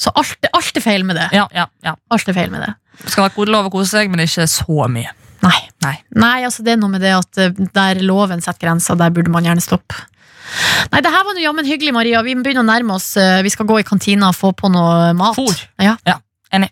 Så 0.00 0.10
alt, 0.18 0.48
alt 0.56 0.76
er 0.76 0.84
feil 0.84 1.04
med 1.06 1.20
det. 1.20 1.28
Ja, 1.36 1.46
ja, 1.54 1.68
ja. 1.86 1.94
Alt 2.10 2.28
er 2.28 2.36
feil 2.36 2.50
med 2.52 2.64
det. 2.66 2.72
Det 3.04 3.12
skal 3.14 3.28
være 3.28 3.46
lov 3.52 3.68
å 3.68 3.72
kose 3.78 3.92
seg, 3.94 4.10
men 4.12 4.24
ikke 4.26 4.46
så 4.50 4.88
mye. 4.90 5.14
Nei. 5.44 5.58
Nei. 5.82 5.94
Nei, 6.14 6.38
altså 6.44 6.62
det 6.64 6.74
er 6.74 6.80
noe 6.82 6.90
med 6.92 7.00
det 7.00 7.12
at 7.16 7.38
eh, 7.40 7.50
der 7.74 8.00
loven 8.04 8.42
setter 8.44 8.66
grenser, 8.68 8.98
der 9.00 9.10
burde 9.16 9.30
man 9.32 9.44
gjerne 9.46 9.62
stoppe. 9.64 9.96
Nei, 10.92 11.00
det 11.00 11.12
her 11.14 11.24
var 11.24 11.38
jammen 11.40 11.64
hyggelig, 11.68 11.92
Maria. 11.94 12.20
Vi 12.26 12.34
begynner 12.34 12.64
å 12.64 12.66
nærme 12.68 12.96
oss. 12.98 13.16
eh, 13.16 13.40
Vi 13.46 13.50
skal 13.54 13.66
gå 13.70 13.78
i 13.80 13.86
kantina 13.86 14.28
og 14.32 14.36
få 14.36 14.50
på 14.56 14.68
noe 14.72 15.12
mat. 15.16 15.36
Fôr. 15.38 15.56
Ja. 15.80 15.96
Ja, 16.06 16.18
enig. 16.52 16.70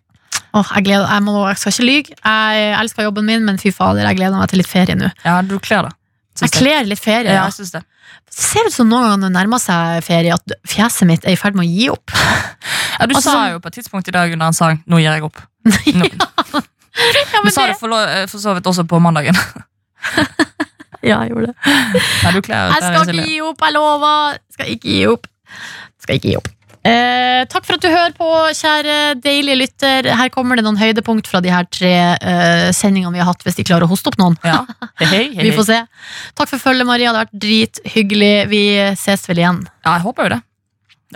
Åh, 0.56 0.64
jeg, 0.76 0.84
gleder, 0.88 1.06
jeg, 1.12 1.22
må, 1.22 1.36
jeg 1.48 1.58
skal 1.60 1.72
ikke 1.72 1.86
lyge. 1.86 2.16
Jeg 2.24 2.72
elsker 2.80 3.06
jobben 3.08 3.24
min, 3.28 3.44
men 3.44 3.58
fy 3.60 3.70
fader, 3.70 4.02
jeg 4.08 4.16
gleder 4.18 4.36
meg 4.40 4.48
til 4.50 4.58
litt 4.62 4.68
ferie 4.70 4.96
nå. 4.98 5.10
Ja, 5.24 5.40
du 5.42 5.58
kler 5.62 5.88
det. 5.88 5.94
Jeg 6.40 6.52
kler 6.54 6.84
litt 6.88 7.00
ferie. 7.02 7.32
Ja, 7.32 7.44
jeg 7.48 7.56
synes 7.58 7.72
det. 7.76 7.82
Ser 8.30 8.66
ut 8.68 8.72
som 8.74 8.88
noen 8.88 9.02
ganger 9.04 9.18
når 9.24 9.28
det 9.28 9.36
nærmer 9.36 9.60
seg 9.62 10.04
ferie, 10.06 10.34
at 10.36 10.54
fjeset 10.68 11.06
mitt 11.08 11.24
er 11.26 11.34
i 11.34 11.38
ferd 11.40 11.56
med 11.58 11.66
å 11.66 11.68
gi 11.70 11.88
opp. 11.92 12.12
Ja, 12.14 13.06
du 13.06 13.14
Altså, 13.14 13.22
sa 13.28 13.34
sånn- 13.36 13.52
jo 13.56 13.60
på 13.64 13.70
et 13.72 13.78
tidspunkt 13.78 14.08
i 14.08 14.14
dag 14.14 14.32
under 14.32 14.46
en 14.46 14.56
sang 14.56 14.82
'nå 14.86 14.98
gir 15.00 15.12
jeg 15.12 15.22
opp'. 15.22 15.40
Nå. 16.00 16.62
Ja, 16.98 17.40
Du 17.40 17.46
men 17.46 17.54
sa 17.54 17.66
det, 17.66 17.76
det 17.76 17.80
for, 17.80 17.94
for 18.34 18.42
så 18.42 18.54
vidt 18.58 18.68
også 18.70 18.84
på 18.88 19.00
mandagen. 19.02 19.38
ja, 21.08 21.22
jeg 21.22 21.32
gjorde 21.32 21.50
det. 21.52 21.56
Nei, 22.24 22.34
du 22.34 22.40
Jeg 22.42 22.84
skal 22.84 23.02
ikke 23.14 23.26
gi 23.26 23.40
opp, 23.46 23.66
jeg 23.66 23.76
lover. 23.78 24.38
Skal 24.54 24.72
ikke 24.76 24.94
gi 24.94 25.02
opp. 25.14 25.28
Skal 26.02 26.18
ikke 26.18 26.32
gi 26.32 26.38
opp. 26.40 26.54
Eh, 26.88 27.42
takk 27.50 27.66
for 27.66 27.76
at 27.76 27.82
du 27.82 27.88
hører 27.90 28.14
på, 28.16 28.26
kjære 28.56 28.96
deilige 29.20 29.58
lytter. 29.58 30.08
Her 30.20 30.30
kommer 30.32 30.56
det 30.56 30.64
noen 30.64 30.78
høydepunkt 30.80 31.28
fra 31.28 31.40
de 31.44 31.50
her 31.52 31.66
tre 31.74 31.92
eh, 32.16 32.68
sendingene 32.76 33.12
vi 33.16 33.20
har 33.22 33.28
hatt, 33.28 33.42
hvis 33.44 33.58
de 33.58 33.66
klarer 33.66 33.88
å 33.88 33.90
hoste 33.90 34.12
opp 34.12 34.18
noen. 34.20 34.38
Ja. 34.46 34.62
Hei, 35.00 35.08
hei, 35.10 35.24
hei. 35.36 35.48
Vi 35.48 35.54
får 35.56 35.68
se. 35.68 35.80
Takk 36.38 36.52
for 36.54 36.62
følget, 36.62 36.88
Maria. 36.88 37.10
Det 37.12 37.18
har 37.18 37.26
vært 37.26 37.40
drithyggelig. 37.46 38.34
Vi 38.52 38.62
ses 39.00 39.26
vel 39.28 39.42
igjen. 39.42 39.64
Ja, 39.84 39.98
jeg 39.98 40.06
håper 40.06 40.28
jo 40.28 40.36
det. 40.36 40.40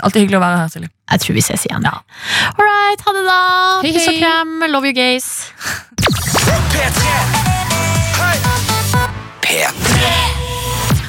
Alltid 0.01 0.23
hyggelig 0.25 0.39
å 0.39 0.43
være 0.43 0.61
her, 0.63 0.69
Silje. 0.73 0.89
Jeg 1.13 1.21
tror 1.21 1.37
vi 1.37 1.43
ses 1.45 1.67
igjen. 1.69 1.85
Ja. 1.85 1.99
All 2.57 2.65
right, 2.65 3.03
ha 3.05 3.13
det, 3.13 3.25
da. 3.27 3.41
Hei, 3.85 3.93
Puss 3.93 4.09
og 4.09 4.17
krem. 4.23 4.55
Love 4.73 4.89
you, 4.89 4.97
gays. 4.97 5.29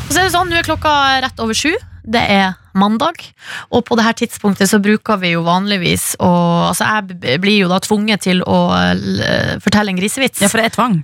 Og 0.03 0.11
så 0.11 0.19
er 0.19 0.27
det 0.27 0.33
sånn, 0.35 0.51
Nå 0.51 0.59
er 0.59 0.67
klokka 0.67 0.91
rett 1.23 1.39
over 1.39 1.55
sju. 1.57 1.71
Det 2.03 2.25
er 2.27 2.51
mandag, 2.77 3.19
og 3.71 3.83
på 3.85 3.95
det 3.99 4.05
her 4.07 4.15
tidspunktet 4.17 4.69
så 4.71 4.79
bruker 4.81 5.19
vi 5.21 5.33
jo 5.35 5.43
vanligvis 5.45 6.15
å 6.23 6.31
Altså, 6.73 6.85
jeg 6.87 7.39
blir 7.43 7.57
jo 7.63 7.67
da 7.69 7.77
tvunget 7.83 8.21
til 8.25 8.39
å 8.47 8.57
l- 8.95 9.59
fortelle 9.61 9.91
en 9.93 9.97
grisevits. 9.99 10.41
Ja, 10.41 10.47
for 10.49 10.57
det 10.61 10.65
er 10.71 10.75
tvang. 10.75 10.95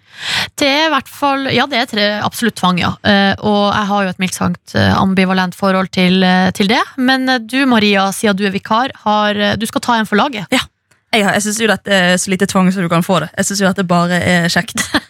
Det 0.58 0.67
er 0.69 0.86
i 0.88 0.91
hvert 0.93 1.10
fall 1.12 1.45
Ja, 1.53 1.65
det 1.69 1.77
er 1.82 1.86
tre, 1.91 2.08
absolutt 2.25 2.55
tvang, 2.58 2.79
ja. 2.82 2.93
Eh, 3.03 3.36
og 3.45 3.73
jeg 3.75 3.86
har 3.91 4.03
jo 4.08 4.10
et 4.15 4.19
mildt 4.23 4.38
sagt 4.39 4.75
eh, 4.79 4.93
ambivalent 4.97 5.55
forhold 5.58 5.91
til, 5.93 6.23
eh, 6.23 6.49
til 6.58 6.67
det. 6.71 6.82
Men 6.97 7.27
eh, 7.29 7.39
du, 7.43 7.60
Maria, 7.69 8.08
siden 8.15 8.38
du 8.39 8.45
er 8.47 8.55
vikar, 8.55 8.91
har, 9.05 9.36
eh, 9.38 9.55
du 9.60 9.65
skal 9.69 9.82
ta 9.86 9.99
en 9.99 10.10
for 10.10 10.15
laget. 10.21 10.47
Jeg, 10.51 11.23
har- 11.25 11.34
jeg 11.38 11.41
syns 11.47 11.60
jo 11.62 11.67
dette 11.71 11.89
er 11.93 12.17
så 12.21 12.29
lite 12.34 12.45
tvang 12.49 12.71
som 12.73 12.82
du 12.86 12.89
kan 12.89 13.03
få 13.05 13.19
det. 13.25 13.29
Jeg 13.38 13.45
syns 13.51 13.62
jo 13.62 13.69
at 13.69 13.77
det 13.82 13.88
bare 13.89 14.19
er 14.23 14.49
kjekt. 14.49 14.82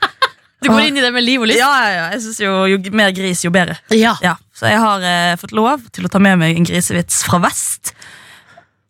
Du 0.60 0.68
går 0.68 0.90
inn 0.90 0.98
i 1.00 1.02
det 1.02 1.14
med 1.16 1.24
liv 1.24 1.40
og 1.40 1.48
lyst? 1.48 1.62
Ja, 1.62 1.70
ja, 1.72 1.92
ja. 1.96 2.06
Jeg 2.12 2.20
synes 2.26 2.40
jo, 2.44 2.50
jo 2.68 2.78
mer 2.92 3.14
gris, 3.16 3.46
jo 3.46 3.52
bedre. 3.56 3.78
Ja. 3.96 4.18
Ja, 4.20 4.34
Så 4.60 4.68
jeg 4.68 4.80
har 4.84 5.04
eh, 5.08 5.38
fått 5.40 5.54
lov 5.56 5.86
til 5.96 6.04
å 6.04 6.12
ta 6.12 6.20
med 6.20 6.42
meg 6.42 6.58
en 6.58 6.66
grisevits 6.68 7.22
fra 7.24 7.40
vest. 7.46 7.94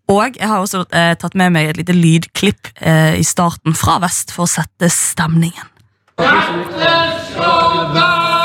Og 0.10 0.40
jeg 0.40 0.50
har 0.50 0.64
også 0.64 0.82
eh, 0.90 1.14
tatt 1.22 1.38
med 1.38 1.54
meg 1.54 1.70
et 1.70 1.78
lite 1.84 1.94
lydklipp 1.94 2.72
eh, 2.82 3.20
i 3.20 3.26
starten 3.28 3.78
fra 3.78 4.00
vest 4.02 4.34
for 4.34 4.48
å 4.48 4.50
sette 4.50 4.90
stemningen. 4.90 5.70
Dette 6.18 8.39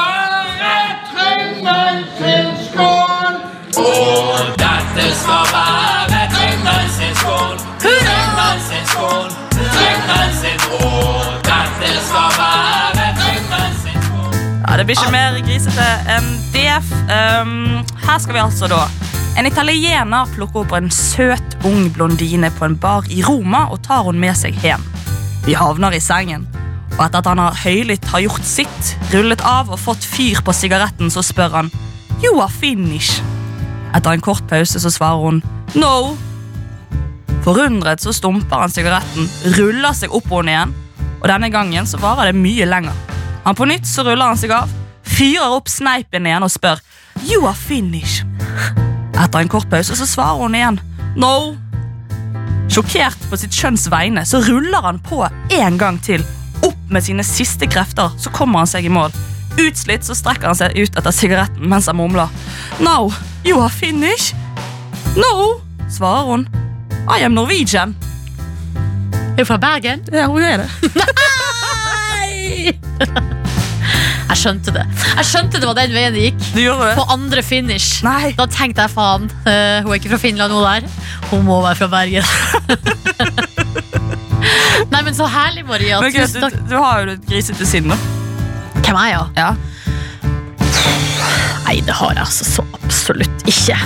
Det 14.74 14.88
blir 14.88 14.98
ikke 14.98 15.14
mer 15.14 15.36
grisete 15.46 15.84
enn 16.10 16.24
det. 16.50 16.72
Um, 17.06 17.84
her 18.04 18.18
skal 18.18 18.34
vi 18.34 18.40
altså 18.42 18.66
da 18.68 18.80
En 19.38 19.46
italiener 19.46 20.30
plukker 20.34 20.64
opp 20.64 20.74
en 20.74 20.90
søt, 20.90 21.54
ung 21.66 21.86
blondine 21.94 22.50
på 22.54 22.66
en 22.66 22.74
bar 22.78 23.06
i 23.10 23.22
Roma 23.22 23.64
og 23.70 23.80
tar 23.86 24.02
hun 24.06 24.18
med 24.18 24.34
seg 24.38 24.58
hjem. 24.62 24.82
De 25.46 25.54
havner 25.58 25.94
i 25.94 26.02
sengen, 26.02 26.44
og 26.94 27.00
etter 27.06 27.20
at 27.20 27.30
han 27.30 27.42
har 27.42 27.58
høylytt 27.64 28.06
har 28.12 28.22
gjort 28.26 28.46
sitt, 28.46 28.92
rullet 29.14 29.42
av 29.46 29.70
og 29.74 29.80
fått 29.82 30.06
fyr 30.06 30.42
på 30.46 30.54
sigaretten, 30.54 31.10
så 31.10 31.22
spør 31.26 31.58
han 31.58 31.72
You 32.22 32.38
are 32.42 32.50
finished. 32.50 33.22
Etter 33.94 34.14
en 34.14 34.22
kort 34.22 34.46
pause 34.50 34.82
så 34.82 34.92
svarer 34.94 35.22
hun 35.22 35.42
No. 35.78 36.14
Forundret 37.46 38.02
så 38.02 38.14
stumper 38.14 38.66
han 38.66 38.74
sigaretten, 38.74 39.30
ruller 39.58 39.94
seg 39.94 40.14
opp 40.14 40.30
på 40.30 40.42
henne 40.42 40.54
igjen, 40.54 40.78
og 41.20 41.26
denne 41.30 41.50
gangen 41.54 41.90
så 41.90 42.02
varer 42.02 42.30
det 42.30 42.42
mye 42.42 42.70
lenger. 42.70 43.03
Han 43.44 43.54
på 43.54 43.66
nytt 43.68 43.86
så 43.86 44.04
ruller 44.06 44.32
han 44.32 44.40
seg 44.40 44.52
av, 44.56 44.70
fyrer 45.04 45.52
opp 45.52 45.68
sneipen 45.68 46.26
igjen 46.26 46.46
og 46.46 46.52
spør 46.52 46.80
You 47.28 47.44
are 47.46 47.56
finished. 47.56 48.26
Etter 49.14 49.42
en 49.44 49.50
kort 49.52 49.68
pause 49.70 49.96
så 49.96 50.06
svarer 50.08 50.40
hun 50.42 50.56
igjen 50.58 50.80
No. 51.20 51.54
Sjokkert 52.72 53.20
på 53.30 53.38
sitt 53.38 53.54
kjønns 53.54 53.84
vegne 53.92 54.24
så 54.26 54.40
ruller 54.42 54.82
han 54.82 54.98
på 55.04 55.20
en 55.54 55.76
gang 55.78 56.00
til. 56.02 56.24
Opp 56.64 56.90
med 56.90 57.04
sine 57.06 57.22
siste 57.26 57.68
krefter 57.70 58.16
så 58.18 58.32
kommer 58.34 58.64
han 58.64 58.70
seg 58.70 58.88
i 58.88 58.92
mål. 58.92 59.14
Utslitt 59.60 60.06
så 60.08 60.16
strekker 60.18 60.50
han 60.50 60.58
seg 60.58 60.74
ut 60.74 60.96
etter 60.98 61.14
sigaretten 61.14 61.68
mens 61.70 61.86
han 61.86 62.00
mumler 62.00 62.32
No, 62.82 63.12
you 63.46 63.60
are 63.60 63.70
finished. 63.70 64.34
No, 65.14 65.60
svarer 65.92 66.26
hun. 66.32 66.48
I 67.06 67.22
am 67.22 67.36
Norwegian. 67.36 67.94
Er 69.38 69.44
fra 69.46 69.60
Bergen? 69.60 70.02
Ja, 70.10 70.26
hun 70.26 70.42
er 70.42 70.64
det. 70.64 70.94
Jeg 74.24 74.40
skjønte 74.40 74.72
det. 74.74 74.82
Jeg 75.18 75.26
skjønte 75.28 75.60
det 75.60 75.68
var 75.68 75.76
den 75.78 75.92
veien 75.94 76.14
det 76.16 76.22
gikk. 76.24 76.40
Du? 76.56 76.62
På 76.96 77.04
andre 77.12 77.42
finish. 77.44 78.00
Nei. 78.06 78.32
Da 78.38 78.46
tenkte 78.50 78.86
jeg 78.86 78.92
faen, 78.94 79.28
eh, 79.46 79.84
hun 79.84 79.92
er 79.92 79.98
ikke 80.00 80.10
fra 80.14 80.18
Finland, 80.22 80.54
hun 80.56 80.64
der. 80.64 80.88
Hun 81.30 81.44
må 81.46 81.60
være 81.62 81.76
fra 81.78 81.88
Bergen. 81.92 82.24
Nei, 84.92 85.02
men 85.06 85.14
så 85.16 85.28
herlig, 85.30 85.64
Maria. 85.68 86.00
Men 86.02 86.12
Tusen 86.12 86.40
du, 86.40 86.48
takk. 86.48 86.56
du 86.72 86.74
har 86.80 87.04
jo 87.04 87.14
et 87.14 87.28
grisete 87.28 87.68
sinn, 87.68 87.86
nå. 87.92 87.96
Hvem 88.80 88.98
er 89.00 89.12
jeg, 89.12 89.20
da? 89.20 89.26
Ja. 89.38 89.50
Nei, 91.64 91.78
det 91.86 91.94
har 91.96 92.12
jeg 92.16 92.24
altså 92.24 92.44
så 92.48 92.66
absolutt 92.80 93.46
ikke. 93.50 93.78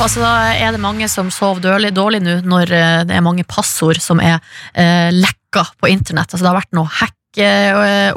Altså, 0.00 0.24
er 0.24 0.72
det 0.72 0.80
mange 0.80 1.04
som 1.12 1.28
sover 1.28 1.60
dårlig, 1.60 1.90
dårlig 1.92 2.22
nå 2.24 2.38
når 2.48 2.70
eh, 2.72 3.00
det 3.04 3.16
er 3.16 3.24
mange 3.24 3.44
passord 3.44 4.00
som 4.00 4.20
er 4.24 4.38
eh, 4.72 5.10
lekka 5.12 5.66
på 5.76 5.90
internett. 5.92 6.30
Altså, 6.32 6.40
det 6.40 6.48
har 6.48 6.60
vært 6.62 6.76
noe 6.78 6.88
hack 7.00 7.16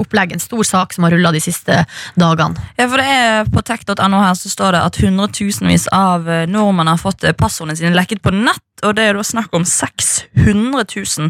opplegg, 0.01 0.31
en 0.33 0.41
stor 0.41 0.63
sak 0.65 0.93
som 0.95 1.03
har 1.05 1.11
rulla 1.13 1.29
de 1.31 1.41
siste 1.43 1.83
dagene. 2.17 2.57
Ja, 2.79 2.87
for 2.87 2.97
det 2.97 3.05
er 3.05 3.45
På 3.53 3.61
tech.no 3.61 4.21
her 4.23 4.33
så 4.33 4.49
står 4.49 4.73
det 4.73 4.81
at 4.87 4.97
hundretusenvis 5.03 5.85
av 5.93 6.25
eh, 6.29 6.47
nordmenn 6.49 6.89
har 6.89 6.97
fått 6.97 7.23
eh, 7.23 7.35
passordene 7.37 7.77
sine 7.77 7.93
lekket 7.93 8.23
på 8.23 8.33
nett. 8.33 8.63
Og 8.83 8.95
det 8.97 9.07
er 9.07 9.17
da 9.17 9.25
snakk 9.25 9.53
om 9.55 9.65
600 9.67 10.85
000 10.91 11.29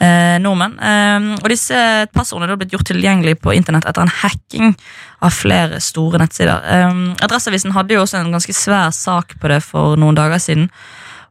eh, 0.00 0.36
nordmenn. 0.42 0.76
Eh, 0.80 1.30
og 1.38 1.48
disse 1.52 1.80
passordene 2.14 2.54
er 2.54 2.60
blitt 2.60 2.74
gjort 2.76 2.88
tilgjengelig 2.90 3.38
på 3.44 3.54
internett 3.56 3.88
etter 3.88 4.04
en 4.04 4.14
hacking 4.22 4.76
av 5.24 5.34
flere 5.34 5.80
store 5.84 6.20
nettsider. 6.22 6.62
Eh, 6.76 7.02
Adresseavisen 7.26 7.76
hadde 7.76 7.96
jo 7.96 8.04
også 8.04 8.20
en 8.20 8.32
ganske 8.34 8.56
svær 8.56 8.94
sak 8.96 9.36
på 9.40 9.52
det 9.52 9.62
for 9.66 9.98
noen 10.00 10.18
dager 10.18 10.42
siden. 10.42 10.70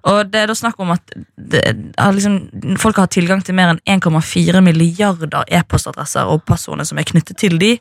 Og 0.06 0.28
det 0.30 0.44
er 0.44 0.50
da 0.52 0.56
snakk 0.58 0.78
om 0.84 0.92
at 0.94 1.16
det, 1.36 1.64
liksom, 1.98 2.38
folk 2.82 3.00
har 3.02 3.10
tilgang 3.10 3.42
til 3.42 3.58
mer 3.58 3.74
enn 3.74 3.82
1,4 3.98 4.62
milliarder 4.62 5.48
e-postadresser 5.50 6.30
og 6.30 6.44
passordene 6.46 6.86
som 6.86 7.02
er 7.02 7.08
knyttet 7.10 7.40
til 7.42 7.58
de, 7.62 7.72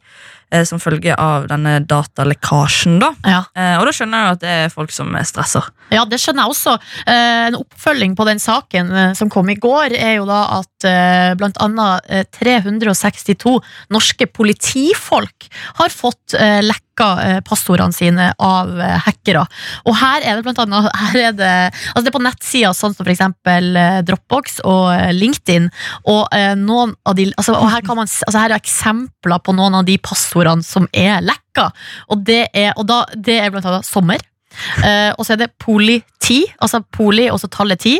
eh, 0.51 0.65
som 0.69 0.81
følge 0.83 1.15
av 1.17 1.49
denne 1.51 1.79
datalekkasjen. 1.85 2.99
da. 3.03 3.13
Ja. 3.25 3.43
Eh, 3.57 3.77
og 3.79 3.89
da 3.89 3.95
skjønner 3.97 4.19
jeg 4.19 4.27
jo 4.27 4.37
at 4.37 4.45
det 4.45 4.55
er 4.65 4.75
folk 4.75 4.95
som 4.95 5.15
stresser. 5.25 5.71
Ja, 5.95 6.05
det 6.09 6.19
skjønner 6.23 6.45
jeg 6.47 6.55
også. 6.55 6.77
Eh, 7.07 7.41
en 7.49 7.59
oppfølging 7.61 8.17
på 8.19 8.27
den 8.29 8.41
saken 8.43 8.93
eh, 8.93 9.13
som 9.19 9.31
kom 9.33 9.51
i 9.53 9.59
går, 9.61 9.97
er 9.97 10.17
jo 10.19 10.29
da 10.29 10.41
at 10.61 10.89
eh, 10.89 11.35
blant 11.39 11.61
annet 11.65 12.09
eh, 12.09 12.25
362 12.39 13.59
norske 13.95 14.27
politifolk 14.31 15.49
har 15.81 15.93
fått 15.93 16.37
eh, 16.39 16.61
lekka 16.65 16.83
eh, 17.03 17.41
passordene 17.45 17.95
sine 17.95 18.31
av 18.39 18.71
eh, 18.81 18.97
hackere. 19.07 19.45
Og 19.89 19.97
her 19.99 20.23
er 20.23 20.37
det 20.37 20.45
blant 20.47 20.61
annet 20.63 20.89
her 20.95 21.19
er 21.29 21.35
det, 21.39 21.55
altså 21.91 22.05
det 22.05 22.13
er 22.13 22.17
på 22.17 22.23
nettsider 22.25 22.77
sånn 22.77 22.95
som 22.97 23.11
eksempel 23.11 23.77
eh, 23.81 23.99
Dropbox 24.07 24.61
og 24.69 24.93
LinkedIn. 25.17 25.71
Og, 26.11 26.23
noen 26.61 26.95
av 27.09 27.17
de, 27.19 27.27
altså, 27.39 27.57
og 27.59 27.69
her, 27.73 27.83
kan 27.87 27.99
man, 27.99 28.09
altså, 28.09 28.39
her 28.39 28.53
er 28.53 28.61
eksempler 28.61 29.43
på 29.45 29.55
noen 29.57 29.81
av 29.81 29.89
de 29.89 29.97
passordene 30.03 30.65
som 30.67 30.87
er 30.93 31.25
lekka. 31.25 31.71
Og 32.13 32.23
det 32.27 32.47
er, 32.53 32.73
og 32.79 32.87
da, 32.89 33.03
det 33.15 33.41
er 33.41 33.53
blant 33.55 33.69
annet 33.71 33.89
sommer. 33.89 34.23
Uh, 34.55 35.11
og 35.19 35.25
så 35.27 35.35
er 35.35 35.41
det 35.41 35.49
politi, 35.59 36.45
altså 36.63 36.79
poli 36.95 37.25
og 37.27 37.41
så 37.43 37.51
tallet 37.51 37.83
ti. 37.83 37.97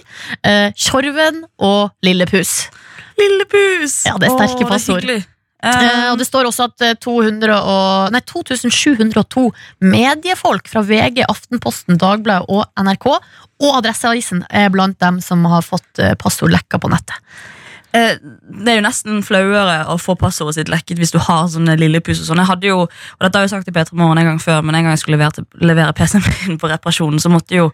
Tjorven 0.79 1.43
og 1.59 1.91
Lillepus. 2.07 2.69
Lillepus! 3.19 4.05
Ja, 4.07 4.19
det 4.19 4.31
er 4.31 4.37
sterke 4.39 4.63
Åh, 4.63 4.79
det 5.03 5.19
er 5.19 5.34
Eh, 5.65 6.11
og 6.13 6.19
det 6.21 6.27
står 6.29 6.49
også 6.49 6.69
at 6.69 6.85
eh, 6.85 6.97
200 7.01 7.55
og, 7.57 8.13
nei, 8.13 8.21
2702 8.29 9.47
mediefolk 9.85 10.69
fra 10.69 10.85
VG, 10.85 11.23
Aftenposten, 11.25 11.97
Dagbladet 12.01 12.51
og 12.53 12.67
NRK 12.85 13.09
og 13.15 13.71
Adresseavisen 13.79 14.45
er 14.53 14.73
blant 14.75 14.99
dem 15.01 15.21
som 15.25 15.45
har 15.49 15.65
fått 15.65 16.03
eh, 16.03 16.17
passord 16.21 16.53
lekka 16.53 16.81
på 16.83 16.91
nettet. 16.93 17.17
Eh, 17.95 18.17
det 18.65 18.73
er 18.73 18.79
jo 18.81 18.85
nesten 18.85 19.21
flauere 19.23 19.85
å 19.93 19.95
få 20.03 20.17
passordet 20.19 20.57
sitt 20.57 20.71
lekket 20.73 20.99
hvis 20.99 21.13
du 21.15 21.21
har 21.23 21.47
sånne 21.53 21.77
lillepus. 21.79 22.21
og 22.23 22.27
sånn. 22.29 22.43
Jeg 22.43 22.51
hadde 22.51 22.71
jo, 22.71 22.81
og 22.89 23.23
dette 23.23 23.39
har 23.39 23.47
jeg 23.47 23.53
sagt 23.55 23.69
til 23.69 23.77
Petra 23.77 23.99
Morgen 23.99 24.19
en 24.19 24.33
gang 24.33 24.41
før, 24.43 24.63
men 24.67 24.75
en 24.75 24.87
gang 24.87 24.97
jeg 24.97 25.05
skulle 25.05 25.19
levere, 25.19 25.45
levere 25.63 25.95
PC-en 25.95 26.25
min 26.27 26.59
på 26.59 26.71
reparasjonen, 26.73 27.23
så 27.23 27.31
måtte 27.31 27.55
jo 27.55 27.71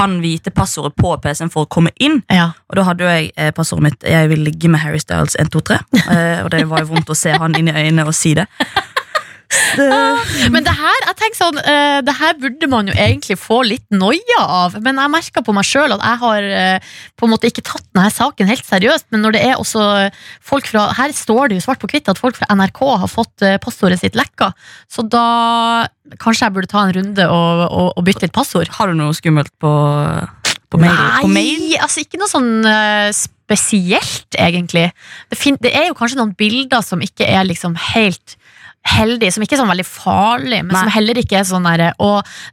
han 0.00 0.20
vite 0.20 0.52
passordet 0.52 0.96
på 1.00 1.14
PC-en 1.24 1.52
for 1.52 1.64
å 1.64 1.72
komme 1.72 1.94
inn. 1.96 2.20
Ja. 2.28 2.50
Og 2.68 2.78
da 2.78 2.86
hadde 2.90 3.06
jo 3.06 3.10
jeg 3.12 3.32
eh, 3.36 3.52
passordet 3.56 3.88
mitt 3.88 4.02
'Jeg 4.02 4.28
vil 4.28 4.44
ligge 4.44 4.68
med 4.68 4.80
Harry 4.80 5.00
Styles 5.00 5.36
123'. 5.40 5.80
Eh, 6.12 6.44
og 6.44 6.50
det 6.50 6.68
var 6.68 6.82
jo 6.82 6.92
vondt 6.92 7.08
å 7.08 7.16
se 7.16 7.32
han 7.32 7.54
inn 7.56 7.68
i 7.68 7.72
øynene 7.72 8.04
og 8.04 8.14
si 8.14 8.34
det. 8.34 8.46
Men 10.52 10.64
det 10.64 10.72
her, 10.76 10.98
jeg 11.06 11.16
tenker 11.18 11.38
sånn, 11.38 11.58
eh, 11.60 11.98
det 12.04 12.14
her 12.16 12.36
burde 12.40 12.68
man 12.72 12.88
jo 12.88 12.94
egentlig 12.96 13.36
få 13.40 13.60
litt 13.66 13.84
noia 13.92 14.40
av. 14.42 14.76
Men 14.84 15.00
jeg 15.00 15.12
merka 15.12 15.44
på 15.44 15.54
meg 15.56 15.66
sjøl 15.68 15.94
at 15.96 16.04
jeg 16.04 16.20
har 16.22 16.48
eh, 16.60 16.92
på 17.18 17.28
en 17.28 17.32
måte 17.34 17.50
ikke 17.50 17.64
tatt 17.66 17.84
denne 17.92 18.12
saken 18.12 18.50
helt 18.50 18.68
seriøst. 18.68 19.08
Men 19.12 19.24
når 19.26 19.36
det 19.36 19.42
er 19.50 19.60
også 19.60 19.86
folk 20.44 20.68
fra 20.68 20.88
Her 20.96 21.14
står 21.16 21.50
det 21.50 21.60
jo 21.60 21.66
svart 21.66 21.82
på 21.82 21.90
hvitt 21.92 22.10
at 22.10 22.20
folk 22.20 22.38
fra 22.38 22.48
NRK 22.52 22.82
har 23.04 23.10
fått 23.10 23.44
eh, 23.46 23.58
passordet 23.62 24.00
sitt 24.02 24.18
lekka. 24.18 24.52
Så 24.90 25.04
da 25.04 25.88
kanskje 26.20 26.48
jeg 26.48 26.56
burde 26.56 26.72
ta 26.72 26.86
en 26.86 26.96
runde 26.96 27.28
og, 27.28 27.66
og, 27.68 27.92
og 27.96 28.06
bytte 28.06 28.26
litt 28.26 28.36
passord. 28.36 28.72
Har 28.78 28.90
du 28.90 28.98
noe 28.98 29.16
skummelt 29.16 29.52
på, 29.62 29.72
på 30.72 30.80
mail? 30.80 30.98
På 31.20 31.30
mail? 31.32 31.68
Nei, 31.68 31.78
altså 31.80 32.04
ikke 32.04 32.20
noe 32.20 32.30
sånn 32.30 32.52
spesielt, 33.16 34.28
egentlig. 34.38 34.88
Det, 35.28 35.38
fin 35.40 35.58
det 35.60 35.74
er 35.76 35.90
jo 35.90 35.96
kanskje 35.98 36.20
noen 36.20 36.36
bilder 36.38 36.84
som 36.84 37.02
ikke 37.04 37.28
er 37.28 37.44
liksom 37.48 37.76
helt 37.92 38.36
heldige, 38.82 39.30
som 39.32 39.42
ikke 39.44 39.54
er 39.54 39.60
sånn 39.60 39.70
veldig 39.70 39.86
farlig, 39.86 40.58
men 40.64 40.72
Nei. 40.74 40.80
som 40.82 40.90
heller 40.90 41.18
ikke 41.20 41.36
er 41.38 41.44
sånn 41.46 41.66
derre 41.66 41.92
Å, 42.02 42.08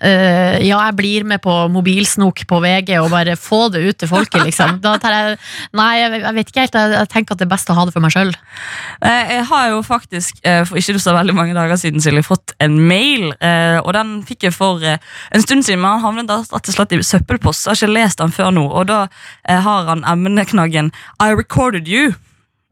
eh, 0.05 0.59
ja, 0.61 0.77
jeg 0.85 0.95
blir 0.99 1.25
med 1.25 1.41
på 1.41 1.55
mobilsnok 1.73 2.43
på 2.49 2.59
VG 2.61 2.91
og 3.01 3.09
bare 3.09 3.33
få 3.39 3.63
det 3.73 3.81
ut 3.81 3.97
til 3.97 4.11
folket, 4.11 4.43
liksom. 4.45 4.77
Da 4.83 4.95
tar 5.01 5.15
jeg 5.15 5.39
Nei, 5.73 5.89
jeg, 5.99 6.21
jeg 6.21 6.37
vet 6.37 6.51
ikke 6.51 6.63
helt. 6.67 6.77
Jeg, 6.77 6.93
jeg 6.93 7.09
tenker 7.15 7.33
at 7.33 7.41
det 7.41 7.47
er 7.47 7.51
best 7.55 7.71
å 7.73 7.77
ha 7.79 7.85
det 7.87 7.95
for 7.95 8.05
meg 8.05 8.13
sjøl. 8.13 8.31
Eh, 9.01 9.33
Jeg 9.33 9.47
har 9.49 9.67
jo 9.73 9.81
faktisk 9.85 10.39
eh, 10.45 10.61
for 10.69 10.77
ikke 10.77 11.01
så 11.01 11.17
veldig 11.17 11.35
mange 11.35 11.57
dager 11.57 11.81
siden 11.81 12.01
Silje, 12.03 12.23
fått 12.25 12.53
en 12.61 12.77
mail, 12.87 13.31
eh, 13.41 13.81
og 13.81 13.91
den 13.97 14.19
fikk 14.27 14.47
jeg 14.49 14.53
for 14.55 14.85
en 14.85 15.45
stund 15.45 15.65
siden. 15.65 15.81
Men 15.81 15.97
han 15.97 16.05
havnet 16.05 16.29
rett 16.53 16.71
og 16.71 16.75
slett 16.75 16.93
i 16.93 17.01
søppelpost, 17.03 17.65
så 17.65 17.73
jeg 17.73 17.75
har 17.75 17.89
ikke 17.89 17.97
lest 17.97 18.21
den 18.21 18.33
før 18.35 18.53
nå. 18.53 18.65
Og 18.69 18.87
da 18.89 19.05
har 19.49 19.87
han 19.89 20.05
emneknaggen 20.05 20.91
'I 21.19 21.33
recorded 21.33 21.87
you'. 21.89 22.13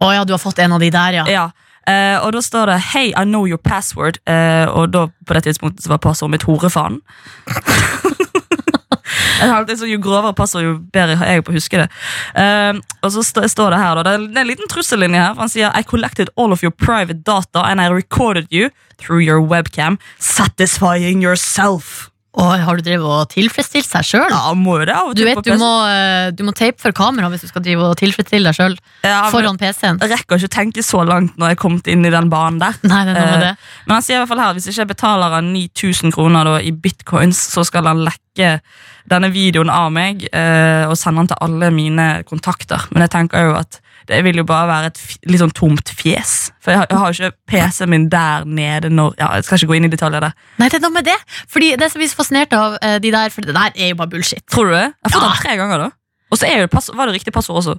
Å 0.01 0.13
ja, 0.13 0.23
du 0.25 0.33
har 0.35 0.41
fått 0.41 0.59
en 0.61 0.75
av 0.77 0.79
de 0.79 0.91
der, 0.93 1.23
ja. 1.23 1.25
Ja. 1.25 1.49
Eh, 1.87 2.19
og 2.19 2.33
da 2.33 2.41
står 2.41 2.65
det 2.65 2.81
'Hey, 2.81 3.13
I 3.15 3.23
know 3.23 3.47
your 3.47 3.57
password'. 3.57 4.19
uh, 4.27 4.77
og 4.77 4.93
da 4.93 5.07
på 5.27 5.33
det 5.33 5.43
tidspunktet 5.43 5.83
så 5.83 5.89
var 5.89 5.97
passordet 5.97 6.31
mitt 6.31 6.43
'horefaen'. 6.43 6.99
Jo 9.87 9.99
grovere 10.01 10.33
passord, 10.33 10.63
jo 10.63 10.79
bedre 10.93 11.15
har 11.15 11.25
jeg 11.25 11.43
på 11.45 11.51
å 11.51 11.57
huske 11.57 11.77
det. 11.77 11.89
Uh, 12.33 12.81
og 13.03 13.11
så 13.11 13.23
st 13.23 13.47
står 13.47 13.69
det 13.69 13.79
her, 13.79 13.95
da, 13.95 14.03
det 14.03 14.13
er 14.13 14.27
det 14.27 14.37
er 14.37 14.41
en 14.41 14.47
liten 14.47 14.69
trussellinje 14.69 15.21
her. 15.21 15.33
for 15.33 15.45
Han 15.45 15.49
sier 15.49 15.79
I 15.79 15.83
collected 15.83 16.29
all 16.37 16.51
of 16.51 16.63
your 16.63 16.71
private 16.71 17.23
data 17.23 17.63
and 17.63 17.81
I 17.81 17.87
recorded 17.87 18.47
you 18.51 18.69
through 18.97 19.21
your 19.21 19.41
webcam, 19.41 19.97
satisfying 20.19 21.21
yourself. 21.21 22.09
Og 22.37 22.51
har 22.61 22.77
du 22.77 22.83
drevet 22.85 23.01
og 23.09 23.29
tilfredsstilt 23.33 23.87
seg 23.89 24.05
sjøl? 24.05 24.27
Ja, 24.29 24.51
må 24.53 24.75
det 24.85 24.93
av 24.93 25.07
og 25.09 25.15
Du 25.17 25.23
til 25.23 25.29
vet, 25.31 25.39
på 25.39 25.43
du 25.47 25.49
PC. 25.51 25.57
må, 25.61 25.69
eh, 25.89 26.27
du 26.37 26.43
må 26.45 26.53
tape 26.53 26.77
for 26.83 26.93
kamera 26.93 27.31
hvis 27.33 27.41
du 27.41 27.47
skal 27.49 27.63
drive 27.65 27.87
og 27.89 27.95
tilfredsstille 27.97 28.51
deg 28.51 28.57
sjøl 28.59 28.75
Ja, 29.01 29.23
men 29.25 29.31
foran 29.33 29.57
PC-en. 29.57 29.97
Jeg 30.03 30.11
rekker 30.13 30.37
ikke 30.37 30.49
å 30.51 30.53
tenke 30.57 30.83
så 30.85 31.01
langt 31.07 31.33
når 31.37 31.49
jeg 31.49 31.57
er 31.57 31.61
kommet 31.63 31.87
inn 31.89 32.05
i 32.05 32.11
den 32.13 32.29
banen 32.29 32.59
der. 32.61 32.77
Nei, 32.85 32.99
det 33.09 33.15
er 33.15 33.17
noe 33.17 33.31
med 33.31 33.41
Eh, 33.41 33.47
det. 33.47 33.71
Men 33.87 33.95
han 33.97 34.05
sier 34.05 34.19
i 34.19 34.21
hvert 34.21 34.31
fall 34.35 34.43
her 34.45 34.53
hvis 34.59 34.69
ikke 34.69 34.83
jeg 34.85 34.91
betaler 34.93 35.35
han 35.39 35.49
9000 35.55 36.13
kroner 36.13 36.43
da, 36.51 36.55
i 36.61 36.71
bitcoins, 36.71 37.41
så 37.57 37.65
skal 37.65 37.89
han 37.89 38.05
lekke 38.05 38.59
denne 39.09 39.31
videoen 39.33 39.69
av 39.73 39.89
meg 39.95 40.27
eh, 40.29 40.85
og 40.85 40.93
sende 40.99 41.23
den 41.23 41.31
til 41.33 41.41
alle 41.41 41.71
mine 41.73 42.07
kontakter. 42.29 42.85
Men 42.91 43.07
jeg 43.07 43.13
tenker 43.17 43.49
jo 43.49 43.55
at 43.57 43.81
det 44.07 44.23
vil 44.25 44.37
jo 44.41 44.43
bare 44.47 44.67
være 44.69 44.89
et 44.93 44.99
litt 45.29 45.41
sånn 45.41 45.51
tomt 45.55 45.89
fjes. 45.99 46.51
For 46.63 46.71
jeg 46.71 46.79
har, 46.81 46.87
jeg 46.89 46.97
har 47.01 47.11
jo 47.13 47.27
ikke 47.27 47.37
PC-en 47.51 47.89
min 47.93 48.07
der 48.09 48.45
nede 48.45 48.89
når 48.89 49.15
Ja, 49.19 49.29
jeg 49.35 49.43
skal 49.47 49.57
ikke 49.61 49.67
gå 49.73 49.77
inn 49.79 49.85
i 49.89 49.91
detaljer 49.93 50.23
der. 50.27 50.33
Nei, 50.59 50.69
det 50.69 50.79
er 50.79 50.85
noe 50.87 50.95
med 50.95 51.05
det. 51.09 51.17
Fordi 51.51 51.73
det 51.79 51.91
som 51.91 51.99
vi 52.01 52.07
er 52.07 52.13
så 52.13 52.19
fascinert 52.21 52.53
av 52.57 52.77
eh, 52.81 52.97
de 53.03 53.11
der, 53.11 53.29
for 53.33 53.41
det 53.47 53.55
der 53.55 53.71
er 53.75 53.91
jo 53.93 53.99
bare 53.99 54.11
bullshit. 54.15 54.43
Tror 54.51 54.71
du 54.71 54.75
det? 54.77 54.85
Jeg 54.87 55.11
har 55.11 55.15
fått 55.15 55.23
Ja. 55.23 55.29
den 55.33 55.43
tre 55.43 55.57
ganger, 55.61 55.77
da. 55.87 55.89
Og 56.31 56.37
så 56.41 56.47
er 56.49 56.57
jo 56.59 56.65
det 56.67 56.71
pass- 56.71 56.91
var 56.93 57.07
det 57.07 57.15
riktig 57.19 57.33
passord 57.33 57.57
også. 57.61 57.77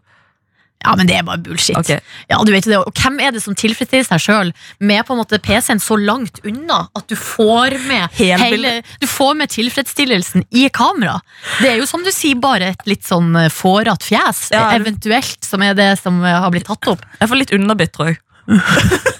Ja, 0.85 0.95
men 0.95 1.09
det 1.11 1.17
er 1.19 1.25
bare 1.27 1.41
bullshit. 1.43 1.77
Okay. 1.77 1.99
Ja, 2.31 2.39
du 2.47 2.53
vet 2.55 2.67
det. 2.69 2.79
Og 2.79 2.95
hvem 2.95 3.19
er 3.23 3.33
det 3.35 3.43
som 3.43 3.57
tilfredsstiller 3.59 4.07
seg 4.07 4.23
sjøl 4.23 4.53
med 4.79 5.03
på 5.09 5.15
en 5.15 5.21
måte 5.21 5.41
PC-en 5.43 5.83
så 5.83 5.99
langt 5.99 6.39
unna 6.47 6.85
at 6.95 7.09
du 7.11 7.17
får 7.19 7.75
med 7.89 8.15
Helt 8.19 8.45
hele, 8.45 8.75
Du 9.03 9.09
får 9.11 9.35
med 9.41 9.51
tilfredsstillelsen 9.51 10.47
i 10.55 10.69
kamera? 10.71 11.19
Det 11.59 11.73
er 11.73 11.83
jo 11.83 11.89
som 11.91 12.05
du 12.07 12.13
sier, 12.15 12.39
bare 12.39 12.73
et 12.77 12.87
litt 12.87 13.07
sånn 13.07 13.35
eh, 13.37 13.51
fårete 13.51 14.07
fjes, 14.07 14.49
Ja, 14.55 14.69
eventuelt, 14.77 15.43
som 15.45 15.65
er 15.67 15.75
det 15.79 15.91
som 16.01 16.23
eh, 16.23 16.39
har 16.39 16.55
blitt 16.55 16.69
tatt 16.71 16.93
opp. 16.95 17.03
Jeg 17.19 17.33
får 17.33 17.43
litt 17.43 17.55
underbitt, 17.59 17.95
tror 17.97 18.13
jeg. 18.13 18.23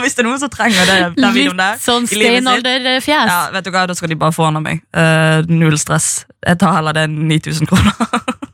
Hvis 0.00 0.14
det 0.16 0.22
er 0.22 0.28
noen 0.28 0.40
som 0.40 0.50
trenger 0.52 0.86
det, 0.86 0.98
den 1.16 1.34
videoen 1.34 1.58
der. 1.60 1.74
Litt 1.76 1.84
sånn 1.84 2.06
steinalderfjes. 2.08 3.32
Ja, 3.32 3.40
vet 3.54 3.66
du 3.66 3.72
hva, 3.74 3.86
Da 3.90 3.96
skal 3.98 4.12
de 4.12 4.18
bare 4.20 4.34
få 4.36 4.46
den 4.48 4.60
av 4.60 4.64
meg. 4.64 4.84
Uh, 4.94 5.42
null 5.50 5.76
stress. 5.80 6.26
Jeg 6.46 6.60
tar 6.60 6.76
heller 6.78 6.96
det 6.96 7.08
enn 7.08 7.18
9000 7.30 7.70
kroner. 7.70 8.46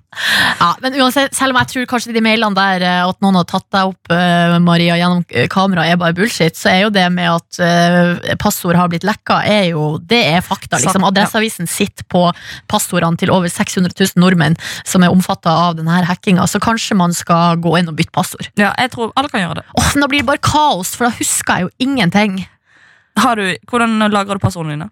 Ja, 0.60 0.70
men 0.82 0.96
uansett, 1.00 1.34
selv 1.36 1.54
om 1.54 1.60
jeg 1.60 1.70
tror 1.72 1.88
kanskje 1.90 2.14
de 2.16 2.22
mailene 2.24 2.56
der 2.56 2.84
eh, 2.86 3.02
at 3.04 3.20
noen 3.24 3.38
har 3.38 3.46
tatt 3.48 3.66
deg 3.74 3.92
opp, 3.92 4.12
eh, 4.12 4.56
Maria, 4.64 4.96
gjennom 4.98 5.22
eh, 5.28 5.48
kamera 5.52 5.86
er 5.86 5.98
bare 6.00 6.16
bullshit, 6.16 6.56
så 6.58 6.70
er 6.72 6.80
jo 6.86 6.92
det 6.94 7.04
med 7.12 7.28
at 7.30 7.60
passord 8.40 8.76
har 8.78 8.90
blitt 8.92 9.06
lekka, 9.06 9.40
er 9.48 9.70
jo, 9.72 9.96
det 10.00 10.22
er 10.32 10.44
fakta. 10.44 10.80
Liksom. 10.82 11.04
Adresseavisen 11.08 11.70
sitter 11.70 12.06
på 12.12 12.24
passordene 12.70 13.20
til 13.20 13.32
over 13.34 13.50
600 13.52 13.92
000 13.92 14.22
nordmenn 14.22 14.58
som 14.86 15.04
er 15.04 15.12
omfatta 15.12 15.52
av 15.68 15.78
denne 15.78 16.02
hackinga, 16.08 16.46
så 16.50 16.60
kanskje 16.62 16.98
man 16.98 17.14
skal 17.16 17.60
gå 17.62 17.76
inn 17.80 17.92
og 17.92 17.96
bytte 17.98 18.14
passord. 18.16 18.50
ja, 18.60 18.72
jeg 18.80 18.92
tror 18.94 19.14
alle 19.16 19.32
kan 19.32 19.44
gjøre 19.44 19.60
det. 19.60 19.66
Åh, 19.78 19.94
da 20.00 20.10
blir 20.10 20.24
det 20.24 20.30
bare 20.30 20.44
kaos, 20.44 20.94
for 20.96 21.08
da 21.08 21.16
husker 21.18 21.60
jeg 21.60 21.68
jo 21.68 21.88
ingenting. 21.88 22.40
Har 23.16 23.40
du, 23.40 23.48
hvordan 23.70 23.98
lagrer 24.12 24.36
du 24.36 24.44
passordene 24.44 24.76
dine? 24.76 24.90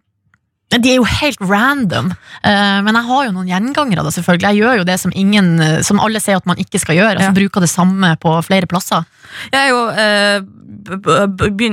De 0.72 0.90
er 0.90 0.96
jo 0.96 1.04
helt 1.06 1.38
random, 1.44 2.08
eh, 2.42 2.78
men 2.82 2.96
jeg 2.96 3.06
har 3.06 3.26
jo 3.26 3.32
noen 3.36 3.50
gjengangere. 3.50 4.02
da 4.02 4.10
selvfølgelig 4.10 4.48
Jeg 4.48 4.62
gjør 4.62 4.78
jo 4.78 4.84
det 4.84 4.98
som, 5.00 5.12
ingen, 5.14 5.60
eh, 5.60 5.82
som 5.82 6.00
alle 6.00 6.20
sier 6.20 6.36
at 6.36 6.46
man 6.46 6.56
ikke 6.58 6.80
skal 6.80 6.96
gjøre. 6.96 7.18
Altså 7.18 7.30
Ja. 7.30 7.36
Bruker 7.36 7.60
det 7.60 7.70
samme 7.70 8.16
på 8.18 8.32
flere 8.42 8.66
plasser. 8.66 9.04
Jeg 9.52 9.70
jo, 9.70 9.88
eh, 9.88 10.40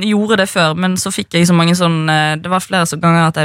gjorde 0.05 0.37
det 0.37 0.49
før, 0.49 0.75
men 0.75 0.97
så 0.97 1.11
fikk 1.11 1.33
jeg 1.33 1.47
så 1.47 1.53
mange 1.53 1.75
sånn 1.75 2.09
eh, 2.09 2.35
Det 2.35 2.49
var 2.49 2.59
flere 2.59 2.85
så 2.85 2.99
ganger 2.99 3.27
at 3.27 3.37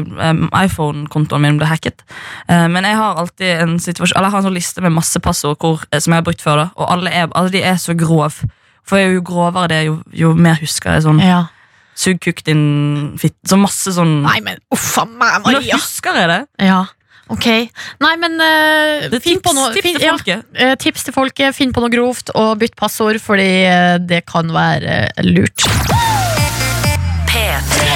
iPhone-kontoen 0.64 1.40
min 1.40 1.58
ble 1.58 1.66
hacket. 1.66 2.02
Men 2.48 2.84
jeg 2.84 2.96
har 2.96 3.16
alltid 3.16 3.62
en 3.62 3.78
situasjon 3.78 4.16
Eller 4.16 4.28
jeg 4.28 4.32
har 4.32 4.38
en 4.38 4.44
sånn 4.50 4.54
liste 4.54 4.80
med 4.82 4.92
masse 4.92 5.18
passord 5.20 5.58
hvor, 5.58 5.82
som 5.98 6.12
jeg 6.12 6.18
har 6.18 6.22
brukt 6.22 6.42
før. 6.42 6.56
da 6.56 6.70
Og 6.76 6.90
alle 6.90 7.10
er, 7.10 7.28
alle 7.34 7.50
de 7.50 7.62
er 7.62 7.76
så 7.76 7.96
grove. 7.96 8.46
For 8.86 8.98
jo 8.98 9.20
grovere 9.22 9.68
det 9.68 9.76
er, 9.76 9.84
jo, 9.88 10.02
jo 10.12 10.34
mer 10.34 10.54
husker 10.60 10.92
jeg 10.92 11.02
sånn 11.02 11.20
Ja. 11.20 11.46
Sug 11.96 12.18
kukk 12.20 12.42
din 12.44 12.62
fitt 13.20 13.36
Så 13.48 13.56
masse 13.60 13.92
sånn 13.96 14.18
Nei, 14.26 14.38
men 14.44 14.58
uff 14.74 14.90
a 15.00 15.06
meg, 15.08 15.38
Nå 15.46 15.54
Maria! 15.56 15.78
husker 15.80 16.18
jeg 16.20 16.28
det! 16.28 16.38
Ja, 16.68 16.82
ok. 17.32 17.46
Nei, 18.04 18.12
men 18.20 18.36
eh, 18.44 19.06
Det 19.08 19.16
er 19.18 19.24
finn 19.24 19.40
tips, 19.40 19.46
på 19.48 19.54
noe, 19.56 19.70
tips 19.74 19.86
finn, 19.88 19.96
til 20.02 20.10
folket. 20.12 20.44
Ja, 20.52 20.66
eh, 20.70 20.74
tips 20.82 21.06
til 21.08 21.16
folket. 21.16 21.56
Finn 21.56 21.72
på 21.76 21.80
noe 21.84 21.92
grovt 21.94 22.30
og 22.36 22.52
bytt 22.60 22.76
passord, 22.78 23.18
fordi 23.24 23.48
eh, 23.64 23.96
det 24.04 24.22
kan 24.28 24.52
være 24.54 24.98
eh, 25.08 25.24
lurt. 25.32 25.66
P3. 27.32 27.94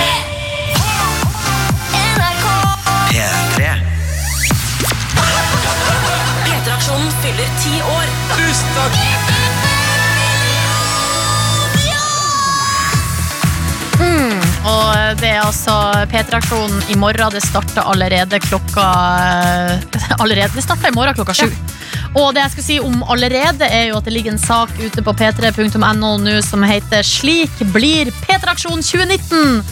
P3-aksjonen 6.45 7.11
fyller 7.23 7.51
ti 7.63 7.75
år. 7.95 8.07
Tusen 8.37 8.77
takk! 8.77 9.20
Og 14.61 15.21
det 15.21 15.31
er 15.31 15.41
altså 15.41 15.75
P3-aksjonen 16.11 16.91
i 16.93 16.97
morgen. 17.01 17.33
Det 17.33 17.41
starter 17.45 17.87
allerede 17.89 18.41
klokka 18.45 18.87
eh, 19.25 20.19
Allerede, 20.19 20.53
Det 20.55 20.65
starter 20.65 20.91
i 20.91 20.95
morgen 20.95 21.17
klokka 21.17 21.35
sju. 21.35 21.49
Og 22.19 22.35
det 22.35 22.43
jeg 22.43 22.53
skulle 22.53 22.67
si 22.67 22.79
om 22.83 23.03
allerede, 23.09 23.65
er 23.65 23.89
jo 23.89 23.99
at 24.01 24.05
det 24.05 24.13
ligger 24.13 24.35
en 24.35 24.43
sak 24.43 24.73
ute 24.83 25.05
på 25.07 25.15
p3.no 25.17 26.17
nå 26.21 26.41
som 26.45 26.65
heter 26.67 27.07
'Slik 27.07 27.63
blir 27.73 28.13
P3-aksjon 28.27 28.83
2019'. 28.85 29.63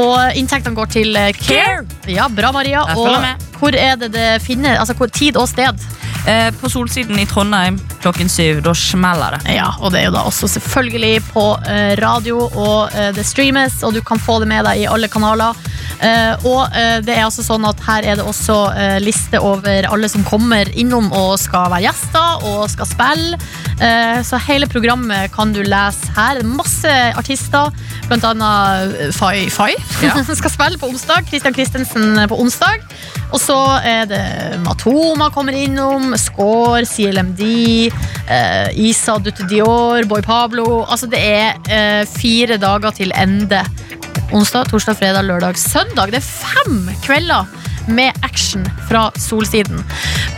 Og 0.00 0.38
inntektene 0.38 0.78
går 0.78 0.92
til 0.94 1.16
eh, 1.16 1.32
Care. 1.36 1.84
Ja, 2.08 2.28
bra, 2.28 2.52
Maria. 2.52 2.86
Og 2.96 3.12
hvor 3.58 3.76
er 3.76 3.98
det 4.00 4.12
det 4.14 4.42
finner 4.42 4.78
Altså 4.80 4.94
hvor, 4.94 5.06
tid 5.12 5.36
og 5.36 5.48
sted? 5.48 5.76
Eh, 6.26 6.54
på 6.54 6.70
Solsiden 6.70 7.18
i 7.18 7.26
Trondheim 7.26 7.80
klokken 8.02 8.28
syv. 8.28 8.62
Da 8.62 8.74
smeller 8.74 9.36
det. 9.36 9.56
Ja, 9.56 9.72
og 9.80 9.90
det 9.92 10.02
er 10.02 10.10
jo 10.10 10.14
da 10.14 10.22
også 10.28 10.48
selvfølgelig 10.54 11.22
på 11.32 11.46
eh, 11.66 11.94
radio, 11.98 12.44
og 12.46 12.94
eh, 12.94 13.10
det 13.14 13.26
streames, 13.26 13.80
og 13.82 13.96
du 13.96 14.02
kan 14.06 14.21
få 14.24 14.40
det 14.42 14.50
med 14.50 14.66
deg 14.68 14.84
i 14.84 14.90
alle 14.90 15.10
kanaler. 15.12 15.58
Eh, 16.02 16.46
og 16.48 16.74
eh, 16.74 16.98
det 17.04 17.14
er 17.14 17.26
altså 17.28 17.44
sånn 17.46 17.62
at 17.68 17.78
her 17.86 18.06
er 18.10 18.18
det 18.18 18.24
også 18.26 18.56
eh, 18.74 18.96
liste 19.02 19.38
over 19.38 19.86
alle 19.86 20.08
som 20.10 20.24
kommer 20.26 20.66
innom 20.74 21.12
og 21.14 21.36
skal 21.38 21.68
være 21.70 21.86
gjester 21.86 22.46
og 22.50 22.64
skal 22.72 22.90
spille. 22.90 23.42
Så 24.22 24.38
hele 24.44 24.68
programmet 24.70 25.32
kan 25.34 25.50
du 25.50 25.58
lese 25.66 26.12
her. 26.14 26.38
Det 26.38 26.44
er 26.44 26.50
Masse 26.52 26.90
artister, 27.18 27.72
blant 28.06 28.22
annet 28.28 29.10
Fay 29.16 29.48
Fay 29.50 29.74
ja. 30.04 30.12
skal 30.38 30.52
spille 30.52 30.78
på 30.78 30.86
onsdag. 30.92 31.26
Christian 31.26 31.56
Christensen 31.56 32.20
på 32.30 32.38
onsdag. 32.38 32.84
Og 33.32 33.40
så 33.42 33.56
er 33.82 34.06
det 34.06 34.22
Matoma 34.62 35.32
kommer 35.34 35.56
innom, 35.58 36.12
Score, 36.20 36.84
CLMD, 36.86 37.42
Isa 38.86 39.18
Dutte 39.18 39.48
Dior, 39.50 40.06
Boy 40.06 40.22
Pablo. 40.22 40.84
Altså 40.84 41.10
det 41.10 41.24
er 41.26 42.06
fire 42.12 42.60
dager 42.62 42.94
til 43.02 43.10
ende. 43.18 43.64
Onsdag, 44.32 44.64
torsdag, 44.70 44.96
fredag, 44.96 45.26
lørdag, 45.28 45.58
søndag. 45.60 46.12
Det 46.12 46.22
er 46.22 46.24
fem 46.24 46.86
kvelder 47.04 47.48
med 47.92 48.16
action 48.24 48.64
fra 48.88 49.10
Solsiden. 49.20 49.82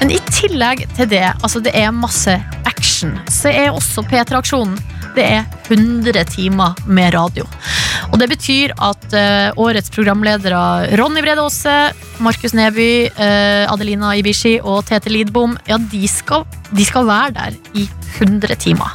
Men 0.01 0.11
i 0.11 0.19
tillegg 0.35 0.83
til 0.97 1.07
det, 1.13 1.29
altså 1.43 1.63
det 1.63 1.77
er 1.79 1.95
masse 1.95 2.35
action, 2.67 3.15
så 3.31 3.53
er 3.55 3.71
også 3.71 4.03
P3-aksjonen 4.11 4.81
det 5.15 5.25
er 5.25 5.45
100 5.71 6.25
timer 6.25 6.75
med 6.87 7.15
radio. 7.15 7.47
Og 8.13 8.19
det 8.21 8.29
betyr 8.31 8.75
at 8.83 9.15
eh, 9.17 9.51
årets 9.61 9.93
programledere 9.95 10.97
Ronny 10.99 11.23
Brede 11.25 11.45
Aase, 11.45 11.77
Markus 12.25 12.55
Neby, 12.57 12.89
eh, 13.11 13.65
Adelina 13.71 14.15
Ibishi 14.19 14.57
og 14.63 14.85
Tete 14.89 15.13
Lidbom, 15.13 15.57
ja, 15.69 15.79
de 15.79 16.05
skal, 16.11 16.45
de 16.75 16.87
skal 16.87 17.09
være 17.09 17.35
der 17.39 17.57
i 17.81 17.87
100 18.19 18.59
timer. 18.63 18.95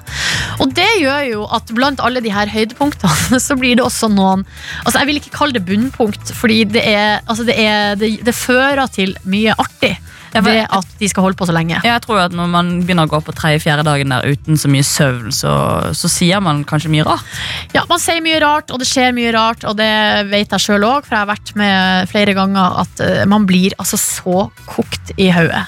Og 0.63 0.71
det 0.75 0.87
gjør 1.01 1.25
jo 1.29 1.47
at 1.55 1.73
blant 1.75 2.03
alle 2.03 2.23
de 2.23 2.33
her 2.33 2.51
høydepunktene, 2.51 3.39
så 3.47 3.57
blir 3.59 3.79
det 3.79 3.85
også 3.85 4.11
noen 4.11 4.45
Altså, 4.85 4.99
jeg 5.01 5.09
vil 5.09 5.19
ikke 5.19 5.35
kalle 5.35 5.57
det 5.57 5.65
bunnpunkt, 5.67 6.33
fordi 6.35 6.63
det 6.75 6.85
er, 6.87 7.19
altså 7.27 7.45
det, 7.47 7.57
er 7.59 7.99
det, 7.99 8.13
det 8.25 8.35
fører 8.35 8.87
til 8.93 9.15
mye 9.29 9.55
artig. 9.59 9.97
Ved 10.33 10.65
at 10.69 10.85
de 10.99 11.07
skal 11.09 11.23
holde 11.25 11.37
på 11.39 11.47
så 11.49 11.53
lenge. 11.55 11.79
Jeg 11.83 12.01
tror 12.05 12.19
at 12.25 12.31
Når 12.35 12.47
man 12.51 12.69
begynner 12.83 13.07
å 13.07 13.11
gå 13.11 13.19
på 13.25 13.33
tredje-fjerde 13.35 13.83
dagen 13.87 14.09
der 14.13 14.27
uten 14.29 14.57
så 14.59 14.69
mye 14.71 14.85
søvn, 14.85 15.31
så, 15.33 15.53
så 15.97 16.09
sier 16.11 16.41
man 16.43 16.63
kanskje 16.69 16.91
mye 16.93 17.05
rart. 17.07 17.25
Ja, 17.73 17.83
Man 17.89 17.99
sier 17.99 18.21
mye 18.21 18.39
rart, 18.43 18.69
og 18.71 18.79
det 18.81 18.87
skjer 18.89 19.13
mye 19.15 19.31
rart, 19.33 19.63
og 19.65 19.77
det 19.79 19.89
vet 20.29 20.53
jeg 20.53 20.61
sjøl 20.65 20.85
òg, 20.85 21.07
for 21.07 21.15
jeg 21.15 21.23
har 21.23 21.31
vært 21.31 21.53
med 21.59 22.11
flere 22.11 22.35
ganger 22.37 22.77
at 22.83 23.01
eh, 23.05 23.23
man 23.29 23.47
blir 23.49 23.73
altså 23.81 23.97
så 23.99 24.43
kokt 24.69 25.13
i 25.17 25.31
hodet. 25.33 25.63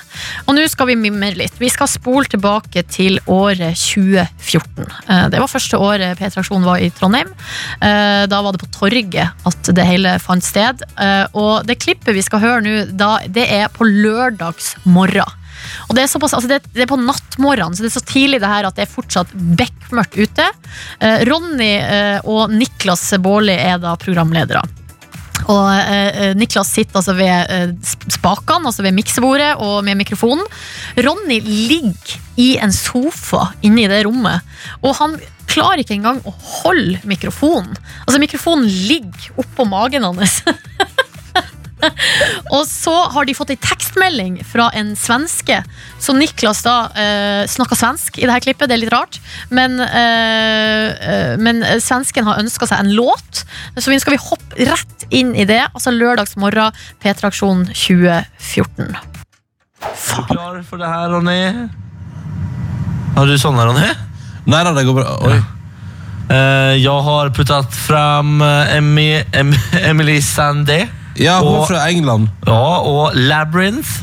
Og 0.46 0.54
nå 0.58 0.68
skal 0.70 0.92
vi 0.92 0.96
mimre 1.00 1.32
litt. 1.40 1.58
Vi 1.60 1.70
skal 1.74 1.90
spole 1.90 2.30
tilbake 2.30 2.84
til 2.92 3.18
året 3.32 3.74
2014. 3.82 4.86
Eh, 5.08 5.26
Det 5.34 5.40
var 5.42 5.48
første 5.52 5.80
året 5.82 6.18
P-traksjonen 6.20 6.68
var 6.68 6.78
i 6.84 6.92
Trondheim. 6.94 7.32
Eh, 7.82 8.28
Da 8.30 8.42
var 8.46 8.54
det 8.54 8.62
på 8.62 8.70
torget 8.78 9.32
at 9.48 9.74
det 9.74 9.86
hele 9.88 10.14
fant 10.22 10.44
sted. 10.46 10.82
Og 11.34 11.66
det 11.66 11.80
klippet 11.82 12.14
vi 12.16 12.22
skal 12.22 12.40
høre 12.44 12.62
nå, 12.62 12.76
det 13.32 13.46
er 13.50 13.68
på 13.74 13.86
lørdags 13.88 14.51
morgen. 14.84 15.38
Og 15.88 15.96
det 15.96 16.04
er, 16.04 16.10
såpass, 16.10 16.34
altså 16.34 16.50
det, 16.50 16.62
det 16.74 16.86
er 16.86 16.90
på 16.90 17.00
nattmorgenen, 17.00 17.76
så 17.78 17.86
det 17.86 17.92
er 17.92 17.98
så 18.00 18.06
tidlig 18.08 18.42
det 18.42 18.50
her 18.50 18.68
at 18.68 18.78
det 18.78 18.88
er 18.88 18.92
fortsatt 18.92 19.34
bekmørkt 19.36 20.18
ute. 20.18 20.48
Eh, 21.00 21.26
Ronny 21.30 21.74
eh, 21.78 22.20
og 22.26 22.54
Niklas 22.54 23.12
Baarli 23.22 23.58
er 23.60 23.82
da 23.84 23.94
programledere. 24.02 24.64
Og 25.50 25.68
eh, 25.74 26.32
Niklas 26.38 26.70
sitter 26.74 27.00
altså 27.00 27.16
ved 27.18 27.54
eh, 27.54 27.76
spakene, 28.14 28.70
altså 28.70 28.86
ved 28.86 28.96
miksebordet 28.98 29.54
og 29.64 29.82
med 29.88 30.00
mikrofonen. 30.02 30.46
Ronny 31.02 31.40
ligger 31.46 32.18
i 32.42 32.56
en 32.62 32.74
sofa 32.76 33.52
inne 33.66 33.86
i 33.86 33.92
det 33.92 34.04
rommet, 34.08 34.46
og 34.82 34.96
han 35.00 35.18
klarer 35.52 35.82
ikke 35.84 35.98
engang 35.98 36.22
å 36.28 36.34
holde 36.62 37.02
mikrofonen. 37.10 37.74
Altså 38.06 38.22
Mikrofonen 38.22 38.70
ligger 38.70 39.42
oppå 39.42 39.66
magen 39.68 40.06
hans. 40.08 40.42
Og 42.56 42.66
så 42.68 42.94
har 43.14 43.28
de 43.28 43.36
fått 43.38 43.54
ei 43.54 43.60
tekstmelding 43.62 44.40
fra 44.48 44.70
en 44.78 44.94
svenske. 45.00 45.62
Så 46.02 46.16
Niklas 46.18 46.64
da 46.66 46.76
eh, 46.98 47.44
snakker 47.50 47.80
svensk 47.80 48.20
i 48.20 48.26
det 48.26 48.36
her 48.36 48.46
klippet, 48.46 48.70
det 48.70 48.78
er 48.78 48.84
litt 48.84 48.94
rart. 48.94 49.20
Men, 49.54 49.80
eh, 49.84 50.88
eh, 50.92 51.36
men 51.42 51.64
svensken 51.84 52.28
har 52.28 52.42
ønska 52.42 52.70
seg 52.70 52.84
en 52.84 52.94
låt, 52.98 53.44
så 53.78 53.92
vi 53.92 54.00
skal 54.02 54.18
vi 54.18 54.24
hoppe 54.24 54.70
rett 54.72 55.08
inn 55.10 55.34
i 55.36 55.48
det. 55.50 55.64
Altså 55.72 55.94
lørdagsmorgen, 55.96 56.76
P3-aksjonen 57.04 57.70
2014. 57.74 58.92
Er 59.82 60.28
du 60.28 60.28
klar 60.30 60.62
for 60.68 60.82
det 60.82 60.90
her, 60.90 61.10
Ronny? 61.10 61.42
Har 63.16 63.28
du 63.28 63.38
sånne, 63.40 63.66
Ronny? 63.68 63.90
Nei 64.50 64.62
da, 64.66 64.74
det 64.74 64.86
går 64.88 64.96
bra. 64.98 65.18
Oi. 65.28 65.40
Eh, 66.32 66.76
jeg 66.80 67.04
har 67.06 67.32
puttet 67.36 67.76
fram 67.76 68.42
eh, 68.46 68.78
Emily 69.90 70.22
Sandé 70.24 70.86
Ja, 71.22 71.40
hun 71.42 71.62
er 71.62 71.68
fra 71.70 71.84
England. 71.90 72.30
ja, 72.48 72.78
og 72.82 73.16
Labyrinth. 73.16 74.00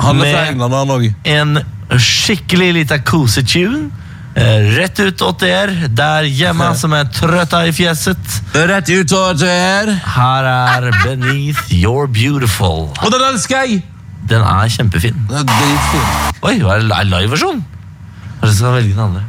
Han 0.00 0.22
er 0.22 0.32
fra 0.32 0.44
England, 0.50 0.74
han 0.74 0.94
òg. 0.94 1.08
En 1.28 1.58
skikkelig 2.00 2.70
liten 2.78 3.02
kosetune. 3.04 3.90
Eh, 4.32 4.70
rett 4.78 4.96
ut 4.96 5.20
åt 5.26 5.42
dere 5.44 5.88
der 5.92 6.24
hjemme 6.24 6.70
som 6.80 6.94
er 6.96 7.04
trøtta 7.12 7.66
i 7.68 7.72
fjeset. 7.76 8.38
Rett 8.56 8.88
ut 8.88 9.12
åt 9.12 9.42
der. 9.42 9.92
Her 10.14 10.48
er 10.48 10.86
Beneath 11.02 11.68
Your 11.68 12.06
Beautiful. 12.08 12.88
Og 13.02 13.12
den 13.12 13.26
elsker 13.28 13.66
jeg! 13.66 13.82
Den 14.30 14.40
er 14.46 14.70
kjempefin. 14.72 15.18
Den 15.28 15.42
er 15.42 15.44
dritfin. 15.50 16.08
Oi, 16.48 16.54
er 16.62 16.86
er 16.86 17.04
live-versjon? 17.10 17.60
Kanskje 18.40 18.48
jeg 18.48 18.56
skal 18.62 18.76
velge 18.78 18.94
den 18.94 19.04
andre. 19.10 19.22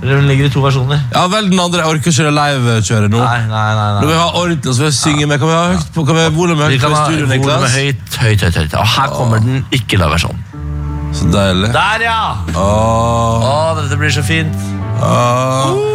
Eller 0.00 0.16
den 0.16 0.28
ligger 0.30 0.46
i 0.48 0.50
to 0.52 0.60
versjoner. 0.64 1.00
Ja, 1.12 1.26
vel, 1.28 1.50
den 1.52 1.60
andre 1.60 1.82
jeg 1.82 1.90
orker 1.92 2.08
ikke 2.14 2.24
det 2.24 2.32
live-kjøret 2.32 3.12
nå. 3.12 3.18
Nei, 3.20 3.40
nei, 3.50 3.64
nei. 3.76 3.88
Når 4.00 4.06
vi 4.08 4.14
jeg 4.14 4.20
har 4.22 4.38
ordentlig, 4.40 4.72
så 4.72 4.80
vil 4.80 4.88
jeg 4.88 4.96
synge 4.96 5.26
med. 5.28 5.38
Kan 5.42 5.50
vi 5.50 5.56
ha 5.58 5.64
høyt 5.74 5.90
på, 5.94 6.04
kan 6.08 6.16
vi 6.16 6.22
ha 6.24 6.30
volumet 6.32 6.62
Vi 6.72 6.78
høyt 6.78 6.84
kan 6.86 6.90
på 6.90 6.96
i 6.96 7.00
ha 7.00 7.04
studio, 7.10 7.26
volumet 7.28 7.74
høyt, 7.76 8.16
høyt, 8.24 8.40
høyt, 8.46 8.56
høyt. 8.62 8.76
Og 8.80 8.86
her 8.96 9.12
kommer 9.18 9.44
den 9.44 9.60
ikke 9.76 10.00
live-versjonen. 10.00 10.40
Så 11.12 11.28
deilig. 11.34 11.72
Der, 11.74 12.04
ja! 12.06 12.20
Åh, 12.54 13.48
Å, 13.50 13.54
dette 13.80 13.96
blir 14.00 14.12
så 14.14 14.24
fint. 14.24 14.54
åh. 15.04 15.74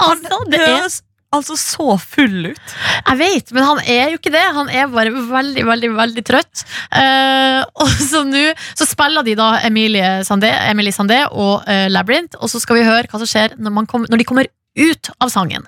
Altså, 0.00 0.36
det 0.50 0.60
er 0.64 0.86
altså 1.34 1.56
så 1.58 1.94
full 2.02 2.50
ut. 2.50 2.74
Jeg 3.06 3.18
vet, 3.20 3.52
men 3.54 3.66
han 3.66 3.80
er 3.86 4.12
jo 4.12 4.18
ikke 4.20 4.32
det. 4.34 4.42
Han 4.56 4.70
er 4.72 4.90
bare 4.90 5.12
veldig, 5.14 5.64
veldig 5.68 5.90
veldig 5.96 6.24
trøtt. 6.26 6.64
Eh, 6.96 7.60
og 7.82 7.92
så 8.10 8.24
nå 8.26 8.46
så 8.74 8.88
spiller 8.88 9.26
de 9.26 9.36
da 9.38 9.52
Emilie 9.66 10.20
Sandé, 10.26 10.50
Emily 10.70 10.92
Sandé 10.94 11.22
og 11.30 11.68
eh, 11.70 11.86
Labyrinth, 11.90 12.38
og 12.40 12.50
så 12.52 12.62
skal 12.62 12.80
vi 12.80 12.88
høre 12.88 13.06
hva 13.10 13.22
som 13.22 13.30
skjer 13.30 13.56
når, 13.58 13.76
man 13.80 13.90
kom, 13.90 14.06
når 14.10 14.22
de 14.22 14.28
kommer 14.28 14.50
ut 14.78 15.12
av 15.20 15.32
sangen. 15.32 15.66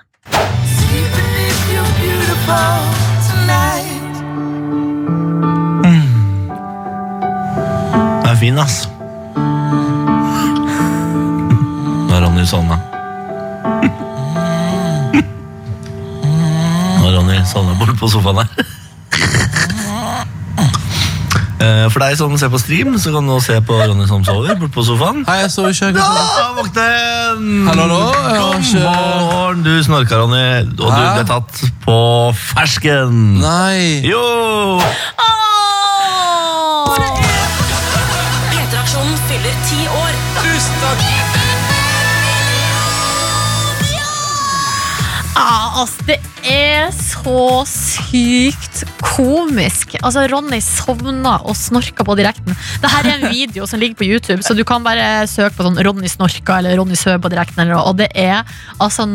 Den 8.23 8.31
er 8.31 8.39
fin, 8.39 8.57
ass. 8.59 8.83
Nå 12.03 12.17
er 12.17 12.25
Ronny 12.25 12.45
sovna. 12.49 12.81
Nå 17.03 17.11
Ronny 17.11 17.41
sovner 17.51 17.75
bort 17.79 17.97
på 17.99 18.07
sofaen 18.11 18.39
her. 18.45 18.47
Eh, 21.63 21.85
For 21.93 22.01
deg 22.03 22.17
som 22.19 22.33
ser 22.35 22.49
på 22.51 22.59
stream, 22.59 22.97
så 22.99 23.13
kan 23.13 23.23
du 23.23 23.29
nå 23.31 23.37
se 23.39 23.55
på 23.63 23.77
Ronny 23.79 24.03
som 24.09 24.23
sover 24.27 24.57
bort 24.59 24.73
på 24.75 24.83
sofaen. 24.83 25.21
Hei, 25.29 25.37
jeg 25.45 25.51
sover 25.53 25.71
ikke. 25.71 25.93
Ja, 25.95 26.47
våkne 26.57 26.87
igjen! 26.89 27.45
Hallo, 27.69 27.85
hallo. 27.85 27.99
Jeg 28.09 28.19
har 28.25 28.33
God 28.41 28.57
ikke- 28.59 28.81
morgen! 29.29 29.61
Du 29.63 29.71
snorka, 29.85 30.17
Ronny, 30.19 30.41
og 30.59 30.75
du 30.75 30.83
Hæ? 30.91 31.13
ble 31.15 31.23
tatt 31.29 31.61
på 31.85 31.97
fersken. 32.35 33.15
Nei. 33.39 34.03
Jo! 34.03 34.25
P3-aksjonen 34.83 35.42
altså, 45.83 46.05
det 46.07 46.17
er 46.47 46.89
så 46.95 47.63
sykt 47.69 48.83
komisk. 49.03 49.97
Altså, 50.01 50.25
Ronny 50.31 50.59
sovna 50.63 51.37
og 51.43 51.57
snorka 51.59 52.05
på 52.07 52.17
direkten. 52.19 52.55
Dette 52.83 52.93
er 53.01 53.09
en 53.13 53.25
video 53.33 53.67
som 53.69 53.81
ligger 53.81 53.99
på 53.99 54.07
YouTube, 54.07 54.41
så 54.45 54.55
du 54.57 54.63
kan 54.67 54.85
bare 54.85 55.25
søke 55.29 55.55
på 55.57 55.67
sånn 55.67 55.79
Ronny 55.85 56.11
snorka 56.11 56.59
eller 56.59 56.77
Ronny 56.79 56.97
søv 56.99 57.21
på 57.23 57.31
direkten. 57.33 57.63
Eller, 57.63 57.75
noe, 57.77 57.87
og 57.91 57.99
det 58.01 58.11
er 58.15 58.43
altså 58.83 59.07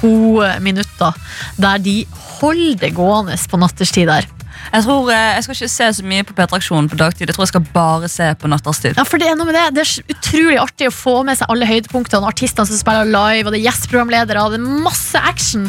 gode 0.00 0.54
minutter 0.64 1.14
der 1.60 1.82
de 1.84 2.00
holder 2.38 2.80
det 2.80 2.94
gående 2.96 3.36
på 3.50 3.60
natterstid 3.60 4.08
der. 4.10 4.26
Jeg 4.72 4.84
tror 4.86 5.10
eh, 5.12 5.34
jeg 5.36 5.44
skal 5.44 5.56
ikke 5.56 5.70
se 5.70 5.88
så 5.98 6.04
mye 6.08 6.24
på 6.26 6.34
P3-aksjonen 6.36 6.88
på 6.90 6.98
dagtid. 6.98 7.28
Jeg 7.28 7.36
tror 7.36 7.44
jeg 7.44 7.52
skal 7.52 7.66
bare 7.74 8.08
se 8.10 8.30
på 8.40 8.50
natterstid. 8.50 8.96
Ja, 8.98 9.04
for 9.06 9.20
Det 9.20 9.28
er 9.28 9.36
noe 9.38 9.48
med 9.48 9.56
det 9.58 9.66
Det 9.76 9.84
er 9.84 10.14
utrolig 10.16 10.60
artig 10.62 10.88
å 10.88 10.94
få 10.94 11.18
med 11.26 11.38
seg 11.38 11.50
alle 11.52 11.68
høydepunktene. 11.68 12.30
Artistene 12.30 12.68
som 12.70 12.80
spiller 12.80 13.10
live, 13.10 13.44
og 13.46 13.52
det 13.52 13.60
er 13.60 13.66
gjesteprogramledere. 13.68 14.44
og 14.44 14.54
Det 14.54 14.62
er 14.62 14.84
masse 14.88 15.20
action. 15.20 15.68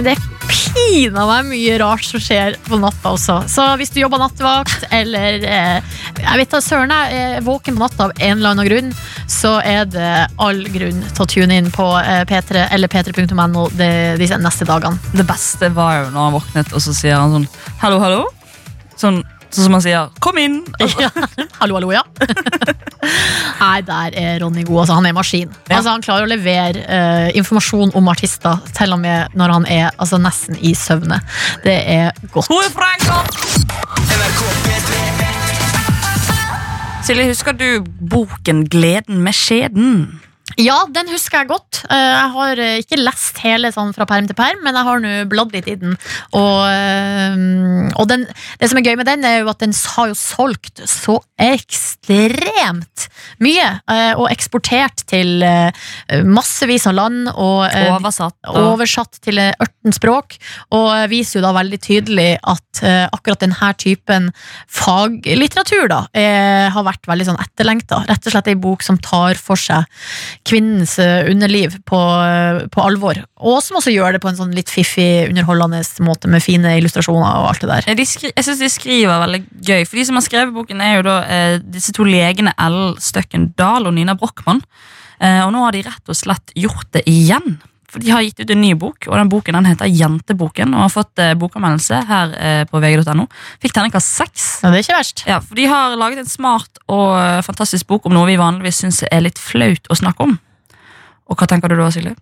Men 0.00 0.06
det 0.06 0.12
er 0.16 0.28
pina 0.48 1.26
meg 1.28 1.48
mye 1.50 1.74
rart 1.82 2.06
som 2.08 2.22
skjer 2.24 2.54
på 2.64 2.78
natta 2.80 3.10
også. 3.12 3.34
Så 3.52 3.66
hvis 3.76 3.90
du 3.92 3.98
jobber 4.00 4.22
nattevakt, 4.22 4.86
eller 4.96 5.42
eh, 5.44 5.98
Jeg 6.22 6.40
vet 6.40 6.54
da, 6.54 6.60
søren, 6.64 6.94
jeg 6.94 7.18
er 7.34 7.44
våken 7.44 7.76
på 7.76 7.82
natta 7.82 8.06
av 8.06 8.14
en 8.16 8.38
eller 8.38 8.54
annen 8.54 8.68
grunn, 8.70 8.88
så 9.28 9.58
er 9.60 9.84
det 9.92 10.08
all 10.40 10.62
grunn 10.72 11.02
til 11.04 11.26
å 11.26 11.26
tune 11.28 11.58
inn 11.60 11.68
på 11.74 11.84
eh, 12.00 12.22
P3 12.30 12.62
eller 12.72 12.88
p3.no 12.88 13.66
de, 13.76 13.90
disse 14.22 14.40
neste 14.40 14.68
dagene. 14.72 15.12
Det 15.12 15.28
beste 15.28 15.68
var 15.76 15.98
jo 15.98 16.08
når 16.14 16.26
han 16.30 16.36
våknet, 16.38 16.72
og 16.72 16.86
så 16.86 16.96
sier 16.96 17.20
han 17.20 17.36
sånn 17.36 17.48
Hallo, 17.84 18.00
hallo? 18.00 18.24
Sånn, 18.96 19.20
sånn 19.54 19.66
som 19.66 19.76
han 19.76 19.82
sier 19.84 20.08
'kom 20.20 20.38
inn'. 20.38 20.62
Ja. 21.00 21.10
Hallo, 21.60 21.74
hallo, 21.74 21.92
ja. 21.92 22.02
Nei, 23.60 23.80
der 23.82 24.16
er 24.16 24.40
Ronny 24.40 24.64
god. 24.64 24.80
Altså, 24.82 24.94
han 24.94 25.06
er 25.06 25.12
maskin. 25.16 25.50
Ja. 25.68 25.76
Altså, 25.76 25.90
han 25.90 26.02
klarer 26.02 26.26
å 26.26 26.30
levere 26.30 26.84
uh, 26.84 27.30
informasjon 27.36 27.94
om 27.94 28.08
artister 28.12 28.58
til 28.76 28.92
og 28.92 29.00
med 29.00 29.36
når 29.38 29.54
han 29.56 29.66
er 29.66 29.90
altså, 29.98 30.18
nesten 30.18 30.58
i 30.60 30.74
søvne. 30.74 31.20
Det 31.64 31.78
er 31.86 32.10
godt. 32.32 32.48
Hun 32.48 32.60
er 32.64 32.70
fra 32.74 32.90
Silje, 37.00 37.26
husker 37.26 37.52
du 37.56 37.82
boken 38.10 38.66
'Gleden 38.68 39.22
med 39.24 39.34
skjeden'? 39.34 40.29
Ja, 40.58 40.84
den 40.90 41.08
husker 41.12 41.38
jeg 41.44 41.48
godt. 41.50 41.84
Eh, 41.90 41.96
Jeg 41.96 42.30
har 42.34 42.58
eh, 42.58 42.78
ikke 42.82 42.98
lest 43.00 43.38
hele 43.44 43.70
sånn 43.72 43.92
fra 43.94 44.06
perm 44.08 44.26
til 44.28 44.36
perm, 44.38 44.58
men 44.64 44.74
jeg 44.76 44.86
har 44.88 45.00
nå 45.04 45.12
bladd 45.30 45.52
litt 45.54 45.68
i 45.70 45.76
den. 45.78 45.94
Og, 46.36 46.60
eh, 46.66 47.92
og 47.94 48.08
den, 48.10 48.26
det 48.60 48.68
som 48.70 48.80
er 48.80 48.86
gøy 48.88 48.96
med 48.98 49.06
den, 49.08 49.24
er 49.24 49.38
jo 49.40 49.50
at 49.52 49.62
den 49.62 49.72
har 49.94 50.10
jo 50.10 50.16
solgt 50.18 50.82
så 50.90 51.18
ekstremt 51.40 53.06
mye. 53.40 53.68
Og 54.18 54.26
eksportert 54.30 55.04
til 55.10 55.40
massevis 56.26 56.86
av 56.90 56.94
land. 56.98 57.30
Og 57.32 57.64
Oversatt. 57.94 58.36
og- 58.48 58.58
oversatt 58.74 59.20
til 59.22 59.38
eh, 59.38 59.52
18 59.60 59.92
språk, 59.96 60.36
og 60.76 61.08
viser 61.10 61.38
jo 61.40 61.46
da 61.46 61.52
veldig 61.56 61.80
tydelig 61.80 62.38
at 62.42 62.80
akkurat 63.12 63.40
denne 63.42 63.70
typen 63.80 64.30
faglitteratur 64.68 65.88
da, 65.90 65.98
har 66.14 66.84
vært 66.86 67.06
veldig 67.08 67.26
sånn 67.28 67.40
etterlengta. 67.42 68.02
Rett 68.08 68.26
og 68.26 68.32
slett 68.32 68.48
ei 68.48 68.54
bok 68.60 68.82
som 68.84 68.98
tar 68.98 69.34
for 69.40 69.56
seg 69.60 69.84
kvinnens 70.48 70.96
eh, 71.02 71.28
underliv 71.30 71.74
på, 71.88 71.98
eh, 72.24 72.62
på 72.72 72.82
alvor, 72.84 73.18
og 73.36 73.58
som 73.64 73.78
også 73.80 73.92
gjør 73.92 74.16
det 74.16 74.22
på 74.22 74.30
en 74.30 74.38
sånn 74.38 74.54
litt 74.56 74.72
fiffig, 74.72 75.28
underholdende 75.28 75.82
måte 76.06 76.30
med 76.32 76.44
fine 76.44 76.76
illustrasjoner 76.78 77.42
og 77.42 77.50
alt 77.50 77.64
det 77.64 77.70
der. 77.70 77.90
De 77.98 78.06
jeg 78.06 78.46
synes 78.46 78.62
de 78.62 78.70
skriver 78.72 79.22
veldig 79.24 79.42
gøy. 79.60 79.84
For 79.84 80.00
De 80.00 80.06
som 80.08 80.18
har 80.18 80.26
skrevet 80.26 80.56
boken, 80.56 80.80
er 80.84 80.96
jo 80.98 81.06
da 81.06 81.18
eh, 81.28 81.56
disse 81.60 81.94
to 81.96 82.06
legene 82.08 82.56
Ellen 82.60 82.96
Støkken 83.02 83.50
Dahl 83.58 83.88
og 83.88 83.96
Nina 83.96 84.16
Brochmann. 84.18 84.62
Eh, 85.20 85.42
og 85.44 85.52
nå 85.52 85.66
har 85.66 85.76
de 85.76 85.84
rett 85.84 86.12
og 86.12 86.16
slett 86.16 86.54
gjort 86.56 86.88
det 86.96 87.04
igjen. 87.10 87.58
For 87.90 88.02
De 88.02 88.12
har 88.14 88.22
gitt 88.22 88.40
ut 88.40 88.52
en 88.54 88.60
ny 88.62 88.70
bok, 88.78 89.08
og 89.08 89.16
den 89.18 89.30
boken 89.32 89.58
den 89.58 89.66
heter 89.66 89.90
Jenteboken. 89.90 90.74
Og 90.76 90.84
har 90.86 90.92
fått 90.94 91.22
eh, 91.22 91.34
bokanmeldelse 91.38 92.00
her 92.06 92.34
eh, 92.38 92.62
på 92.70 92.82
vg.no. 92.82 93.26
Fikk 93.62 93.74
terningkast 93.74 94.14
seks. 94.20 94.48
Ja, 94.62 94.70
det 94.70 94.80
er 94.80 94.86
ikke 94.86 94.98
verst. 95.00 95.24
Ja, 95.26 95.40
for 95.42 95.58
De 95.58 95.66
har 95.70 95.98
laget 95.98 96.22
en 96.22 96.30
smart 96.30 96.78
og 96.86 97.16
eh, 97.18 97.40
fantastisk 97.46 97.90
bok 97.90 98.06
om 98.06 98.14
noe 98.14 98.30
vi 98.30 98.38
vanligvis 98.40 98.84
syns 98.84 99.02
er 99.10 99.26
litt 99.26 99.42
flaut 99.42 99.90
å 99.90 99.98
snakke 99.98 100.28
om. 100.28 100.36
Og 101.30 101.38
hva 101.38 101.50
tenker 101.50 101.70
du 101.70 101.78
da, 101.78 101.90
Silje? 101.94 102.14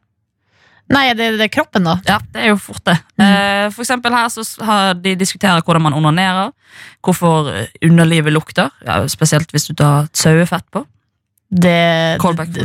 Nei, 0.89 1.11
det, 1.12 1.35
det 1.37 1.45
er 1.45 1.53
kroppen, 1.53 1.85
da. 1.85 1.99
Ja, 2.09 2.16
det 2.33 2.47
er 2.47 2.55
jo 2.55 2.61
fort 2.61 2.81
det. 2.89 2.97
Eh, 3.21 3.66
for 3.75 3.85
eksempel 3.85 4.14
her 4.16 4.31
så 4.33 4.45
har 4.64 4.95
de 4.97 5.12
diskuterer 5.21 5.61
hvordan 5.61 5.85
man 5.85 5.97
onanerer, 5.99 6.55
hvorfor 7.05 7.51
eh, 7.53 7.75
underlivet 7.85 8.33
lukter, 8.33 8.73
ja, 8.87 9.03
spesielt 9.12 9.53
hvis 9.53 9.69
du 9.69 9.75
tar 9.77 10.09
sauefett 10.16 10.64
på. 10.73 10.87
Det, 11.51 12.19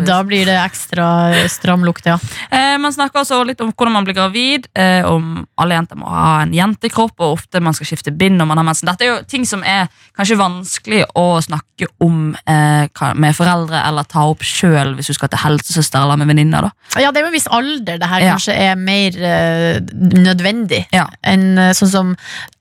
da 0.03 0.17
blir 0.27 0.43
det 0.45 0.57
ekstra 0.59 1.05
stram 1.47 1.85
lukt, 1.87 2.03
ja. 2.09 2.17
Eh, 2.51 2.73
man 2.83 2.91
snakker 2.91 3.21
også 3.21 3.37
litt 3.47 3.61
om 3.63 3.69
hvordan 3.71 3.93
man 3.95 4.03
blir 4.03 4.17
gravid, 4.17 4.65
eh, 4.75 5.05
om 5.07 5.45
alle 5.55 5.77
jenter 5.77 5.95
må 6.01 6.09
ha 6.11 6.41
en 6.43 6.51
jentekropp, 6.51 7.13
og 7.23 7.37
ofte 7.37 7.61
man 7.63 7.71
skal 7.77 7.87
skifte 7.87 8.11
bind 8.11 8.35
når 8.41 8.49
man 8.49 8.59
har 8.59 8.67
mensen. 8.67 8.89
Dette 8.91 9.05
er 9.07 9.11
jo 9.13 9.21
ting 9.31 9.45
som 9.47 9.63
er 9.63 9.87
kanskje 10.19 10.35
vanskelig 10.35 11.05
å 11.15 11.23
snakke 11.45 11.87
om 12.03 12.33
eh, 12.43 13.13
med 13.15 13.37
foreldre, 13.37 13.85
eller 13.87 14.03
ta 14.11 14.25
opp 14.33 14.43
sjøl 14.43 14.97
hvis 14.97 15.13
du 15.13 15.15
skal 15.15 15.31
til 15.31 15.39
helsesøster 15.45 16.03
eller 16.03 16.19
med 16.19 16.27
venninner. 16.33 16.67
Ja, 16.99 17.13
det 17.15 17.21
er 17.21 17.27
jo 17.29 17.31
en 17.31 17.37
viss 17.37 17.47
alder 17.47 18.01
det 18.03 18.09
her 18.11 18.19
Ja. 18.27 18.33
kanskje 18.35 18.57
er 18.67 18.75
mer 18.75 19.15
eh, 19.31 19.79
nødvendig 20.19 20.83
Ja. 20.91 21.07
enn 21.23 21.57
eh, 21.57 21.71
sånn 21.71 21.91
som 21.93 22.11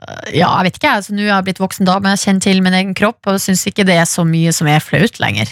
eh, 0.07 0.39
Ja, 0.39 0.53
jeg 0.63 0.71
vet 0.71 0.79
ikke, 0.79 0.95
jeg, 0.95 1.05
så 1.09 1.19
nå 1.19 1.27
har 1.27 1.41
jeg 1.43 1.51
blitt 1.51 1.65
voksen 1.67 1.91
dame, 1.91 2.15
kjenner 2.15 2.47
til 2.47 2.63
min 2.63 2.79
egen 2.79 2.95
kropp 2.95 3.27
og 3.27 3.43
syns 3.43 3.67
ikke 3.67 3.85
det 3.91 3.99
er 3.99 4.07
så 4.07 4.23
mye 4.23 4.55
som 4.55 4.71
er 4.71 4.79
flaut 4.79 5.19
lenger. 5.19 5.51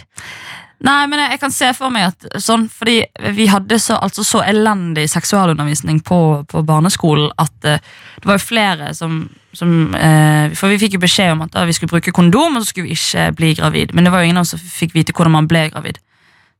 Nei, 0.81 1.01
men 1.11 1.21
jeg, 1.21 1.35
jeg 1.35 1.41
kan 1.43 1.53
se 1.53 1.67
for 1.77 1.93
meg 1.93 2.07
at 2.09 2.41
sånn, 2.41 2.65
fordi 2.73 3.03
vi 3.37 3.47
hadde 3.53 3.77
så, 3.83 3.99
altså 4.01 4.25
så 4.25 4.41
elendig 4.49 5.05
seksualundervisning 5.13 5.99
på, 6.07 6.21
på 6.49 6.63
barneskolen 6.65 7.29
at 7.41 7.69
eh, 7.69 7.83
det 8.17 8.31
var 8.31 8.39
jo 8.39 8.47
flere 8.47 8.95
som, 8.97 9.23
som 9.57 9.93
eh, 9.97 10.57
For 10.57 10.73
vi 10.73 10.79
fikk 10.81 10.97
jo 10.97 11.03
beskjed 11.03 11.35
om 11.35 11.45
at 11.45 11.53
da, 11.53 11.67
vi 11.69 11.77
skulle 11.77 11.93
bruke 11.93 12.15
kondom, 12.17 12.57
og 12.57 12.65
så 12.65 12.73
skulle 12.73 12.89
vi 12.89 12.97
ikke 12.97 13.29
bli 13.37 13.53
gravid. 13.61 13.93
Men 13.93 14.09
det 14.09 14.15
var 14.15 14.25
jo 14.25 14.31
ingen 14.31 14.41
av 14.41 14.49
oss 14.49 14.55
som 14.57 14.63
fikk 14.63 14.97
vite 14.97 15.17
hvordan 15.17 15.37
man 15.37 15.51
ble 15.51 15.67
gravid. 15.75 16.01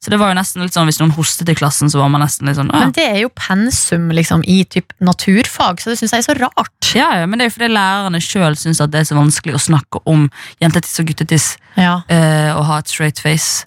Så 0.01 0.09
det 0.13 0.17
var 0.17 0.31
jo 0.33 0.37
nesten 0.39 0.63
litt 0.65 0.73
sånn 0.73 0.89
hvis 0.89 1.01
noen 1.03 1.13
hostet 1.13 1.51
i 1.53 1.55
klassen, 1.59 1.91
så 1.93 2.01
var 2.01 2.09
man 2.09 2.23
nesten 2.25 2.49
litt 2.49 2.57
sånn 2.57 2.71
ja. 2.73 2.87
Men 2.87 2.95
det 2.97 3.05
er 3.05 3.19
jo 3.21 3.29
pensum 3.37 4.09
liksom, 4.17 4.45
i 4.49 4.63
typ 4.65 4.95
naturfag, 5.05 5.83
så 5.83 5.93
det 5.93 5.99
syns 6.01 6.15
jeg 6.17 6.25
er 6.25 6.29
så 6.31 6.39
rart. 6.41 6.93
ja, 6.97 7.11
ja, 7.21 7.27
men 7.29 7.39
det 7.39 7.47
er 7.47 7.51
jo 7.51 7.57
fordi 7.59 7.73
lærerne 7.75 8.23
sjøl 8.25 8.57
syns 8.57 8.81
det 8.81 9.03
er 9.03 9.09
så 9.11 9.19
vanskelig 9.19 9.59
å 9.59 9.65
snakke 9.71 10.01
om 10.09 10.31
jentetiss 10.63 11.03
og 11.03 11.11
guttetiss 11.13 11.51
Ja. 11.77 12.01
eh, 12.09 12.49
og 12.57 12.65
ha 12.71 12.79
et 12.81 12.89
straight 12.89 13.21
face. 13.21 13.67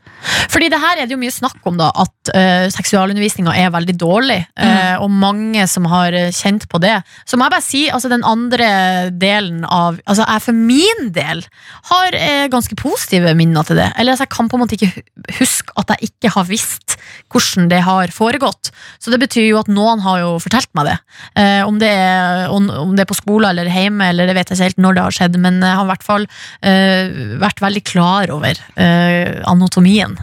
Fordi 0.49 0.69
det 0.71 0.79
her 0.79 1.01
er 1.01 1.07
det 1.07 1.11
jo 1.15 1.19
mye 1.19 1.33
snakk 1.33 1.65
om 1.67 1.75
da 1.75 1.89
At 1.99 2.29
uh, 2.31 2.67
seksualundervisninga 2.71 3.51
er 3.59 3.73
veldig 3.73 3.95
dårlig 3.99 4.37
eh, 4.55 4.93
Og 5.03 5.11
mange 5.11 5.65
som 5.67 5.83
har 5.91 6.15
eh, 6.15 6.29
kjent 6.31 6.63
på 6.71 6.79
det 6.79 6.93
Så 7.27 7.35
må 7.35 7.43
jeg 7.43 7.51
bare 7.51 7.65
si, 7.65 7.81
altså 7.91 8.07
den 8.07 8.23
andre 8.23 8.69
delen 9.11 9.65
av 9.67 9.99
Altså 10.07 10.23
jeg 10.23 10.45
for 10.45 10.55
min 10.55 11.09
del 11.15 11.43
Har 11.91 12.15
uh, 12.15 12.45
ganske 12.53 12.77
positive 12.79 13.33
minner 13.35 13.67
til 13.67 13.81
det 13.81 13.89
Eller 13.97 14.15
altså, 14.15 14.23
jeg 14.23 14.35
kan 14.37 14.47
på 14.47 14.55
en 14.55 14.63
måte 14.63 14.77
ikke 14.79 15.03
huske 15.41 15.75
At 15.81 15.91
jeg 15.97 16.13
ikke 16.13 16.22
har 16.31 16.45
visst 16.47 16.95
hvordan 17.33 17.67
det 17.69 17.81
har 17.83 18.07
foregått 18.13 18.69
Så 19.01 19.11
det 19.11 19.19
betyr 19.19 19.47
jo 19.49 19.59
at 19.59 19.67
noen 19.67 19.99
har 20.05 20.19
jo 20.21 20.29
fortalt 20.39 20.69
meg 20.77 20.85
det 20.87 20.95
eh, 21.41 21.61
om, 21.67 21.77
det 21.81 21.89
er, 21.89 22.47
om, 22.53 22.69
om 22.69 22.95
det 22.95 23.03
er 23.03 23.09
på 23.09 23.17
skole 23.17 23.49
eller 23.49 23.67
hjemme 23.69 24.07
Eller 24.13 24.29
det 24.29 24.35
vet 24.37 24.49
jeg 24.53 24.57
ikke 24.57 24.69
helt 24.69 24.81
når 24.85 24.93
det 24.97 25.03
har 25.03 25.17
skjedd 25.17 25.37
Men 25.41 25.59
jeg 25.61 25.75
har 25.79 25.83
i 25.87 25.91
hvert 25.91 26.05
fall 26.07 26.27
eh, 26.61 27.11
vært 27.41 27.61
veldig 27.63 27.83
klar 27.89 28.31
over 28.33 28.59
eh, 28.79 29.41
anatomien. 29.49 30.15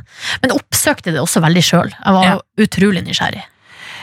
Men 0.43 0.55
oppsøkte 0.57 1.13
det 1.15 1.21
også 1.23 1.43
veldig 1.45 1.63
sjøl. 1.65 1.91
Jeg 1.93 2.17
var 2.17 2.25
Ja. 2.31 2.37
utrolig 2.61 3.03
nysgjerrig. 3.07 3.43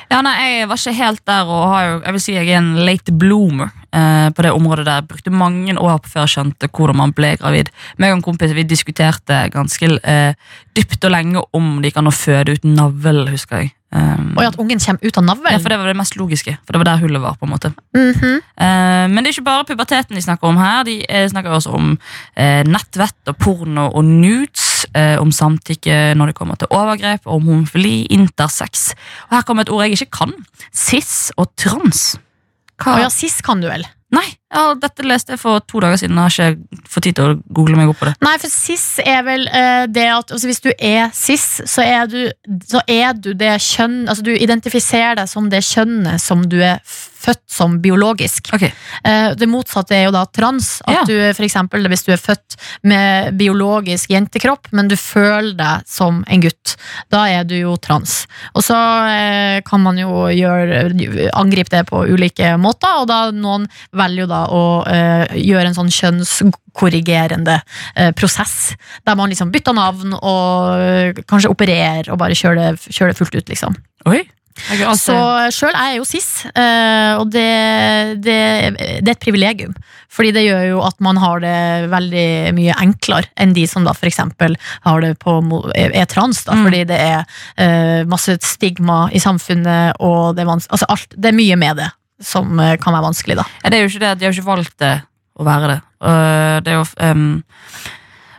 Ja, 0.07 0.21
nei, 0.23 0.35
Jeg 0.59 0.69
var 0.69 0.79
ikke 0.79 0.95
helt 0.95 1.23
der, 1.27 1.49
og 1.51 1.63
har 1.73 1.87
jo, 1.87 1.95
jeg 2.05 2.15
vil 2.15 2.23
si 2.23 2.35
jeg 2.37 2.49
er 2.49 2.61
en 2.61 2.75
late 2.87 3.11
bloomer 3.11 3.71
eh, 3.91 4.29
på 4.31 4.45
det 4.45 4.53
området 4.55 4.85
der. 4.87 5.01
Jeg 5.01 5.07
brukte 5.11 5.33
mange 5.33 5.75
år 5.75 5.97
på 6.03 6.13
før 6.13 6.23
jeg 6.23 6.35
skjønte 6.35 6.69
hvordan 6.71 7.01
man 7.01 7.15
ble 7.17 7.33
gravid. 7.41 7.71
Meg 7.97 8.13
og 8.13 8.19
en 8.19 8.27
kompis 8.29 8.55
vi 8.55 8.63
diskuterte 8.67 9.41
ganske 9.53 9.97
eh, 9.99 10.37
dypt 10.77 11.03
og 11.03 11.11
lenge 11.11 11.43
om 11.57 11.81
det 11.81 11.91
gikk 11.91 11.99
an 12.03 12.11
å 12.11 12.15
føde 12.15 12.55
uten 12.55 12.77
navl, 12.79 13.25
husker 13.33 13.65
jeg. 13.65 13.73
Um, 13.87 14.33
Og 14.35 14.43
at 14.43 14.57
ungen 14.59 14.81
kommer 14.83 14.99
ut 14.99 15.17
av 15.17 15.45
ja, 15.47 15.59
for 15.63 15.71
det 15.71 15.77
var 15.79 15.87
det 15.87 15.95
mest 15.95 16.17
logiske, 16.19 16.57
for 16.67 16.75
det 16.75 16.79
var 16.81 16.89
der 16.89 17.03
hullet 17.05 17.21
var. 17.23 17.37
på 17.39 17.45
en 17.45 17.51
måte 17.53 17.71
mm 17.95 18.11
-hmm. 18.11 18.35
uh, 18.35 19.07
Men 19.07 19.23
det 19.23 19.27
er 19.27 19.39
ikke 19.39 19.43
bare 19.43 19.63
puberteten 19.63 20.15
de 20.15 20.21
snakker 20.21 20.47
om 20.47 20.57
her. 20.57 20.83
De 20.83 21.05
eh, 21.09 21.29
snakker 21.29 21.49
også 21.49 21.69
om 21.69 21.97
uh, 22.39 22.63
nettvett 22.67 23.27
og 23.27 23.37
porno 23.37 23.87
og 23.87 24.03
nudes. 24.03 24.66
Eh, 24.93 25.17
om 25.21 25.31
samtykke 25.33 26.13
når 26.17 26.31
det 26.31 26.37
kommer 26.37 26.59
til 26.59 26.71
overgrep, 26.73 27.25
om 27.25 27.45
homofili, 27.47 28.05
intersex. 28.13 28.91
Og 29.29 29.37
her 29.37 29.45
kommer 29.47 29.65
et 29.67 29.73
ord 29.73 29.85
jeg 29.85 29.97
ikke 29.97 30.23
kan. 30.23 30.33
Cis 30.75 31.29
og 31.37 31.51
trans. 31.59 32.15
Hva? 32.77 32.93
Oh, 32.93 32.99
ja, 33.01 33.13
cis 33.13 33.39
kan 33.45 33.63
du 33.63 33.69
vel? 33.69 33.85
Nei, 34.15 34.23
ja, 34.53 34.69
dette 34.79 35.03
leste 35.03 35.33
jeg 35.33 35.41
for 35.41 35.59
to 35.67 35.81
dager 35.83 35.99
siden. 35.99 36.15
Jeg 36.15 36.23
har 36.23 36.53
ikke 36.53 36.83
fått 36.87 37.07
tid 37.09 37.17
til 37.17 37.33
å 37.33 37.39
google 37.51 37.75
meg 37.75 37.89
opp 37.91 37.99
på 37.99 38.07
det. 38.07 38.13
Nei, 38.23 38.37
for 38.39 38.53
cis 38.53 38.85
er 39.03 39.25
vel 39.27 39.43
eh, 39.51 39.83
det 39.91 40.05
at 40.13 40.31
altså, 40.31 40.47
Hvis 40.47 40.63
du 40.63 40.69
er 40.71 41.09
cis, 41.15 41.47
så 41.67 41.83
er 41.83 42.07
du, 42.07 42.21
så 42.69 42.79
er 42.87 43.17
du 43.19 43.33
det 43.35 43.57
kjønn 43.65 44.05
Altså 44.07 44.23
du 44.23 44.31
identifiserer 44.31 45.19
deg 45.19 45.27
som 45.27 45.49
det 45.51 45.59
kjønnet 45.67 46.23
som 46.23 46.45
du 46.47 46.55
er 46.63 46.79
født 47.27 47.43
som 47.51 47.77
biologisk. 47.83 48.49
Ok, 48.55 48.67
Eh, 49.07 49.33
det 49.37 49.47
motsatte 49.47 49.93
er 49.95 50.05
jo 50.07 50.11
da 50.15 50.23
trans. 50.25 50.81
At 50.87 50.93
Ja. 50.95 51.03
du 51.05 51.33
for 51.35 51.43
eksempel, 51.45 51.85
hvis 51.91 52.03
du 52.07 52.11
er 52.13 52.17
født 52.21 52.55
med 52.83 53.37
biologisk 53.37 54.09
jentekropp, 54.09 54.67
men 54.71 54.87
du 54.87 54.95
føler 54.97 55.53
deg 55.59 55.83
som 55.87 56.23
en 56.27 56.41
gutt, 56.41 56.75
da 57.13 57.25
er 57.29 57.43
du 57.47 57.55
jo 57.59 57.75
trans. 57.77 58.25
Og 58.55 58.63
så 58.63 58.75
eh, 59.11 59.61
kan 59.67 59.81
man 59.83 59.97
jo 60.01 60.25
gjøre, 60.31 60.87
angripe 61.37 61.69
det 61.75 61.85
på 61.91 62.03
ulike 62.09 62.55
måter, 62.59 63.01
og 63.03 63.07
da 63.11 63.19
noen 63.31 63.67
velger 63.93 64.23
jo 64.25 64.27
da 64.31 64.41
å 64.47 64.63
eh, 64.87 65.35
gjøre 65.37 65.67
en 65.71 65.77
sånn 65.77 65.93
kjønnskorrigerende 65.93 67.59
prosess, 68.15 68.75
der 69.05 69.15
man 69.15 69.29
liksom 69.31 69.51
bytter 69.53 69.73
navn 69.77 70.13
og 70.17 71.21
kanskje 71.29 71.51
opererer 71.51 72.11
og 72.13 72.19
bare 72.21 72.35
kjører 72.37 72.55
det, 72.75 72.87
kjører 72.93 73.13
det 73.13 73.19
fullt 73.21 73.35
ut, 73.39 73.49
liksom. 73.53 73.75
Oi. 74.07 74.23
Så 74.97 75.15
sjøl 75.55 75.75
er 75.75 75.91
jeg 75.93 75.99
jo 76.01 76.05
cis, 76.09 76.27
eh, 76.51 77.13
og 77.19 77.29
det, 77.31 77.45
det, 78.25 78.37
det 79.03 79.11
er 79.11 79.13
et 79.15 79.21
privilegium. 79.23 79.75
Fordi 80.17 80.31
det 80.33 80.45
gjør 80.47 80.63
jo 80.71 80.79
at 80.87 80.95
man 81.03 81.17
har 81.21 81.41
det 81.43 81.55
veldig 81.91 82.25
mye 82.57 82.75
enklere 82.81 83.27
enn 83.37 83.51
de 83.53 83.65
som 83.69 83.85
da 83.85 83.93
for 83.93 84.09
eksempel 84.09 84.55
har 84.87 85.01
det 85.03 85.11
på, 85.21 85.35
mo- 85.45 85.67
er 85.75 86.07
trans. 86.09 86.43
Da, 86.47 86.55
Mm. 86.57 86.63
Fordi 86.65 86.83
det 86.89 86.97
er 86.97 87.25
eh, 87.61 88.03
masse 88.09 88.37
stigma 88.41 89.09
i 89.13 89.19
samfunnet, 89.21 89.99
og 90.01 90.35
det 90.35 90.45
er, 90.47 90.49
altså 90.55 90.87
alt, 90.89 91.13
det 91.13 91.29
er 91.29 91.37
mye 91.37 91.55
med 91.59 91.77
det 91.83 91.89
som 92.23 92.57
eh, 92.59 92.77
kan 92.81 92.95
være 92.95 93.05
vanskelig, 93.11 93.35
da. 93.37 93.45
ja, 93.63 93.69
det 93.69 93.77
er 93.77 93.85
jo 93.85 93.91
ikke 93.91 94.01
det, 94.07 94.15
De 94.19 94.25
har 94.25 94.33
jo 94.33 94.39
ikke 94.41 94.49
valgt 94.55 94.77
det 94.81 94.95
å 95.37 95.45
være 95.45 95.67
det. 95.69 95.79
Det 96.65 96.71
er 96.73 96.79
jo, 96.79 96.85
ehm, 97.05 97.27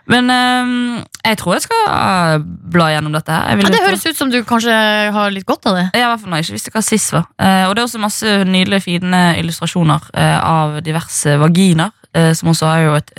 Men 0.09 0.30
um, 0.32 0.72
jeg 1.20 1.38
tror 1.40 1.56
jeg 1.59 1.64
skal 1.66 1.82
eh, 1.92 2.34
bla 2.72 2.88
gjennom 2.94 3.12
dette. 3.12 3.34
her. 3.34 3.61
Ja, 3.61 3.72
det 3.74 3.82
høres 3.84 4.06
ut 4.06 4.16
som 4.16 4.32
du 4.32 4.38
kanskje 4.48 4.74
har 5.14 5.32
litt 5.34 5.46
godt 5.48 5.68
av 5.68 5.76
det. 5.76 5.86
Ja, 5.92 6.06
i 6.06 6.11
hvert 6.14 6.22
fall 6.22 6.32
når 6.32 6.40
jeg 6.40 6.48
ikke 6.48 6.56
visste 6.56 6.74
hva 6.74 6.84
sis 6.86 7.09
var. 7.12 7.26
Uh, 7.36 7.64
og 7.68 7.74
det 7.74 7.82
er 7.82 7.86
også 7.88 8.00
masse 8.02 8.36
nydelige, 8.48 8.86
fine 8.86 9.22
illustrasjoner 9.42 10.09
uh, 10.14 10.38
av 10.40 10.78
diverse 10.86 11.36
vaginer, 11.42 11.92
uh, 12.16 12.32
som 12.38 12.52
også 12.54 12.70
har 12.72 12.84
jo 12.86 12.96
et 12.96 13.12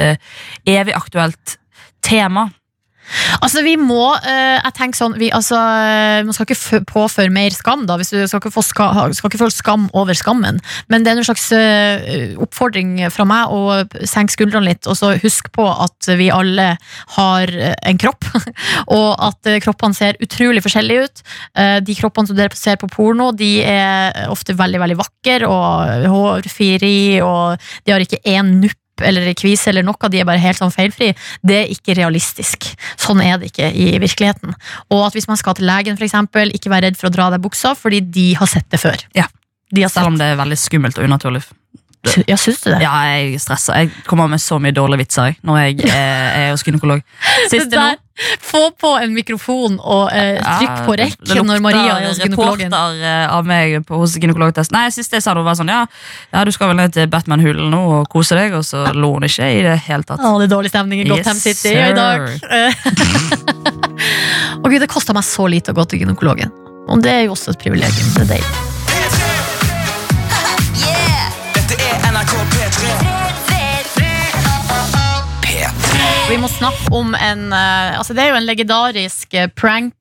evig 0.69 0.97
aktuelt 0.97 1.59
tema. 2.05 2.47
Altså, 3.39 3.64
vi 3.66 3.76
må 3.80 4.14
eh, 4.18 4.57
Jeg 4.60 4.76
tenker 4.78 4.99
sånn 4.99 5.16
vi, 5.20 5.30
altså, 5.36 5.57
eh, 5.57 6.22
Man 6.26 6.36
skal 6.36 6.47
ikke 6.47 6.82
påføre 6.89 7.34
mer 7.34 7.53
skam, 7.55 7.86
da. 7.89 7.97
Hvis 7.99 8.14
du 8.14 8.20
skal 8.30 8.41
ikke, 8.41 8.64
ska, 8.66 8.89
skal 9.16 9.32
ikke 9.32 9.41
føle 9.41 9.55
skam 9.55 9.88
over 9.97 10.18
skammen. 10.18 10.60
Men 10.91 11.05
det 11.05 11.12
er 11.12 11.22
en 11.22 11.28
slags 11.28 11.47
eh, 11.55 12.36
oppfordring 12.41 12.97
fra 13.14 13.26
meg 13.30 13.53
å 13.53 13.82
senke 14.07 14.36
skuldrene 14.36 14.72
litt, 14.72 14.89
og 14.89 14.97
så 14.99 15.14
husk 15.22 15.51
på 15.55 15.66
at 15.70 16.10
vi 16.20 16.30
alle 16.34 16.72
har 17.16 17.53
eh, 17.53 17.76
en 17.89 18.01
kropp. 18.01 18.28
og 18.97 19.10
at 19.30 19.49
eh, 19.49 19.60
kroppene 19.64 19.97
ser 19.97 20.20
utrolig 20.24 20.64
forskjellige 20.66 21.07
ut. 21.07 21.24
De 21.86 21.95
kroppene 21.97 22.30
som 22.30 22.38
dere 22.38 22.57
ser 22.57 22.78
på 22.80 22.89
porno, 22.91 23.30
de 23.36 23.49
er 23.64 24.28
ofte 24.32 24.55
veldig, 24.57 24.80
veldig 24.82 24.97
vakre 24.99 25.49
og 25.49 26.05
hårfri, 26.14 26.70
og 27.24 27.60
de 27.86 27.93
har 27.93 28.03
ikke 28.03 28.22
én 28.28 28.60
nupp 28.64 28.78
eller 29.05 29.33
kvise 29.37 29.71
eller 29.71 29.85
noe, 29.85 30.11
de 30.11 30.21
er 30.21 30.27
bare 30.27 30.41
helt 30.43 30.59
sånn 30.59 30.73
feilfri. 30.73 31.11
Det 31.45 31.57
er 31.63 31.73
ikke 31.73 31.97
realistisk. 31.99 32.69
Sånn 32.99 33.23
er 33.23 33.39
det 33.39 33.51
ikke 33.51 33.71
i 33.71 33.91
virkeligheten. 34.01 34.55
Og 34.89 35.05
at 35.07 35.17
hvis 35.17 35.29
man 35.29 35.39
skal 35.39 35.57
til 35.57 35.69
legen, 35.69 35.99
eksempel, 35.99 36.53
ikke 36.55 36.71
være 36.71 36.89
redd 36.89 36.99
for 36.99 37.09
å 37.09 37.13
dra 37.13 37.29
deg 37.33 37.43
buksa, 37.43 37.75
fordi 37.77 38.01
de 38.01 38.31
har 38.39 38.49
sett 38.49 38.69
det 38.71 38.81
før. 38.81 39.01
Ja. 39.17 39.27
De 39.69 39.85
har 39.85 39.91
Selv 39.93 40.09
om 40.09 40.17
det 40.17 40.31
er 40.31 40.39
veldig 40.39 40.57
skummelt 40.57 40.97
og 40.97 41.05
unaturlig. 41.05 41.43
Ja, 42.29 42.37
syns 42.39 42.61
du 42.63 42.69
det? 42.71 42.79
Ja, 42.79 42.93
jeg 43.11 43.41
stresser. 43.43 43.75
Jeg 43.75 44.05
kommer 44.07 44.29
med 44.31 44.39
så 44.41 44.55
mye 44.61 44.71
dårlige 44.75 45.03
vitser 45.03 45.29
jeg, 45.29 45.39
når 45.43 45.57
jeg 45.59 45.89
er, 45.89 46.29
er 46.39 46.51
hos 46.53 46.63
gynekolog. 46.63 47.03
Det 47.51 47.59
nå. 47.65 47.71
der, 47.73 47.97
få 48.43 48.61
på 48.80 48.91
en 48.99 49.13
mikrofon 49.15 49.78
og 49.80 50.11
eh, 50.15 50.39
trykk 50.39 50.86
på 50.88 50.95
rekk 50.99 51.17
det 51.30 51.39
når 51.45 51.61
Maria 51.63 51.97
er 51.97 52.07
hos 52.09 52.22
gynekologen. 52.22 52.74
eh, 52.74 53.26
av 53.32 53.47
meg 53.47 53.80
på, 53.88 53.99
hos 54.01 54.15
gynekologtest. 54.20 54.74
Nei, 54.76 54.88
sist 54.93 55.13
jeg 55.15 55.24
sa 55.26 55.36
det 55.38 55.45
var 55.45 55.57
sånn, 55.59 55.72
ja, 55.72 55.86
ja, 56.34 56.43
du 56.47 56.51
skal 56.55 56.72
vel 56.72 56.80
ned 56.82 56.95
til 56.95 57.09
Batman-hulen 57.11 57.72
nå 57.74 57.82
og 57.99 58.09
kose 58.11 58.38
deg, 58.39 58.55
og 58.59 58.65
så 58.67 58.89
lo 58.95 59.13
hun 59.17 59.28
ikke 59.28 59.49
i 59.59 59.61
det 59.65 59.78
hele 59.88 60.07
tatt. 60.07 60.24
Å, 60.24 60.36
det 60.41 60.49
er 60.49 60.55
dårlig 60.55 60.74
stemning 60.74 61.03
i 61.03 61.09
Yes, 61.09 61.43
City 61.43 61.74
i 61.74 61.93
dag. 61.95 62.28
og 64.63 64.67
gud, 64.70 64.82
det 64.82 64.91
kosta 64.91 65.15
meg 65.17 65.28
så 65.28 65.47
lite 65.51 65.74
å 65.74 65.80
gå 65.80 65.88
til 65.89 66.03
gynekologen. 66.03 66.53
Og 66.89 67.05
det 67.05 67.13
er 67.13 67.24
jo 67.28 67.38
også 67.38 67.53
et 67.53 67.63
privilegium. 67.63 68.11
Det 68.17 68.26
er 68.26 68.36
deilig. 68.38 68.68
Vi 76.30 76.36
må 76.38 76.45
snakke 76.45 76.91
om 76.93 77.15
en 77.17 77.47
eh, 77.57 77.95
altså 77.97 78.13
Det 78.13 78.21
er 78.21 78.27
jo 78.30 78.38
en 78.38 78.45
legendarisk 78.45 79.34
eh, 79.34 79.47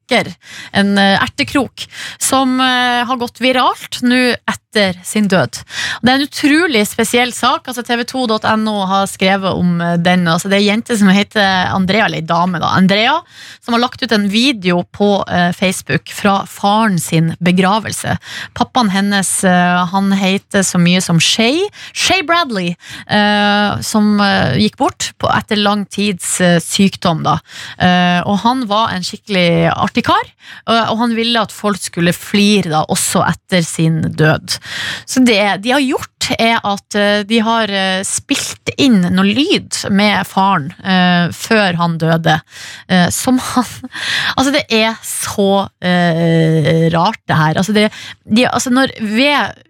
pranker, 0.09 0.35
en 0.73 0.99
eh, 0.99 1.23
ertekrok, 1.23 1.87
som 2.19 2.61
eh, 2.61 3.05
har 3.07 3.17
gått 3.17 3.41
viralt 3.41 4.01
nå 4.03 4.35
etter 4.49 4.99
sin 5.05 5.29
død. 5.29 5.59
Det 6.03 6.11
er 6.11 6.19
en 6.19 6.27
utrolig 6.27 6.87
spesiell 6.87 7.33
sak. 7.33 7.69
altså 7.69 7.83
TV2.no 7.83 8.87
har 8.87 9.07
skrevet 9.07 9.53
om 9.53 9.81
eh, 9.81 9.97
den. 9.99 10.29
altså 10.29 10.49
Det 10.49 10.57
er 10.57 10.63
ei 10.63 10.71
jente 10.71 10.97
som 10.97 11.09
heter 11.09 11.73
Andrea, 11.75 12.07
eller 12.07 12.19
ei 12.19 12.27
dame, 12.27 12.59
da, 12.59 12.73
Andrea, 12.77 13.21
som 13.65 13.75
har 13.75 13.81
lagt 13.81 14.03
ut 14.03 14.13
en 14.13 14.29
video 14.29 14.85
på 14.93 15.25
Facebook 15.57 16.11
fra 16.13 16.45
faren 16.47 16.99
sin 16.99 17.35
begravelse. 17.41 18.17
Pappaen 18.55 18.91
hennes 18.91 19.29
han 19.93 20.13
heter 20.13 20.63
så 20.63 20.79
mye 20.81 21.01
som 21.05 21.19
Shay. 21.21 21.61
Shay 21.93 22.23
Bradley, 22.27 22.75
som 23.85 24.21
gikk 24.59 24.79
bort 24.81 25.11
etter 25.35 25.61
lang 25.61 25.85
tids 25.91 26.39
sykdom. 26.65 27.25
Da. 27.27 27.39
Og 28.29 28.39
han 28.45 28.65
var 28.71 28.95
en 28.95 29.07
skikkelig 29.07 29.71
artig 29.75 29.98
kar, 30.07 30.31
og, 30.67 30.77
og 30.77 31.03
han 31.03 31.17
ville 31.19 31.43
at 31.43 31.55
folk 31.55 31.81
skulle 31.83 32.15
flire 32.17 32.73
da, 32.73 32.85
også 32.93 33.25
etter 33.29 33.65
sin 33.67 34.01
død. 34.19 34.59
Så 35.09 35.25
det 35.27 35.41
de 35.65 35.75
har 35.75 35.85
gjort, 35.85 36.15
er 36.37 36.59
at 36.67 36.97
eh, 36.99 37.23
de 37.25 37.39
har 37.41 37.71
eh, 37.73 38.03
spilt 38.05 38.73
inn 38.77 39.01
noe 39.15 39.25
lyd 39.25 39.79
med 39.95 40.29
faren 40.29 40.67
eh, 40.83 41.31
før 41.33 41.79
han 41.81 41.97
døde, 42.01 42.35
eh, 42.93 43.09
som 43.15 43.41
han 43.41 43.65
Altså, 44.39 44.53
det 44.55 44.65
er 44.75 44.99
så 45.05 45.69
eh, 45.81 46.89
rart, 46.93 47.21
det 47.29 47.39
her. 47.39 47.57
Altså, 47.61 47.75
det, 47.77 47.89
de, 48.25 48.45
altså 48.49 48.73
når 48.75 48.93
ved 49.01 49.65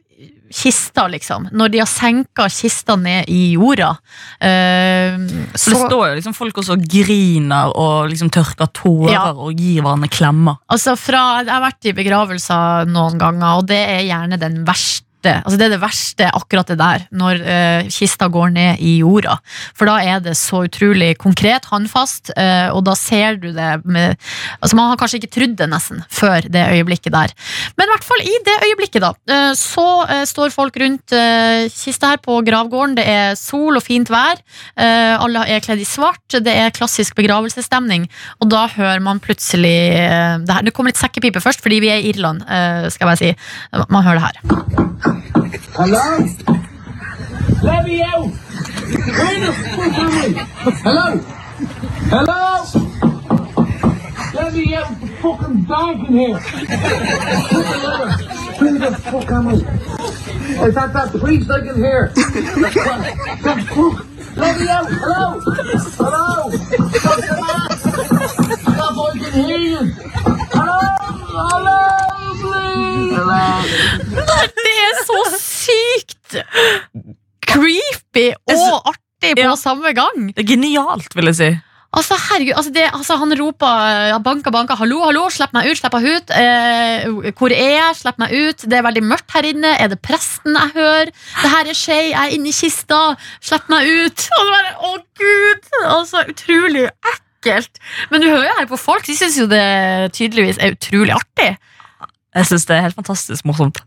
kista, 0.53 1.07
liksom. 1.09 1.49
Når 1.53 1.71
de 1.73 1.79
har 1.83 1.87
senka 1.91 2.49
kista 2.53 2.97
ned 2.97 3.29
i 3.29 3.53
jorda. 3.55 3.91
eh, 4.41 5.17
Så 5.55 5.71
det 5.75 5.81
står 5.89 6.09
jo 6.09 6.15
liksom 6.21 6.35
folk 6.35 6.55
også 6.63 6.77
griner 6.89 7.73
og 7.77 8.09
liksom 8.11 8.31
tørker 8.31 8.67
tårer 8.73 9.13
Ja. 9.13 9.33
og 9.33 9.53
gir 9.57 9.83
hverandre 9.83 10.09
klemmer. 10.09 10.57
Altså 10.71 10.97
fra, 10.97 11.43
Jeg 11.45 11.53
har 11.53 11.63
vært 11.63 11.85
i 11.85 11.93
begravelser 11.93 12.87
noen 12.89 13.19
ganger, 13.19 13.59
og 13.59 13.67
det 13.67 13.83
er 13.89 14.03
gjerne 14.09 14.39
den 14.39 14.65
verste. 14.65 15.05
Altså 15.27 15.59
Det 15.59 15.67
er 15.67 15.73
det 15.75 15.83
verste, 15.83 16.29
akkurat 16.31 16.69
det 16.71 16.79
der, 16.79 17.05
når 17.11 17.41
uh, 17.43 17.89
kista 17.91 18.29
går 18.31 18.53
ned 18.55 18.83
i 18.85 18.99
jorda. 19.01 19.39
For 19.75 19.91
da 19.91 19.99
er 19.99 20.23
det 20.23 20.37
så 20.39 20.63
utrolig 20.69 21.17
konkret, 21.19 21.67
håndfast, 21.67 22.31
uh, 22.37 22.71
og 22.75 22.85
da 22.87 22.95
ser 22.99 23.41
du 23.43 23.51
det 23.57 23.71
med 23.85 24.17
Altså 24.63 24.77
Man 24.79 24.91
har 24.91 24.99
kanskje 25.01 25.19
ikke 25.21 25.33
trodd 25.35 25.57
det 25.59 25.69
nesten 25.71 26.05
før 26.13 26.47
det 26.47 26.63
øyeblikket 26.77 27.13
der. 27.15 27.35
Men 27.79 27.89
i 27.89 27.93
hvert 27.93 28.07
fall 28.07 28.23
i 28.23 28.37
det 28.47 28.59
øyeblikket, 28.69 29.03
da, 29.03 29.15
Uh, 29.29 29.53
så 29.59 29.85
står 30.29 30.53
folk 30.55 30.77
rundt 30.81 31.13
kista 31.75 32.13
her 32.13 32.21
på 32.23 32.39
gravgården. 32.47 32.95
Det 32.97 33.05
er 33.09 33.37
sol 33.39 33.77
og 33.77 33.85
fint 33.85 34.09
vær. 34.11 34.41
Alle 34.79 35.43
er 35.51 35.63
kledd 35.65 35.83
i 35.83 35.87
svart. 35.89 36.23
Det 36.33 36.53
er 36.53 36.73
klassisk 36.75 37.17
begravelsesstemning. 37.19 38.07
Og 38.41 38.51
da 38.53 38.65
hører 38.73 39.03
man 39.05 39.21
plutselig 39.21 39.75
det, 39.91 40.55
her, 40.55 40.65
det 40.65 40.75
kommer 40.77 40.93
litt 40.93 41.01
sekkepipe 41.01 41.43
først, 41.45 41.63
fordi 41.65 41.81
vi 41.85 41.93
er 41.93 42.03
i 42.03 42.13
Irland, 42.13 42.45
skal 42.45 43.05
jeg 43.05 43.11
bare 43.11 43.21
si. 43.21 43.33
Man 43.89 44.07
hører 44.07 44.23
det 44.23 44.29
her. 44.29 45.08
Hello? 45.09 46.19
Let 47.63 47.85
me 47.87 48.03
out! 48.03 48.29
Where 48.29 49.41
the 49.41 49.53
fuck 49.53 49.99
am 49.99 50.13
I? 50.13 50.23
Hello? 50.85 51.09
Hello? 52.13 52.45
Let 54.35 54.53
me 54.53 54.75
out! 54.75 54.93
Fucking 55.23 55.63
dark 55.63 55.97
in 56.09 56.13
here! 56.13 56.39
Where 58.59 58.79
the 58.79 58.91
fuck 59.03 59.31
am 59.31 59.49
I? 59.49 59.51
Is 60.67 60.75
that 60.75 60.93
that 60.93 61.11
priest 61.19 61.51
I 61.51 61.61
can 61.61 61.77
hear? 61.77 62.09
The 62.09 62.23
fuck? 63.71 63.95
Let 64.37 64.61
me 64.61 64.69
out! 64.69 64.87
Hello? 64.91 65.41
Hello? 65.97 66.51
Stop 66.99 67.17
the! 67.17 67.35
Stop, 68.61 68.97
I 68.99 69.19
can 69.19 69.33
hear 69.45 69.59
you! 69.59 69.79
Hello? 70.53 70.81
Hello? 71.49 71.79
Please! 72.43 73.17
Hello? 73.17 74.53
Creepy 77.49 78.29
og 78.53 78.93
artig 78.93 79.35
på 79.39 79.47
Ja. 79.49 79.55
samme 79.59 79.93
gang. 79.97 80.29
Det 80.35 80.45
er 80.45 80.53
genialt, 80.57 81.15
vil 81.17 81.31
jeg 81.33 81.39
si. 81.41 81.51
Altså, 81.89 82.19
herregud, 82.21 82.53
altså 82.53 82.71
det, 82.75 82.83
altså 82.93 83.17
han 83.17 83.31
roper 83.41 84.19
banka, 84.23 84.51
banka, 84.53 84.75
hallo, 84.77 84.99
hallo, 85.07 85.23
slipp 85.33 85.55
meg 85.57 85.71
ut, 85.71 85.79
slipp 85.81 85.95
meg 85.97 86.05
ut. 86.05 86.31
Eh, 86.37 87.33
hvor 87.33 87.49
er 87.55 87.71
jeg? 87.79 87.95
Slipp 87.97 88.19
meg 88.21 88.35
ut. 88.37 88.65
Det 88.69 88.77
er 88.77 88.85
veldig 88.85 89.03
mørkt 89.09 89.33
her 89.33 89.49
inne. 89.49 89.71
Er 89.81 89.89
det 89.89 89.97
presten 90.05 90.53
jeg 90.59 90.75
hører? 90.77 91.09
Det 91.09 91.49
her 91.55 91.71
er 91.73 91.79
skei, 91.79 92.03
jeg 92.13 92.21
er 92.21 92.37
inne 92.37 92.53
i 92.53 92.53
kista. 92.53 93.01
Slipp 93.41 93.71
meg 93.73 93.89
ut. 93.89 94.27
Og 94.37 94.53
bare, 94.53 94.75
å 94.85 94.93
gud! 95.17 95.73
Altså, 95.89 96.27
utrolig 96.29 96.85
ekkelt. 97.15 97.81
Men 98.13 98.21
du 98.21 98.29
hører 98.29 98.51
jo 98.51 98.57
her 98.61 98.69
på 98.69 98.77
folk, 98.85 99.07
de 99.09 99.17
syns 99.17 99.41
jo 99.41 99.49
det 99.49 99.65
tydeligvis 100.13 100.61
er 100.61 100.77
utrolig 100.77 101.17
artig. 101.17 101.55
Jeg 102.37 102.47
synes 102.53 102.69
det 102.69 102.77
er 102.77 102.85
helt 102.85 103.01
fantastisk 103.01 103.49
morsomt. 103.49 103.81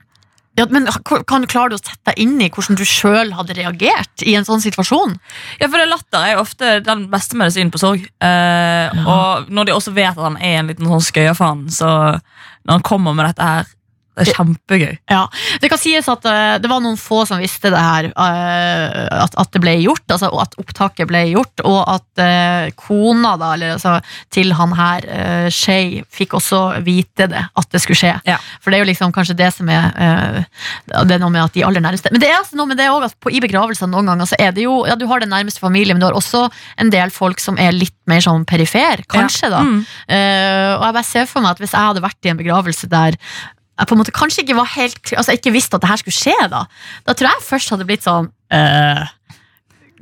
Ja, 0.60 0.66
men 0.70 0.86
kan 1.08 1.42
du 1.42 1.48
klare 1.48 1.78
å 1.78 1.80
sette 1.80 2.12
deg 2.12 2.18
inn 2.20 2.34
i 2.44 2.50
hvordan 2.52 2.76
du 2.76 2.84
sjøl 2.88 3.32
hadde 3.38 3.56
reagert 3.56 4.24
i 4.28 4.34
en 4.36 4.44
sånn 4.48 4.60
situasjon? 4.64 5.14
Ja, 5.62 5.70
for 5.72 5.80
det 5.80 5.88
Latter 5.88 6.26
er 6.28 6.34
jo 6.36 6.42
ofte 6.44 6.74
den 6.84 7.06
beste 7.14 7.38
medisinen 7.40 7.72
på 7.72 7.80
sorg. 7.80 8.04
Eh, 8.20 9.00
Og 9.08 9.48
når 9.50 9.70
de 9.70 9.76
også 9.78 9.94
vet 9.96 10.12
at 10.12 10.20
han 10.20 10.36
er 10.44 10.60
en 10.60 10.68
liten 10.74 10.90
sånn 10.92 11.06
skøyafan, 11.08 11.64
så 11.72 11.88
når 12.68 12.74
han 12.78 12.84
kommer 12.84 13.16
med 13.16 13.30
dette 13.32 13.48
her, 13.48 13.72
det 14.12 14.26
er 14.26 14.36
kjempegøy. 14.36 14.96
Ja, 15.12 15.22
Det 15.64 15.70
kan 15.72 15.80
sies 15.80 16.08
at 16.12 16.26
uh, 16.28 16.58
det 16.60 16.70
var 16.70 16.82
noen 16.84 17.00
få 17.00 17.22
som 17.28 17.40
visste 17.40 17.72
det 17.72 17.80
her, 17.80 18.10
uh, 18.12 19.24
at, 19.24 19.38
at 19.40 19.52
det 19.56 19.62
ble 19.64 19.78
gjort, 19.80 20.04
altså 20.12 20.32
at 20.44 20.58
opptaket 20.60 21.08
ble 21.08 21.24
gjort, 21.32 21.64
og 21.68 21.80
at 21.88 22.24
uh, 22.24 22.72
kona 22.76 23.38
da, 23.40 23.54
eller 23.56 23.76
altså 23.78 23.98
til 24.34 24.52
han 24.58 24.76
her, 24.76 25.08
uh, 25.08 25.48
Shay, 25.52 26.02
fikk 26.12 26.36
også 26.42 26.62
vite 26.84 27.30
det, 27.32 27.46
at 27.48 27.72
det 27.72 27.84
skulle 27.84 28.02
skje. 28.02 28.18
Ja. 28.28 28.38
For 28.60 28.72
det 28.72 28.82
er 28.82 28.86
jo 28.86 28.92
liksom 28.92 29.16
kanskje 29.16 29.38
det 29.40 29.50
som 29.56 29.70
er 29.72 30.44
Det 30.92 31.16
er 31.16 31.22
noe 31.22 31.32
med 31.32 31.44
at 31.44 31.56
de 31.56 31.64
aller 31.66 31.84
nærmeste 31.84 32.12
Men 32.14 32.22
det 32.22 32.30
er 32.30 32.38
altså 32.38 32.58
noe 32.60 32.70
med 32.70 32.80
det 32.80 32.88
også, 32.92 33.12
at 33.12 33.18
på, 33.24 33.32
i 33.34 33.42
begravelser 33.44 33.90
noen 33.90 34.10
ganger 34.12 34.30
så 34.30 34.38
er 34.42 34.54
det 34.56 34.66
jo 34.66 34.82
Ja, 34.90 34.98
du 35.00 35.06
har 35.10 35.24
den 35.24 35.32
nærmeste 35.32 35.64
familien, 35.64 35.96
men 35.96 36.04
du 36.04 36.08
har 36.10 36.18
også 36.18 36.46
en 36.82 36.92
del 36.94 37.14
folk 37.14 37.42
som 37.42 37.58
er 37.62 37.74
litt 37.76 37.96
mer 38.10 38.24
sånn 38.24 38.46
perifer, 38.50 39.04
kanskje, 39.12 39.50
da. 39.54 39.64
Mm. 39.66 39.80
Eh, 40.12 40.70
og 40.76 40.86
jeg 40.86 40.96
bare 40.98 41.08
ser 41.08 41.28
for 41.30 41.44
meg 41.44 41.56
at 41.56 41.64
hvis 41.64 41.76
jeg 41.76 41.92
hadde 41.92 42.04
vært 42.04 42.28
i 42.28 42.32
en 42.34 42.40
begravelse 42.40 42.90
der 42.92 43.18
jeg 43.82 43.90
på 43.90 43.96
en 43.96 44.02
måte 44.02 44.14
kanskje 44.16 44.46
ikke 44.46 44.60
var 44.60 44.70
helt 44.76 45.14
Altså 45.18 45.36
ikke 45.38 45.54
visste 45.56 45.78
at 45.78 45.84
det 45.84 45.90
her 45.92 46.02
skulle 46.02 46.18
skje, 46.18 46.38
da 46.52 46.66
Da 47.08 47.16
tror 47.18 47.32
jeg 47.32 47.48
først 47.48 47.74
hadde 47.74 47.88
blitt 47.90 48.06
sånn 48.06 48.30
eh, 48.54 49.04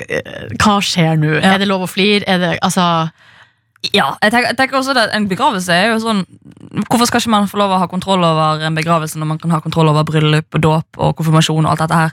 eh, 0.05 0.45
Hva 0.59 0.79
skjer 0.83 1.19
nå? 1.19 1.37
Ja. 1.39 1.55
Er 1.55 1.63
det 1.63 1.69
lov 1.71 1.87
å 1.87 1.91
flire? 1.91 2.27
Er 2.27 2.41
det 2.43 2.51
Altså 2.65 2.85
Ja, 3.95 4.11
jeg 4.19 4.33
tenker, 4.33 4.49
jeg 4.51 4.59
tenker 4.59 4.81
også 4.81 4.97
at 4.97 5.15
En 5.15 5.29
begravelse 5.31 5.75
er 5.75 5.93
jo 5.93 6.01
sånn 6.03 6.25
Hvorfor 6.89 7.07
skal 7.09 7.23
ikke 7.23 7.33
man 7.33 7.49
få 7.49 7.61
lov 7.61 7.73
å 7.73 7.79
ha 7.81 7.87
kontroll 7.91 8.23
over 8.27 8.65
en 8.67 8.77
begravelse 8.77 9.19
når 9.19 9.31
man 9.33 9.39
kan 9.41 9.55
ha 9.55 9.63
kontroll 9.63 9.89
over 9.89 10.05
bryllup 10.05 10.59
og 10.59 10.61
dåp 10.61 10.99
og 10.99 11.15
konfirmasjon 11.17 11.65
og 11.65 11.71
alt 11.71 11.81
dette 11.85 11.97
her? 12.03 12.11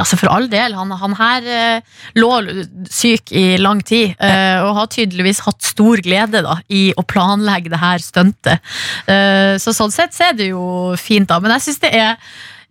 Altså 0.00 0.18
For 0.18 0.32
all 0.32 0.48
del. 0.50 0.74
Han, 0.78 0.90
han 0.98 1.16
her 1.18 1.48
eh, 1.56 1.98
lå 2.18 2.30
syk 2.90 3.32
i 3.34 3.44
lang 3.60 3.82
tid, 3.86 4.14
eh, 4.18 4.58
og 4.64 4.74
har 4.80 4.90
tydeligvis 4.92 5.44
hatt 5.46 5.62
stor 5.64 6.02
glede 6.04 6.42
da 6.46 6.58
i 6.72 6.88
å 6.98 7.06
planlegge 7.06 7.72
det 7.72 7.82
her 7.82 8.02
stuntet. 8.02 8.74
Eh, 9.10 9.54
så 9.62 9.74
sånn 9.76 9.94
sett 9.94 10.16
så 10.16 10.30
er 10.30 10.38
det 10.38 10.50
jo 10.50 10.64
fint, 11.00 11.28
da. 11.30 11.40
Men 11.42 11.56
jeg 11.56 11.68
syns 11.68 11.82
det 11.84 11.94
er 11.94 12.18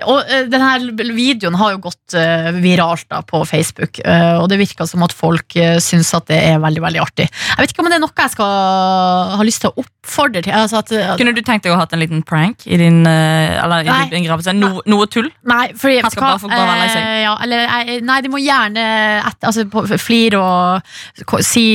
og 0.02 0.24
eh, 0.26 0.46
denne 0.50 0.94
videoen 1.14 1.58
har 1.60 1.76
jo 1.76 1.82
gått 1.86 2.16
eh, 2.18 2.50
viralt 2.64 3.06
da 3.12 3.22
på 3.26 3.44
Facebook, 3.48 4.00
eh, 4.02 4.36
og 4.40 4.48
det 4.52 4.60
virker 4.62 4.88
som 4.90 5.04
at 5.06 5.14
folk 5.14 5.58
syns 5.84 6.14
at 6.18 6.28
det 6.32 6.40
er 6.50 6.62
veldig 6.64 6.82
veldig 6.84 7.02
artig. 7.04 7.28
Jeg 7.30 7.62
vet 7.62 7.74
ikke 7.74 7.84
om 7.84 7.90
det 7.92 8.00
er 8.00 8.04
noe 8.04 8.24
jeg 8.24 8.34
skal 8.34 9.38
ha 9.38 9.46
lyst 9.46 9.64
til 9.64 9.72
å 9.72 9.84
oppfordre 9.84 10.42
til. 10.46 10.56
Altså 10.56 10.80
at, 10.82 10.92
Kunne 11.20 11.34
du 11.36 11.42
tenkt 11.46 11.66
deg 11.66 11.74
å 11.74 11.78
ha 11.78 11.84
hatt 11.86 11.94
en 11.96 12.02
liten 12.02 12.24
prank 12.26 12.66
i 12.66 12.80
din, 12.80 13.04
i 13.06 13.98
din 14.12 14.26
gravelse? 14.26 14.56
No, 14.58 14.82
noe 14.90 15.08
tull? 15.12 15.30
Nei, 15.50 15.68
fordi, 15.78 16.00
Han 16.04 16.14
skal 16.14 16.26
bare 16.26 16.42
få 16.42 16.50
gå 16.52 16.58
og 16.58 16.70
være 16.72 16.80
lei 16.80 16.90
seg. 16.94 17.10
Ja, 17.24 17.34
eller, 17.46 18.02
nei, 18.08 18.18
de 18.26 18.32
må 18.34 18.42
gjerne 18.42 18.86
altså, 19.34 19.66
flire 20.02 20.42
og 20.42 21.44
si, 21.46 21.66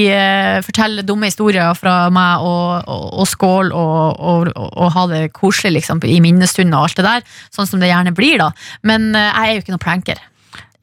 fortelle 0.66 1.04
dumme 1.06 1.30
historier 1.30 1.76
fra 1.78 1.96
meg, 2.14 2.44
og, 2.46 2.88
og, 2.88 3.06
og 3.22 3.30
skål, 3.30 3.72
og, 3.76 4.52
og, 4.56 4.86
ha 4.94 5.06
det 5.12 5.22
koselig 5.36 5.78
liksom, 5.78 6.02
i 6.08 6.18
minnestunden 6.24 6.76
og 6.76 6.88
alt 6.88 7.00
det 7.00 7.06
der. 7.06 7.38
Sånn 7.54 7.68
som 7.68 7.82
det 7.82 7.92
gjerne 7.92 8.07
blir, 8.16 8.38
da. 8.38 8.50
Men 8.82 9.10
eh, 9.14 9.28
jeg 9.32 9.48
er 9.48 9.54
jo 9.58 9.62
ikke 9.64 9.74
noen 9.76 9.84
pranker. 9.84 10.18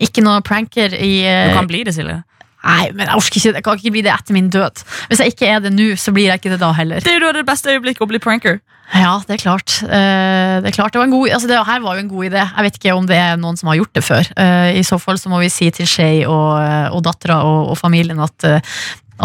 Ikke 0.05 0.23
noe 0.25 0.41
pranker 0.43 0.93
i 0.99 1.11
eh, 1.25 1.49
Du 1.49 1.55
kan 1.59 1.67
bli 1.71 1.83
det, 1.87 1.93
Silje. 1.95 2.21
Nei, 2.65 2.87
men 2.97 3.05
jeg 3.05 3.13
orker 3.19 3.37
ikke 3.37 3.51
Jeg 3.59 3.63
kan 3.63 3.77
ikke 3.77 3.91
bli 3.93 4.01
det 4.01 4.09
etter 4.15 4.33
min 4.33 4.47
død. 4.49 4.81
Hvis 5.11 5.19
jeg 5.21 5.35
ikke 5.35 5.49
er 5.53 5.59
det 5.61 5.71
nå, 5.75 5.91
så 6.01 6.11
blir 6.15 6.31
jeg 6.31 6.39
ikke 6.41 6.49
det 6.55 6.59
da 6.63 6.71
heller. 6.73 7.03
Det 7.05 7.11
er 7.13 7.21
jo 7.21 7.29
det 7.37 7.45
beste 7.45 7.69
øyeblikket 7.75 8.01
å 8.01 8.09
bli 8.09 8.19
pranker. 8.23 8.57
Ja, 8.93 9.15
det 9.27 9.37
er 9.37 9.41
klart. 9.41 9.79
Eh, 9.85 10.55
det 10.61 10.69
er 10.71 10.75
klart, 10.75 10.93
det 10.93 10.99
var 11.01 11.07
en 11.07 11.13
god, 11.13 11.29
altså 11.37 11.47
det 11.49 11.61
her 11.69 11.81
var 11.85 11.95
jo 11.97 12.03
en 12.05 12.09
god 12.11 12.25
idé. 12.27 12.41
Jeg 12.41 12.65
vet 12.67 12.75
ikke 12.81 12.97
om 12.97 13.07
det 13.09 13.17
er 13.21 13.37
noen 13.41 13.57
som 13.57 13.69
har 13.69 13.77
gjort 13.79 13.93
det 13.97 14.03
før. 14.05 14.29
Eh, 14.37 14.79
I 14.81 14.83
så 14.85 14.99
fall 15.01 15.17
så 15.21 15.29
må 15.29 15.39
vi 15.41 15.49
si 15.53 15.69
til 15.73 15.89
Shay 15.89 16.23
og, 16.25 16.51
og 16.93 17.01
dattera 17.05 17.39
og, 17.45 17.71
og 17.73 17.79
familien 17.81 18.21
at, 18.25 18.45
eh, 18.49 18.75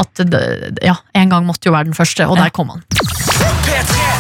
at 0.01 0.23
det- 0.33 0.79
ja, 0.85 0.95
en 1.17 1.33
gang 1.33 1.49
måtte 1.49 1.69
jo 1.69 1.77
være 1.77 1.89
den 1.91 1.97
første, 1.97 2.29
og 2.29 2.37
der 2.41 2.53
kom 2.57 2.73
han. 2.77 2.85
P3 2.93 4.20